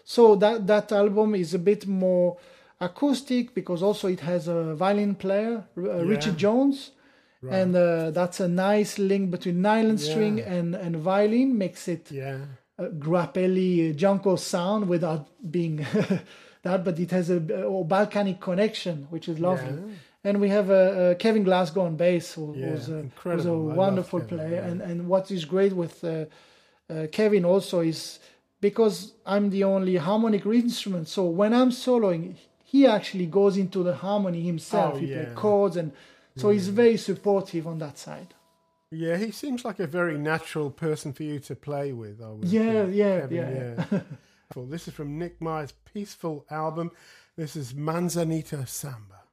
So 0.05 0.35
that, 0.37 0.65
that 0.67 0.93
album 0.93 1.35
is 1.35 1.53
a 1.53 1.59
bit 1.59 1.85
more 1.87 2.37
acoustic 2.79 3.53
because 3.53 3.83
also 3.83 4.07
it 4.07 4.21
has 4.21 4.47
a 4.47 4.75
violin 4.75 5.15
player, 5.15 5.65
uh, 5.77 5.81
yeah. 5.81 6.01
Richard 6.03 6.37
Jones. 6.37 6.91
Right. 7.41 7.59
And 7.59 7.75
uh, 7.75 8.11
that's 8.11 8.39
a 8.39 8.47
nice 8.47 8.97
link 8.97 9.29
between 9.29 9.61
nylon 9.61 9.97
yeah. 9.97 10.11
string 10.11 10.39
and, 10.39 10.73
and 10.73 10.95
violin, 10.95 11.57
makes 11.57 11.89
it 11.89 12.11
yeah. 12.11 12.37
a 12.77 12.85
grappelli, 12.85 13.91
uh, 13.91 13.93
Django 13.93 14.39
sound 14.39 14.87
without 14.87 15.27
being 15.51 15.85
that, 16.63 16.85
but 16.85 16.97
it 16.97 17.11
has 17.11 17.29
a, 17.29 17.37
a, 17.37 17.83
Balkanic 17.83 18.39
connection, 18.39 19.07
which 19.09 19.27
is 19.27 19.39
lovely. 19.39 19.75
Yeah. 19.75 19.95
And 20.26 20.41
we 20.41 20.49
have 20.49 20.71
uh, 20.71 21.13
Kevin 21.15 21.43
Glasgow 21.43 21.82
on 21.82 21.95
bass, 21.95 22.34
who, 22.34 22.53
who's, 22.53 22.89
a, 22.89 23.05
who's, 23.23 23.45
a, 23.45 23.53
wonderful 23.53 24.21
player. 24.21 24.59
And, 24.59 24.82
and 24.82 25.07
what 25.07 25.30
is 25.30 25.45
great 25.45 25.71
with 25.71 26.03
uh, 26.03 26.26
uh, 26.89 27.05
Kevin 27.11 27.45
also 27.45 27.82
is 27.82 28.19
because 28.59 29.13
I'm 29.23 29.51
the 29.51 29.63
only 29.63 29.97
harmonic 29.97 30.43
instrument. 30.47 31.07
So 31.07 31.26
when 31.26 31.53
I'm 31.53 31.69
soloing, 31.69 32.36
he 32.63 32.88
actually 32.88 33.28
goes 33.28 33.55
into 33.55 33.84
the 33.84 33.95
harmony 33.95 34.41
himself. 34.41 34.95
Oh, 34.95 34.97
he 34.97 35.07
yeah. 35.07 35.26
plays 35.26 35.36
chords, 35.36 35.78
and 35.78 35.91
so 36.36 36.49
he's 36.49 36.69
very 36.69 36.97
supportive 36.97 37.67
on 37.67 37.78
that 37.78 37.97
side. 37.99 38.34
Yeah, 38.91 39.17
he 39.17 39.30
seems 39.32 39.63
like 39.63 39.80
a 39.80 39.88
very 39.88 40.17
natural 40.17 40.71
person 40.71 41.13
for 41.13 41.23
you 41.23 41.39
to 41.39 41.55
play 41.55 41.93
with. 41.93 42.21
I 42.21 42.30
would 42.30 42.47
Yeah, 42.47 42.86
yeah, 42.86 43.19
Kevin, 43.21 43.38
yeah. 43.38 43.86
yeah. 43.91 43.99
Well, 44.55 44.65
this 44.65 44.88
is 44.88 44.93
from 44.93 45.17
Nick 45.17 45.41
Meier's 45.41 45.73
Peaceful 45.93 46.45
album. 46.49 46.91
This 47.36 47.55
is 47.55 47.73
Manzanita 47.73 48.65
Samba. 48.67 49.24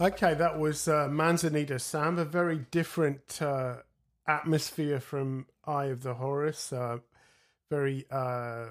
Okay, 0.00 0.32
that 0.32 0.58
was 0.58 0.88
uh, 0.88 1.08
Manzanita 1.10 1.74
A 1.74 2.24
Very 2.24 2.64
different 2.70 3.42
uh, 3.42 3.74
atmosphere 4.26 4.98
from 4.98 5.44
Eye 5.66 5.86
of 5.86 6.02
the 6.02 6.14
Horus. 6.14 6.72
Uh, 6.72 7.00
very 7.68 8.06
uh, 8.10 8.68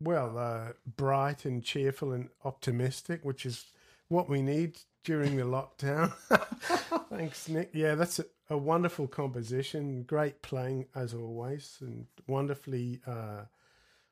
well, 0.00 0.38
uh, 0.38 0.72
bright 0.96 1.44
and 1.44 1.64
cheerful 1.64 2.12
and 2.12 2.28
optimistic, 2.44 3.24
which 3.24 3.44
is 3.44 3.72
what 4.06 4.28
we 4.28 4.40
need 4.40 4.78
during 5.02 5.36
the 5.36 5.42
lockdown. 5.42 6.12
Thanks, 7.10 7.48
Nick. 7.48 7.70
Yeah, 7.72 7.96
that's 7.96 8.20
a, 8.20 8.24
a, 8.50 8.56
wonderful 8.56 9.08
composition. 9.08 10.04
Great 10.04 10.42
playing 10.42 10.86
as 10.94 11.12
always, 11.12 11.78
and 11.80 12.06
wonderfully 12.28 13.00
uh, 13.04 13.46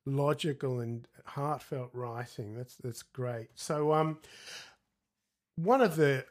logical 0.04 0.80
and 0.80 1.06
heartfelt 1.26 1.90
writing. 1.92 2.56
That's 2.56 2.74
that's 2.74 3.02
great. 3.04 3.50
So, 3.54 3.92
um, 3.92 4.18
one 5.58 5.80
of 5.80 5.96
the 5.96 6.24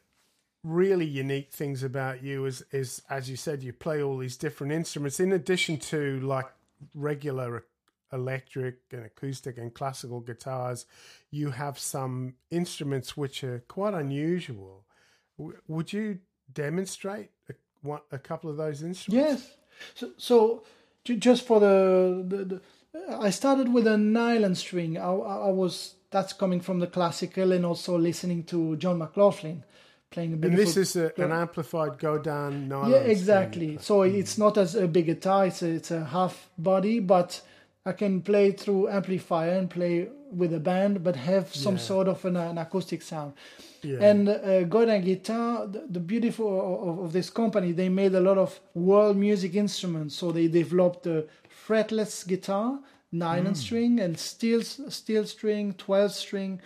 really 0.64 1.06
unique 1.06 1.52
things 1.52 1.84
about 1.84 2.24
you 2.24 2.46
is 2.46 2.64
is 2.72 3.02
as 3.10 3.30
you 3.30 3.36
said, 3.36 3.64
you 3.64 3.74
play 3.74 4.02
all 4.02 4.18
these 4.18 4.38
different 4.38 4.74
instruments 4.74 5.20
in 5.20 5.32
addition 5.32 5.78
to 5.78 6.20
like 6.22 6.48
regular 6.94 7.66
electric 8.14 8.78
and 8.92 9.06
acoustic 9.06 9.58
and 9.58 9.74
classical 9.74 10.20
guitars, 10.20 10.86
you 11.32 11.52
have 11.52 11.78
some 11.78 12.36
instruments 12.52 13.18
which 13.18 13.44
are 13.44 13.60
quite 13.68 13.94
unusual. 13.94 14.86
Would 15.68 15.94
you 15.94 16.20
demonstrate 16.52 17.30
a, 17.50 18.00
a, 18.12 18.18
couple 18.18 18.50
of 18.50 18.58
those 18.58 18.82
instruments? 18.82 19.44
Yes. 19.44 19.58
So, 19.94 20.12
so 20.18 20.64
just 21.04 21.46
for 21.46 21.60
the, 21.60 22.24
the, 22.26 22.46
the, 22.46 22.62
I 23.20 23.30
started 23.30 23.72
with 23.72 23.86
a 23.88 23.98
nylon 23.98 24.56
string. 24.56 24.98
I, 24.98 25.12
I, 25.12 25.50
was 25.50 25.96
that's 26.18 26.34
coming 26.34 26.61
from 26.61 26.80
the 26.80 26.88
classical 26.88 27.51
and 27.51 27.63
also 27.63 27.97
listening 28.09 28.43
to 28.43 28.76
John 28.78 28.97
McLaughlin 28.97 29.63
playing 30.09 30.34
a 30.34 30.38
beautiful. 30.38 30.59
And 30.59 30.68
this 30.68 30.78
is 30.78 30.95
a, 30.95 31.11
an 31.26 31.32
amplified 31.32 31.99
Godin 31.99 32.68
nylon. 32.70 32.91
Yeah, 32.91 33.13
exactly. 33.15 33.78
So 33.82 34.01
it's 34.01 34.38
not 34.38 34.57
as 34.57 34.74
a 34.76 34.88
big 34.88 35.05
guitar. 35.05 35.45
It's 35.45 35.61
a, 35.61 35.70
it's 35.70 35.91
a 35.91 36.03
half 36.05 36.49
body, 36.57 36.99
but 36.99 37.41
I 37.86 37.91
can 37.91 38.22
play 38.22 38.51
through 38.51 38.89
amplifier 38.89 39.51
and 39.51 39.70
play 39.70 40.07
with 40.32 40.53
a 40.53 40.59
band, 40.59 41.03
but 41.03 41.15
have 41.15 41.53
some 41.55 41.76
yeah. 41.76 41.89
sort 41.91 42.07
of 42.07 42.26
an, 42.26 42.36
an 42.36 42.57
acoustic 42.57 43.01
sound. 43.01 43.34
Yeah. 43.84 43.99
And 44.09 44.28
uh, 44.28 44.63
Godin 44.63 45.03
Guitar, 45.03 45.68
the, 45.68 45.86
the 45.89 45.99
beautiful 45.99 46.49
of, 46.89 46.99
of, 47.05 47.13
this 47.13 47.30
company, 47.30 47.72
they 47.74 47.89
made 47.89 48.15
a 48.15 48.20
lot 48.20 48.38
of 48.38 48.59
world 48.74 49.18
music 49.18 49.53
instruments. 49.55 50.15
So 50.15 50.32
they 50.32 50.47
developed 50.47 51.03
the 51.03 51.28
fretless 51.68 52.28
guitar, 52.28 52.80
nylon 53.12 53.53
mm. 53.53 53.58
string, 53.58 53.99
and 53.99 54.18
steel 54.18 54.62
steel 54.64 55.26
string, 55.26 55.74
twelve 55.74 56.12
string, 56.12 56.62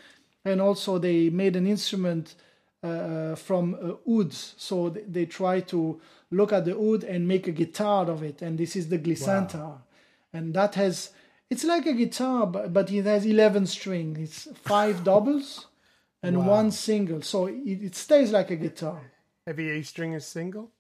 and 0.45 0.61
also 0.61 0.97
they 0.97 1.29
made 1.29 1.55
an 1.55 1.67
instrument 1.67 2.35
uh, 2.83 3.35
from 3.35 3.75
uh, 3.75 4.11
ouds. 4.11 4.55
So 4.57 4.89
they, 4.89 5.01
they, 5.01 5.25
try 5.25 5.59
to 5.61 6.01
look 6.31 6.51
at 6.51 6.65
the 6.65 6.77
oud 6.77 7.03
and 7.03 7.27
make 7.27 7.47
a 7.47 7.51
guitar 7.51 8.09
of 8.09 8.23
it. 8.23 8.41
And 8.41 8.57
this 8.57 8.75
is 8.75 8.89
the 8.89 8.97
glissentar. 8.97 9.53
Wow 9.53 9.81
and 10.33 10.53
that 10.53 10.75
has 10.75 11.11
it's 11.49 11.63
like 11.63 11.85
a 11.85 11.93
guitar 11.93 12.47
but, 12.47 12.73
but 12.73 12.91
it 12.91 13.05
has 13.05 13.25
11 13.25 13.67
string 13.67 14.17
it's 14.19 14.47
five 14.55 15.03
doubles 15.11 15.67
and 16.23 16.37
wow. 16.37 16.49
one 16.49 16.71
single 16.71 17.21
so 17.21 17.47
it, 17.47 17.83
it, 17.83 17.95
stays 17.95 18.31
like 18.31 18.51
a 18.51 18.55
guitar 18.55 19.11
every 19.45 19.77
a 19.77 19.83
string 19.83 20.13
is 20.13 20.25
single 20.25 20.71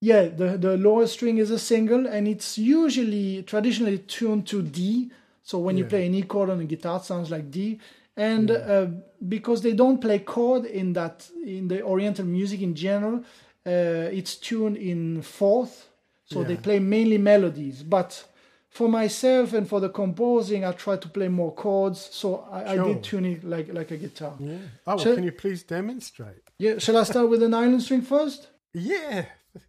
yeah 0.00 0.28
the, 0.28 0.56
the 0.58 0.76
lower 0.76 1.06
string 1.06 1.38
is 1.38 1.50
a 1.50 1.58
single 1.58 2.06
and 2.06 2.28
it's 2.28 2.58
usually 2.58 3.42
traditionally 3.42 3.98
tuned 3.98 4.46
to 4.46 4.62
d 4.62 5.10
so 5.42 5.58
when 5.58 5.76
yeah. 5.76 5.84
you 5.84 5.88
play 5.88 6.06
an 6.06 6.14
e 6.14 6.22
chord 6.22 6.50
on 6.50 6.60
a 6.60 6.64
guitar 6.64 6.98
it 6.98 7.04
sounds 7.04 7.30
like 7.30 7.50
d 7.50 7.78
and 8.16 8.50
yeah. 8.50 8.56
uh, 8.56 8.86
because 9.28 9.62
they 9.62 9.72
don't 9.72 10.00
play 10.00 10.18
chord 10.18 10.64
in 10.64 10.92
that 10.92 11.28
in 11.44 11.68
the 11.68 11.82
oriental 11.82 12.24
music 12.24 12.60
in 12.60 12.74
general 12.74 13.24
uh, 13.66 14.08
it's 14.18 14.36
tuned 14.36 14.76
in 14.76 15.22
fourth 15.22 15.88
so 16.24 16.40
yeah. 16.40 16.48
they 16.48 16.56
play 16.56 16.78
mainly 16.78 17.18
melodies 17.18 17.82
but 17.82 18.24
for 18.70 18.88
myself 18.88 19.54
and 19.54 19.68
for 19.68 19.80
the 19.80 19.88
composing, 19.88 20.64
I 20.64 20.72
try 20.72 20.96
to 20.96 21.08
play 21.08 21.28
more 21.28 21.52
chords. 21.52 22.08
So 22.12 22.46
I, 22.50 22.74
sure. 22.74 22.84
I 22.84 22.88
did 22.88 23.02
tune 23.02 23.24
it 23.24 23.44
like 23.44 23.72
like 23.72 23.90
a 23.90 23.96
guitar. 23.96 24.34
Yeah. 24.38 24.56
Oh, 24.86 24.96
well, 24.96 25.14
can 25.16 25.24
you 25.24 25.32
please 25.32 25.62
demonstrate? 25.62 26.42
Yeah. 26.58 26.78
Shall 26.78 26.96
I 26.96 27.04
start 27.04 27.28
with 27.28 27.42
an 27.42 27.52
nylon 27.52 27.80
string 27.80 28.02
first? 28.02 28.48
Yeah. 28.72 29.24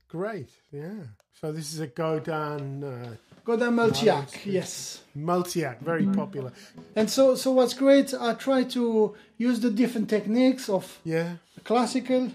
Great. 0.07 0.49
Yeah. 0.71 1.03
So 1.39 1.51
this 1.51 1.73
is 1.73 1.79
a 1.79 1.87
Godin. 1.87 2.83
Uh, 2.83 3.15
Godin 3.45 3.73
Multiac, 3.73 4.45
yes. 4.45 5.01
Multiac, 5.17 5.79
very 5.79 6.05
popular. 6.05 6.51
And 6.95 7.09
so, 7.09 7.35
so 7.35 7.51
what's 7.51 7.73
great, 7.73 8.13
I 8.13 8.33
try 8.33 8.63
to 8.63 9.15
use 9.37 9.59
the 9.59 9.71
different 9.71 10.09
techniques 10.09 10.69
of 10.69 10.99
yeah 11.03 11.37
classical. 11.63 12.31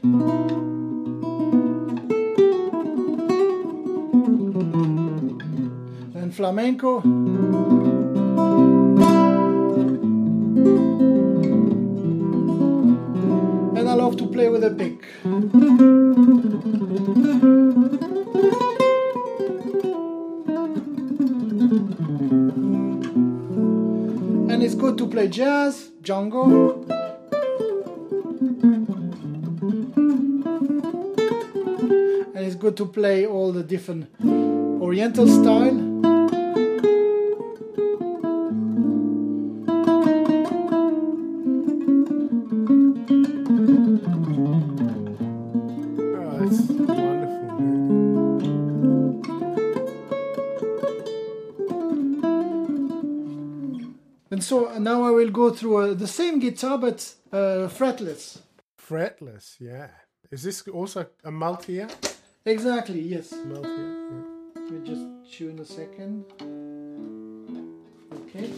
And 6.14 6.32
I 6.40 6.50
love 14.04 14.18
to 14.18 14.26
play 14.26 14.50
with 14.50 14.62
a 14.62 14.70
pick. 14.70 15.02
Hmm. 15.22 15.44
And 24.50 24.62
it's 24.62 24.74
good 24.74 24.98
to 24.98 25.06
play 25.06 25.28
jazz, 25.28 25.90
jungle. 26.02 26.84
And 32.34 32.42
it's 32.46 32.56
good 32.56 32.76
to 32.76 32.84
play 32.84 33.24
all 33.24 33.52
the 33.52 33.62
different 33.62 34.10
oriental 34.82 35.26
style. 35.26 36.13
So 54.44 54.78
now 54.78 55.02
I 55.04 55.10
will 55.10 55.30
go 55.30 55.50
through 55.50 55.76
uh, 55.76 55.94
the 55.94 56.06
same 56.06 56.38
guitar 56.38 56.78
but 56.78 57.14
uh, 57.32 57.68
fretless. 57.68 58.38
Fretless, 58.78 59.56
yeah. 59.58 59.88
Is 60.30 60.42
this 60.42 60.66
also 60.68 61.06
a 61.24 61.30
multi 61.30 61.84
Exactly, 62.44 63.00
yes. 63.00 63.32
Multi 63.46 63.68
yeah. 63.68 64.34
Let 64.54 64.70
me 64.70 64.86
just 64.86 65.36
tune 65.36 65.58
a 65.58 65.64
second. 65.64 66.24
Okay. 68.12 68.50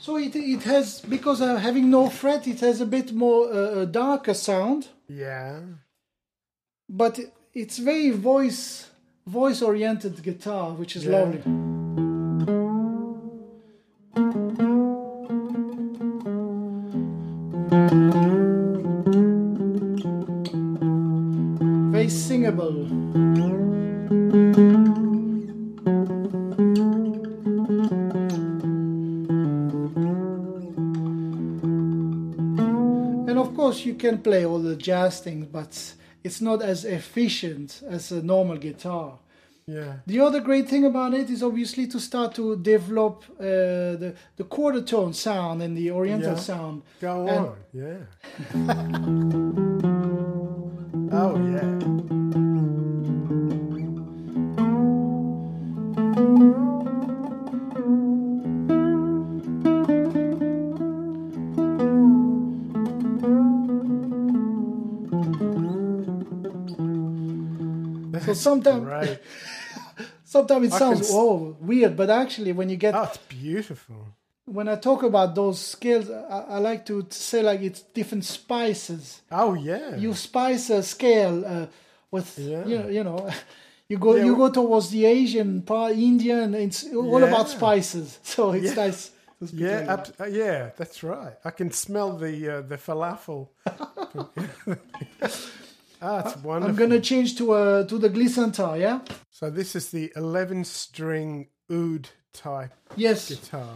So 0.00 0.16
it, 0.16 0.34
it 0.36 0.62
has, 0.62 1.00
because 1.00 1.40
of 1.40 1.58
having 1.58 1.90
no 1.90 2.08
fret, 2.08 2.46
it 2.46 2.60
has 2.60 2.80
a 2.80 2.86
bit 2.86 3.12
more 3.12 3.52
uh, 3.52 3.84
darker 3.84 4.34
sound. 4.34 4.88
Yeah. 5.08 5.60
But 6.88 7.18
it's 7.52 7.78
very 7.78 8.10
voice 8.10 8.90
voice 9.26 9.60
oriented 9.60 10.22
guitar, 10.22 10.72
which 10.72 10.96
is 10.96 11.04
yeah. 11.04 11.18
lovely. 11.18 11.67
Can 33.98 34.18
play 34.18 34.46
all 34.46 34.60
the 34.60 34.76
jazz 34.76 35.20
things, 35.20 35.46
but 35.46 35.94
it's 36.24 36.40
not 36.40 36.62
as 36.62 36.84
efficient 36.84 37.82
as 37.88 38.10
a 38.12 38.22
normal 38.22 38.56
guitar. 38.56 39.18
Yeah. 39.66 39.96
The 40.06 40.20
other 40.20 40.40
great 40.40 40.66
thing 40.66 40.86
about 40.86 41.12
it 41.12 41.28
is 41.28 41.42
obviously 41.42 41.86
to 41.88 42.00
start 42.00 42.34
to 42.36 42.56
develop 42.56 43.24
uh, 43.38 43.42
the 44.02 44.14
the 44.36 44.44
quarter 44.44 44.80
tone 44.80 45.12
sound 45.12 45.60
and 45.62 45.76
the 45.76 45.90
oriental 45.90 46.32
yeah. 46.32 46.38
sound. 46.38 46.82
Go 47.00 47.26
and 47.26 47.46
on, 47.46 47.56
yeah. 47.74 47.98
oh 51.18 51.36
yeah. 51.52 51.97
So 68.34 68.34
sometimes, 68.34 68.84
right. 68.86 69.20
sometimes 70.24 70.66
it 70.68 70.72
I 70.74 70.78
sounds 70.78 71.08
oh 71.12 71.56
weird, 71.60 71.96
but 71.96 72.10
actually 72.10 72.52
when 72.52 72.68
you 72.68 72.76
get 72.76 72.94
oh, 72.94 73.02
it's 73.04 73.18
beautiful. 73.28 73.96
when 74.44 74.68
I 74.68 74.76
talk 74.76 75.02
about 75.02 75.34
those 75.34 75.58
scales, 75.60 76.10
I, 76.10 76.56
I 76.56 76.58
like 76.58 76.84
to 76.86 77.06
say 77.10 77.42
like 77.42 77.60
it's 77.62 77.82
different 77.94 78.24
spices. 78.24 79.22
Oh 79.30 79.54
yeah. 79.54 79.96
You 79.96 80.14
spice 80.14 80.70
a 80.70 80.82
scale 80.82 81.44
uh, 81.46 81.66
with 82.10 82.38
Yeah. 82.38 82.64
you 82.66 82.78
know, 82.78 82.88
you 82.88 83.04
know 83.04 83.30
you 83.88 83.98
go 83.98 84.14
Yeah, 84.16 84.24
you 84.24 84.36
go 84.36 84.50
towards 84.50 84.90
the 84.90 85.04
Asian 85.06 85.62
part, 85.62 85.92
India, 85.92 86.42
and 86.42 86.54
it's 86.54 86.84
all 86.94 87.22
about 87.24 87.48
spices. 87.48 88.18
So 88.22 88.52
it's 88.52 88.74
Yeah. 88.76 88.84
nice. 88.86 89.10
Yeah, 89.52 89.84
ab- 89.94 90.14
uh, 90.18 90.24
yeah, 90.24 90.70
that's 90.76 91.04
right. 91.04 91.36
I 91.44 91.50
can 91.52 91.70
smell 91.70 92.16
the 92.18 92.34
uh, 92.58 92.60
the 92.62 92.76
falafel. 92.76 93.48
Ah, 96.00 96.20
it's 96.20 96.36
wonderful. 96.44 96.70
I'm 96.70 96.76
gonna 96.76 97.00
change 97.00 97.36
to 97.38 97.52
uh, 97.52 97.84
to 97.84 97.98
the 97.98 98.08
glissentar. 98.10 98.78
Yeah. 98.78 99.00
So 99.30 99.50
this 99.50 99.74
is 99.76 99.90
the 99.90 100.12
11 100.16 100.64
string 100.64 101.48
oud 101.70 102.08
type 102.32 102.72
Yes. 102.96 103.28
guitar. 103.28 103.68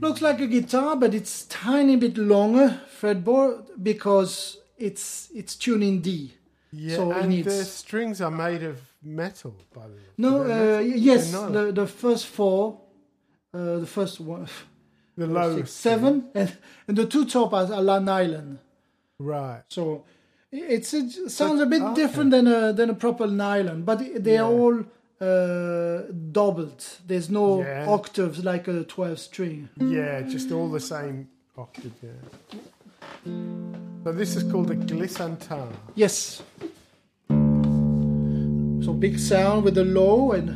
Looks 0.00 0.20
like 0.22 0.40
a 0.40 0.46
guitar, 0.46 0.96
but 0.96 1.14
it's 1.14 1.44
tiny 1.46 1.96
bit 1.96 2.16
longer 2.18 2.80
fretboard 3.00 3.66
because 3.82 4.58
it's 4.78 5.28
it's 5.34 5.54
tuned 5.56 5.82
in 5.84 6.00
D. 6.00 6.34
Yeah, 6.72 6.96
So 6.96 7.12
and 7.12 7.28
needs- 7.28 7.46
the 7.46 7.64
strings 7.64 8.20
are 8.20 8.30
made 8.30 8.62
of 8.64 8.78
metal, 9.02 9.54
by 9.74 9.82
the 9.88 9.94
way. 9.94 10.02
No, 10.16 10.42
uh, 10.42 10.78
yes, 10.80 11.30
the 11.30 11.70
the 11.72 11.86
first 11.86 12.26
four, 12.26 12.80
uh, 13.54 13.78
the 13.78 13.86
first 13.86 14.20
one, 14.20 14.48
the 15.16 15.26
low 15.26 15.62
seven, 15.64 16.30
and 16.34 16.56
and 16.88 16.96
the 16.96 17.06
two 17.06 17.24
top 17.26 17.52
are, 17.52 17.72
are 17.72 18.00
nylon. 18.00 18.58
Right. 19.18 19.62
So 19.68 20.04
it's 20.52 20.92
it 20.94 21.30
sounds 21.30 21.60
a 21.60 21.66
bit 21.66 21.82
okay. 21.82 21.94
different 21.94 22.30
than 22.30 22.46
a 22.46 22.72
than 22.72 22.90
a 22.90 22.94
proper 22.94 23.26
nylon, 23.26 23.82
but 23.82 24.22
they 24.22 24.36
are 24.36 24.50
all 24.50 24.84
uh, 25.20 26.02
doubled. 26.30 26.84
There's 27.06 27.30
no 27.30 27.60
Yeah. 27.60 27.88
octaves 27.88 28.44
like 28.44 28.68
a 28.68 28.84
twelve 28.84 29.18
string. 29.18 29.68
Yeah, 29.80 30.22
just 30.22 30.52
all 30.52 30.70
the 30.70 30.80
same 30.80 31.28
octave. 31.56 31.92
Yeah. 32.02 32.10
So 34.04 34.12
this 34.12 34.36
is 34.36 34.42
called 34.50 34.70
a 34.70 34.76
glissentar. 34.76 35.68
Yes. 35.94 36.42
So 38.84 38.92
big 38.92 39.18
sound 39.18 39.64
with 39.64 39.74
the 39.74 39.84
low 39.84 40.32
and 40.32 40.50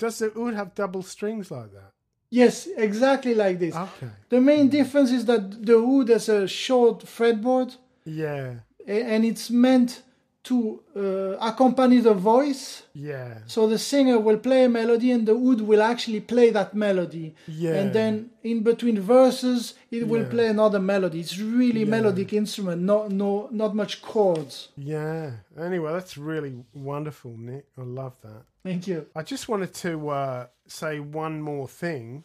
Does 0.00 0.18
the 0.18 0.28
oud 0.40 0.54
have 0.54 0.74
double 0.74 1.02
strings 1.02 1.50
like 1.50 1.72
that? 1.78 1.92
yes, 2.30 2.68
exactly 2.76 3.34
like 3.34 3.58
this. 3.58 3.74
Okay. 3.74 4.10
The 4.28 4.40
main 4.40 4.66
hmm. 4.66 4.76
difference 4.78 5.10
is 5.18 5.24
that 5.26 5.42
the 5.66 5.76
oud 5.76 6.08
has 6.08 6.28
a 6.28 6.46
short 6.48 6.98
fretboard 7.14 7.70
Yeah. 8.04 8.54
and 8.86 9.24
it's 9.30 9.50
meant 9.50 10.02
to 10.42 10.80
uh, 10.96 11.36
accompany 11.50 11.98
the 12.00 12.14
voice. 12.14 12.84
Yeah. 12.94 13.38
So 13.46 13.66
the 13.66 13.78
singer 13.78 14.18
will 14.18 14.38
play 14.38 14.64
a 14.64 14.68
melody 14.68 15.10
and 15.12 15.26
the 15.26 15.34
oud 15.34 15.60
will 15.60 15.82
actually 15.82 16.20
play 16.20 16.50
that 16.50 16.74
melody. 16.74 17.34
Yeah. 17.46 17.74
And 17.74 17.92
then 17.92 18.30
in 18.42 18.62
between 18.62 18.98
verses, 19.00 19.74
it 19.90 20.08
will 20.08 20.22
Yeah. 20.22 20.30
play 20.30 20.46
another 20.48 20.80
melody. 20.80 21.20
It's 21.20 21.38
really 21.38 21.80
Yeah. 21.80 21.90
melodic 21.90 22.32
instrument, 22.32 22.80
no, 22.82 23.06
no, 23.08 23.48
not 23.52 23.74
much 23.74 24.00
chords. 24.00 24.68
Yeah. 24.78 25.32
Anyway, 25.58 25.92
that's 25.92 26.16
really 26.16 26.64
wonderful, 26.74 27.36
Nick. 27.36 27.66
I 27.76 27.82
love 27.82 28.14
that. 28.22 28.42
Thank 28.62 28.86
you. 28.88 29.06
I 29.14 29.22
just 29.22 29.48
wanted 29.48 29.74
to 29.74 30.08
uh, 30.08 30.46
say 30.66 31.00
one 31.00 31.42
more 31.42 31.68
thing, 31.68 32.24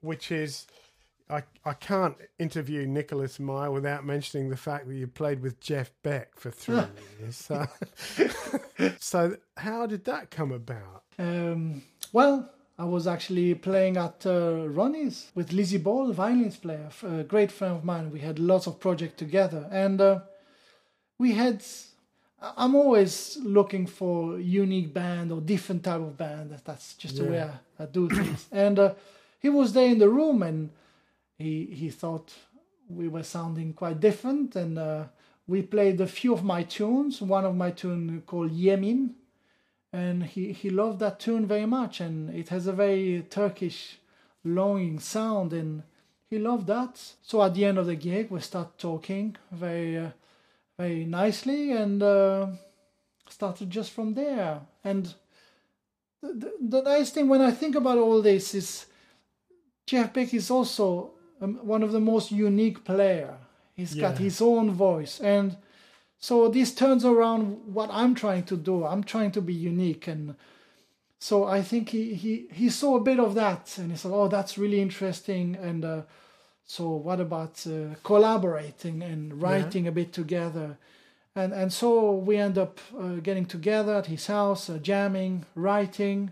which 0.00 0.32
is 0.32 0.66
I, 1.32 1.42
I 1.64 1.72
can't 1.72 2.16
interview 2.38 2.86
Nicolas 2.86 3.40
Meier 3.40 3.70
without 3.70 4.04
mentioning 4.04 4.50
the 4.50 4.56
fact 4.56 4.86
that 4.86 4.94
you 4.94 5.06
played 5.06 5.40
with 5.40 5.60
Jeff 5.60 5.90
Beck 6.02 6.38
for 6.38 6.50
three 6.50 6.82
years. 7.20 7.36
So, 7.36 7.66
so 9.00 9.36
how 9.56 9.86
did 9.86 10.04
that 10.04 10.30
come 10.30 10.52
about? 10.52 11.04
Um, 11.18 11.82
well, 12.12 12.50
I 12.78 12.84
was 12.84 13.06
actually 13.06 13.54
playing 13.54 13.96
at 13.96 14.26
uh, 14.26 14.68
Ronnie's 14.68 15.30
with 15.34 15.52
Lizzie 15.52 15.78
Ball, 15.78 16.12
violinist 16.12 16.60
player, 16.60 16.90
a 17.02 17.22
great 17.22 17.50
friend 17.50 17.76
of 17.76 17.84
mine. 17.84 18.10
We 18.10 18.20
had 18.20 18.38
lots 18.38 18.66
of 18.66 18.78
projects 18.78 19.16
together, 19.16 19.68
and 19.70 20.00
uh, 20.00 20.20
we 21.18 21.32
had. 21.32 21.62
I'm 22.56 22.74
always 22.74 23.38
looking 23.44 23.86
for 23.86 24.36
unique 24.40 24.92
band 24.92 25.30
or 25.30 25.40
different 25.40 25.84
type 25.84 26.00
of 26.00 26.16
band. 26.16 26.58
That's 26.64 26.94
just 26.94 27.16
the 27.16 27.24
way 27.24 27.40
I, 27.40 27.82
I 27.84 27.86
do 27.86 28.08
things. 28.08 28.48
and 28.50 28.80
uh, 28.80 28.94
he 29.38 29.48
was 29.48 29.72
there 29.74 29.88
in 29.88 29.98
the 29.98 30.08
room, 30.08 30.42
and 30.42 30.70
he 31.42 31.66
he 31.66 31.90
thought 31.90 32.32
we 32.88 33.08
were 33.08 33.22
sounding 33.22 33.72
quite 33.72 34.00
different, 34.00 34.56
and 34.56 34.78
uh, 34.78 35.04
we 35.46 35.62
played 35.62 36.00
a 36.00 36.06
few 36.06 36.32
of 36.32 36.44
my 36.44 36.62
tunes. 36.62 37.20
One 37.20 37.44
of 37.44 37.54
my 37.56 37.70
tune 37.70 38.22
called 38.26 38.52
Yemin 38.52 39.14
and 39.92 40.24
he, 40.24 40.52
he 40.52 40.70
loved 40.70 41.00
that 41.00 41.20
tune 41.20 41.46
very 41.46 41.66
much 41.66 42.00
and 42.00 42.34
it 42.34 42.48
has 42.48 42.66
a 42.66 42.72
very 42.72 43.24
turkish 43.28 43.98
longing 44.44 44.98
sound 44.98 45.52
and 45.52 45.82
he 46.30 46.38
loved 46.38 46.66
that 46.66 46.98
so 47.20 47.42
at 47.42 47.54
the 47.54 47.64
end 47.64 47.78
of 47.78 47.86
the 47.86 47.94
gig 47.94 48.30
we 48.30 48.40
start 48.40 48.78
talking 48.78 49.36
very 49.50 49.98
uh, 49.98 50.10
very 50.78 51.04
nicely 51.04 51.72
and 51.72 52.02
uh, 52.02 52.46
started 53.28 53.68
just 53.70 53.90
from 53.90 54.14
there 54.14 54.60
and 54.82 55.14
the, 56.22 56.32
the, 56.32 56.52
the 56.60 56.82
nice 56.82 57.10
thing 57.10 57.28
when 57.28 57.42
i 57.42 57.50
think 57.50 57.74
about 57.74 57.98
all 57.98 58.22
this 58.22 58.54
is 58.54 58.86
jeff 59.86 60.12
beck 60.12 60.32
is 60.32 60.50
also 60.50 61.12
um, 61.42 61.58
one 61.62 61.82
of 61.82 61.92
the 61.92 62.00
most 62.00 62.30
unique 62.30 62.84
player 62.84 63.36
he's 63.74 63.94
got 63.94 64.18
his 64.18 64.40
own 64.40 64.70
voice 64.70 65.20
and 65.20 65.56
so 66.22 66.46
this 66.46 66.72
turns 66.72 67.04
around 67.04 67.74
what 67.74 67.90
I'm 67.92 68.14
trying 68.14 68.44
to 68.44 68.56
do. 68.56 68.84
I'm 68.84 69.02
trying 69.02 69.32
to 69.32 69.40
be 69.40 69.52
unique, 69.52 70.06
and 70.06 70.36
so 71.18 71.46
I 71.46 71.62
think 71.62 71.88
he 71.88 72.14
he 72.14 72.46
he 72.52 72.70
saw 72.70 72.96
a 72.96 73.00
bit 73.00 73.18
of 73.18 73.34
that, 73.34 73.76
and 73.76 73.90
he 73.90 73.96
said, 73.96 74.12
"Oh, 74.14 74.28
that's 74.28 74.56
really 74.56 74.80
interesting." 74.80 75.56
And 75.56 75.84
uh, 75.84 76.02
so, 76.64 76.90
what 76.90 77.18
about 77.18 77.66
uh, 77.66 77.96
collaborating 78.04 79.02
and 79.02 79.42
writing 79.42 79.88
a 79.88 79.92
bit 79.92 80.12
together? 80.12 80.78
And 81.34 81.52
and 81.52 81.72
so 81.72 82.12
we 82.12 82.36
end 82.36 82.56
up 82.56 82.78
uh, 82.96 83.16
getting 83.16 83.46
together 83.46 83.96
at 83.96 84.06
his 84.06 84.28
house, 84.28 84.70
uh, 84.70 84.78
jamming, 84.78 85.44
writing, 85.56 86.30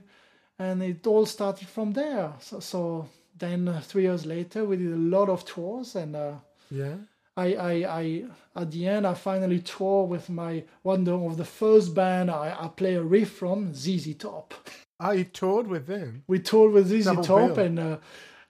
and 0.56 0.84
it 0.84 1.04
all 1.04 1.26
started 1.26 1.66
from 1.66 1.94
there. 1.94 2.34
So, 2.38 2.60
so 2.60 3.08
then 3.40 3.68
uh, 3.68 3.80
three 3.80 4.02
years 4.02 4.24
later, 4.26 4.64
we 4.64 4.76
did 4.76 4.92
a 4.92 4.96
lot 5.16 5.28
of 5.28 5.44
tours, 5.44 5.96
and. 5.96 6.14
Uh, 6.14 6.34
Yeah. 6.70 6.96
I, 7.36 7.54
I, 7.54 7.72
I, 8.00 8.24
at 8.56 8.70
the 8.70 8.86
end, 8.86 9.06
I 9.06 9.14
finally 9.14 9.60
tour 9.60 10.04
with 10.04 10.28
my 10.28 10.64
one 10.82 11.08
of 11.08 11.36
the 11.36 11.44
first 11.44 11.94
band 11.94 12.30
I, 12.30 12.54
I 12.64 12.68
play 12.68 12.94
a 12.96 13.02
riff 13.02 13.30
from, 13.30 13.72
ZZ 13.72 14.14
Top. 14.16 14.52
Oh, 14.98 15.12
you 15.12 15.24
toured 15.24 15.66
with 15.68 15.86
them? 15.86 16.24
We 16.26 16.40
toured 16.40 16.72
with 16.72 16.88
ZZ 16.88 17.04
Double 17.06 17.24
Top, 17.24 17.54
bill. 17.54 17.64
and 17.66 17.78
uh, 17.78 17.96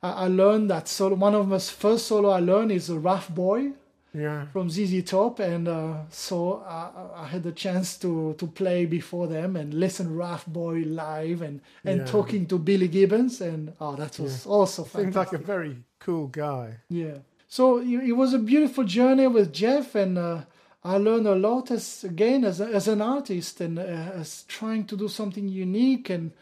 I, 0.03 0.11
I 0.25 0.29
learned 0.29 0.71
that 0.71 0.89
solo. 0.89 1.15
One 1.15 1.35
of 1.35 1.47
my 1.47 1.59
first 1.59 2.07
solo 2.07 2.31
I 2.31 2.41
learned 2.41 2.73
is 2.73 2.91
a 2.91 2.99
Rough 2.99 3.29
Boy 3.33 3.73
Yeah. 4.13 4.47
from 4.53 4.69
ZZ 4.71 5.05
Top, 5.05 5.39
and 5.39 5.69
uh, 5.69 5.95
so 6.11 6.65
I, 6.67 7.23
I 7.23 7.27
had 7.27 7.43
the 7.45 7.53
chance 7.53 7.97
to, 7.99 8.35
to 8.39 8.47
play 8.47 8.85
before 8.87 9.29
them 9.29 9.55
and 9.57 9.73
listen 9.73 10.17
Rough 10.17 10.47
Boy 10.47 10.83
live 10.85 11.43
and, 11.43 11.61
and 11.85 11.99
Yeah. 12.01 12.07
talking 12.07 12.47
to 12.47 12.59
Billy 12.59 12.89
Gibbons, 12.89 13.41
and 13.41 13.73
oh, 13.81 13.95
that 13.97 14.19
was 14.19 14.47
also 14.47 14.85
Seems 14.85 15.15
like 15.15 15.33
a 15.33 15.39
very 15.39 15.77
cool 16.01 16.27
guy. 16.27 16.79
Yeah. 16.89 17.19
So 17.49 17.79
it 17.79 18.09
it 18.11 18.17
was 18.17 18.33
a 18.35 18.39
beautiful 18.39 18.85
journey 18.85 19.27
with 19.29 19.53
Jeff, 19.53 19.95
and 19.95 20.19
uh, 20.19 20.41
I 20.83 20.97
learned 20.99 21.27
a 21.29 21.35
lot 21.37 21.71
as 21.71 22.05
again 22.05 22.45
as 22.45 22.61
a, 22.61 22.67
as 22.67 22.89
an 22.89 23.01
artist 23.01 23.61
and 23.61 23.79
uh, 23.79 23.83
as 24.21 24.45
trying 24.49 24.87
to 24.87 24.97
do 24.97 25.09
something 25.09 25.47
unique 25.49 26.11
and 26.11 26.33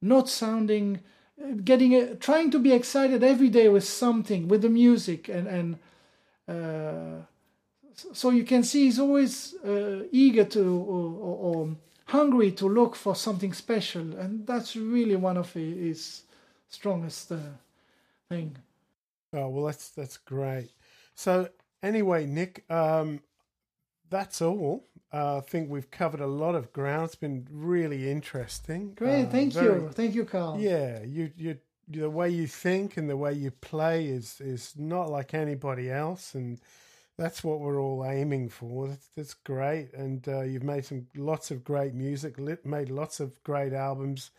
not 0.00 0.28
sounding, 0.28 1.00
getting 1.64 1.94
a, 1.94 2.14
trying 2.16 2.50
to 2.50 2.58
be 2.58 2.72
excited 2.72 3.22
every 3.22 3.48
day 3.48 3.68
with 3.68 3.84
something 3.84 4.48
with 4.48 4.62
the 4.62 4.68
music 4.70 5.28
and 5.28 5.46
and. 5.46 5.78
Uh, 6.48 7.22
so 8.12 8.30
you 8.30 8.44
can 8.44 8.62
see 8.62 8.84
he's 8.84 8.98
always 8.98 9.54
uh, 9.64 10.02
eager 10.12 10.44
to 10.44 10.60
or, 10.60 11.56
or, 11.66 11.76
hungry 12.06 12.52
to 12.52 12.68
look 12.68 12.94
for 12.94 13.16
something 13.16 13.52
special, 13.52 14.16
and 14.16 14.46
that's 14.46 14.76
really 14.76 15.16
one 15.16 15.36
of 15.36 15.52
his, 15.52 15.76
his 15.76 16.22
strongest 16.68 17.32
uh, 17.32 17.38
thing. 18.28 18.56
Oh 19.32 19.48
well, 19.48 19.64
that's 19.66 19.88
that's 19.88 20.16
great. 20.18 20.70
So 21.14 21.48
Anyway, 21.82 22.26
Nick, 22.26 22.64
um, 22.70 23.20
that's 24.10 24.42
all. 24.42 24.88
Uh, 25.12 25.38
I 25.38 25.40
think 25.40 25.70
we've 25.70 25.90
covered 25.90 26.20
a 26.20 26.26
lot 26.26 26.54
of 26.54 26.72
ground. 26.72 27.04
It's 27.04 27.14
been 27.14 27.46
really 27.50 28.10
interesting. 28.10 28.92
Great, 28.94 29.26
Uh, 29.26 29.30
thank 29.30 29.52
very- 29.52 29.82
you, 29.82 29.88
thank 29.90 30.14
you, 30.14 30.24
Carl. 30.24 30.58
Yeah, 30.58 31.02
you 31.04 31.30
you 31.36 31.58
the 31.88 32.10
way 32.10 32.28
you 32.30 32.46
think 32.46 32.96
and 32.96 33.08
the 33.08 33.16
way 33.16 33.32
you 33.32 33.50
play 33.50 34.06
is 34.06 34.40
is 34.40 34.74
not 34.76 35.10
like 35.10 35.34
anybody 35.34 35.90
else, 35.90 36.34
and 36.34 36.60
that's 37.16 37.42
what 37.44 37.60
we're 37.60 37.80
all 37.80 38.04
aiming 38.04 38.48
for. 38.48 38.88
That's, 38.88 39.08
that's 39.16 39.34
great, 39.34 39.92
and 39.94 40.26
uh, 40.28 40.42
you've 40.42 40.62
made 40.62 40.84
some 40.84 41.06
lots 41.16 41.50
of 41.50 41.64
great 41.64 41.94
music, 41.94 42.38
lit, 42.38 42.66
made 42.66 42.90
lots 42.90 43.20
of 43.20 43.42
great 43.44 43.72
albums, 43.72 44.30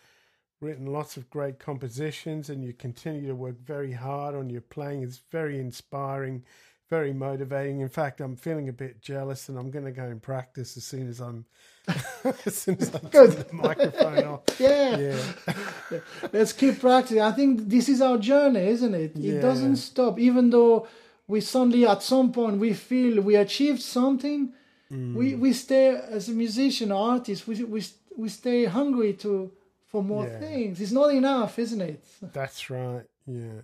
written 0.62 0.88
lots 0.88 1.18
of 1.18 1.30
great 1.30 1.60
compositions, 1.60 2.50
and 2.50 2.64
you 2.64 2.74
continue 2.74 3.28
to 3.28 3.36
work 3.36 3.60
very 3.60 3.94
hard 3.94 4.36
on 4.36 4.50
your 4.50 4.62
playing. 4.62 5.04
It's 5.04 5.22
very 5.32 5.60
inspiring. 5.60 6.44
Very 6.90 7.12
motivating. 7.14 7.82
In 7.82 7.90
fact, 7.90 8.22
I'm 8.22 8.36
feeling 8.38 8.70
a 8.70 8.74
bit 8.74 9.02
jealous, 9.02 9.50
and 9.50 9.58
I'm 9.58 9.70
going 9.72 9.84
to 9.86 9.92
go 9.92 10.04
and 10.06 10.22
practice 10.22 10.78
as 10.78 10.86
soon 10.86 11.10
as 11.10 11.20
I'm 11.20 11.46
as 12.46 12.56
soon 12.58 12.78
as 12.80 12.96
I 12.96 13.00
turn 13.12 13.30
the 13.32 13.46
microphone 13.52 14.24
off. 14.24 14.42
Yeah. 14.60 14.98
Yeah. 14.98 16.00
Let's 16.34 16.54
keep 16.54 16.80
practicing. 16.80 17.22
I 17.22 17.32
think 17.34 17.68
this 17.68 17.90
is 17.90 18.02
our 18.02 18.18
journey, 18.18 18.68
isn't 18.68 18.94
it? 18.96 19.12
Yeah. 19.16 19.34
It 19.34 19.42
doesn't 19.42 19.76
stop. 19.78 20.18
Even 20.18 20.50
though 20.50 20.88
we 21.28 21.42
suddenly, 21.42 21.86
at 21.86 22.04
some 22.04 22.32
point, 22.32 22.58
we 22.58 22.74
feel 22.74 23.22
we 23.22 23.36
achieved 23.36 23.82
something, 23.82 24.54
we 24.90 24.96
Mm. 25.34 25.40
we 25.40 25.52
stay 25.52 25.88
as 25.90 26.30
a 26.30 26.32
musician, 26.32 26.92
artist. 26.94 27.46
We 27.48 27.64
we 27.66 27.84
we 28.16 28.30
stay 28.30 28.64
hungry 28.66 29.14
to 29.24 29.52
for 29.92 30.02
more 30.02 30.26
Yeah. 30.26 30.40
things. 30.40 30.80
It's 30.80 30.94
not 30.94 31.14
enough, 31.14 31.60
isn't 31.60 31.82
it? 31.82 32.02
That's 32.22 32.70
right. 32.70 33.04
Yeah. 33.26 33.62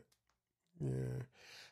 Yeah. 0.81 1.19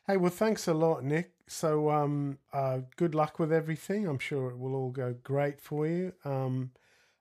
Hey, 0.06 0.16
well, 0.16 0.30
thanks 0.30 0.66
a 0.66 0.74
lot, 0.74 1.04
Nick. 1.04 1.30
So, 1.46 1.90
um, 1.90 2.38
uh, 2.52 2.80
good 2.96 3.14
luck 3.14 3.38
with 3.38 3.52
everything. 3.52 4.08
I'm 4.08 4.18
sure 4.18 4.50
it 4.50 4.58
will 4.58 4.74
all 4.74 4.90
go 4.90 5.14
great 5.22 5.60
for 5.60 5.86
you. 5.86 6.12
Um, 6.24 6.72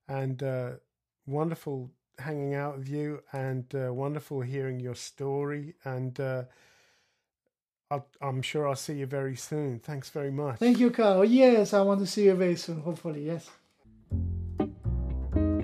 and 0.08 0.42
uh, 0.42 0.72
wonderful 1.28 1.92
hanging 2.18 2.56
out 2.56 2.80
with 2.80 2.90
you, 2.90 3.22
and 3.34 3.66
uh, 3.76 3.94
wonderful 3.94 4.42
hearing 4.42 4.80
your 4.80 4.96
story. 4.96 5.76
And 5.86 6.20
uh, 6.20 6.44
I'll, 7.92 8.08
I'm 8.22 8.42
sure 8.42 8.68
I'll 8.68 8.76
see 8.76 8.96
you 8.96 9.06
very 9.06 9.36
soon. 9.36 9.80
Thanks 9.80 10.10
very 10.10 10.32
much. 10.32 10.58
Thank 10.58 10.80
you, 10.80 10.90
Carl. 10.90 11.24
Yes, 11.26 11.74
I 11.74 11.82
want 11.82 12.00
to 12.00 12.08
see 12.08 12.26
you 12.26 12.34
very 12.34 12.56
soon. 12.56 12.82
Hopefully, 12.82 13.26
yes. 13.26 13.50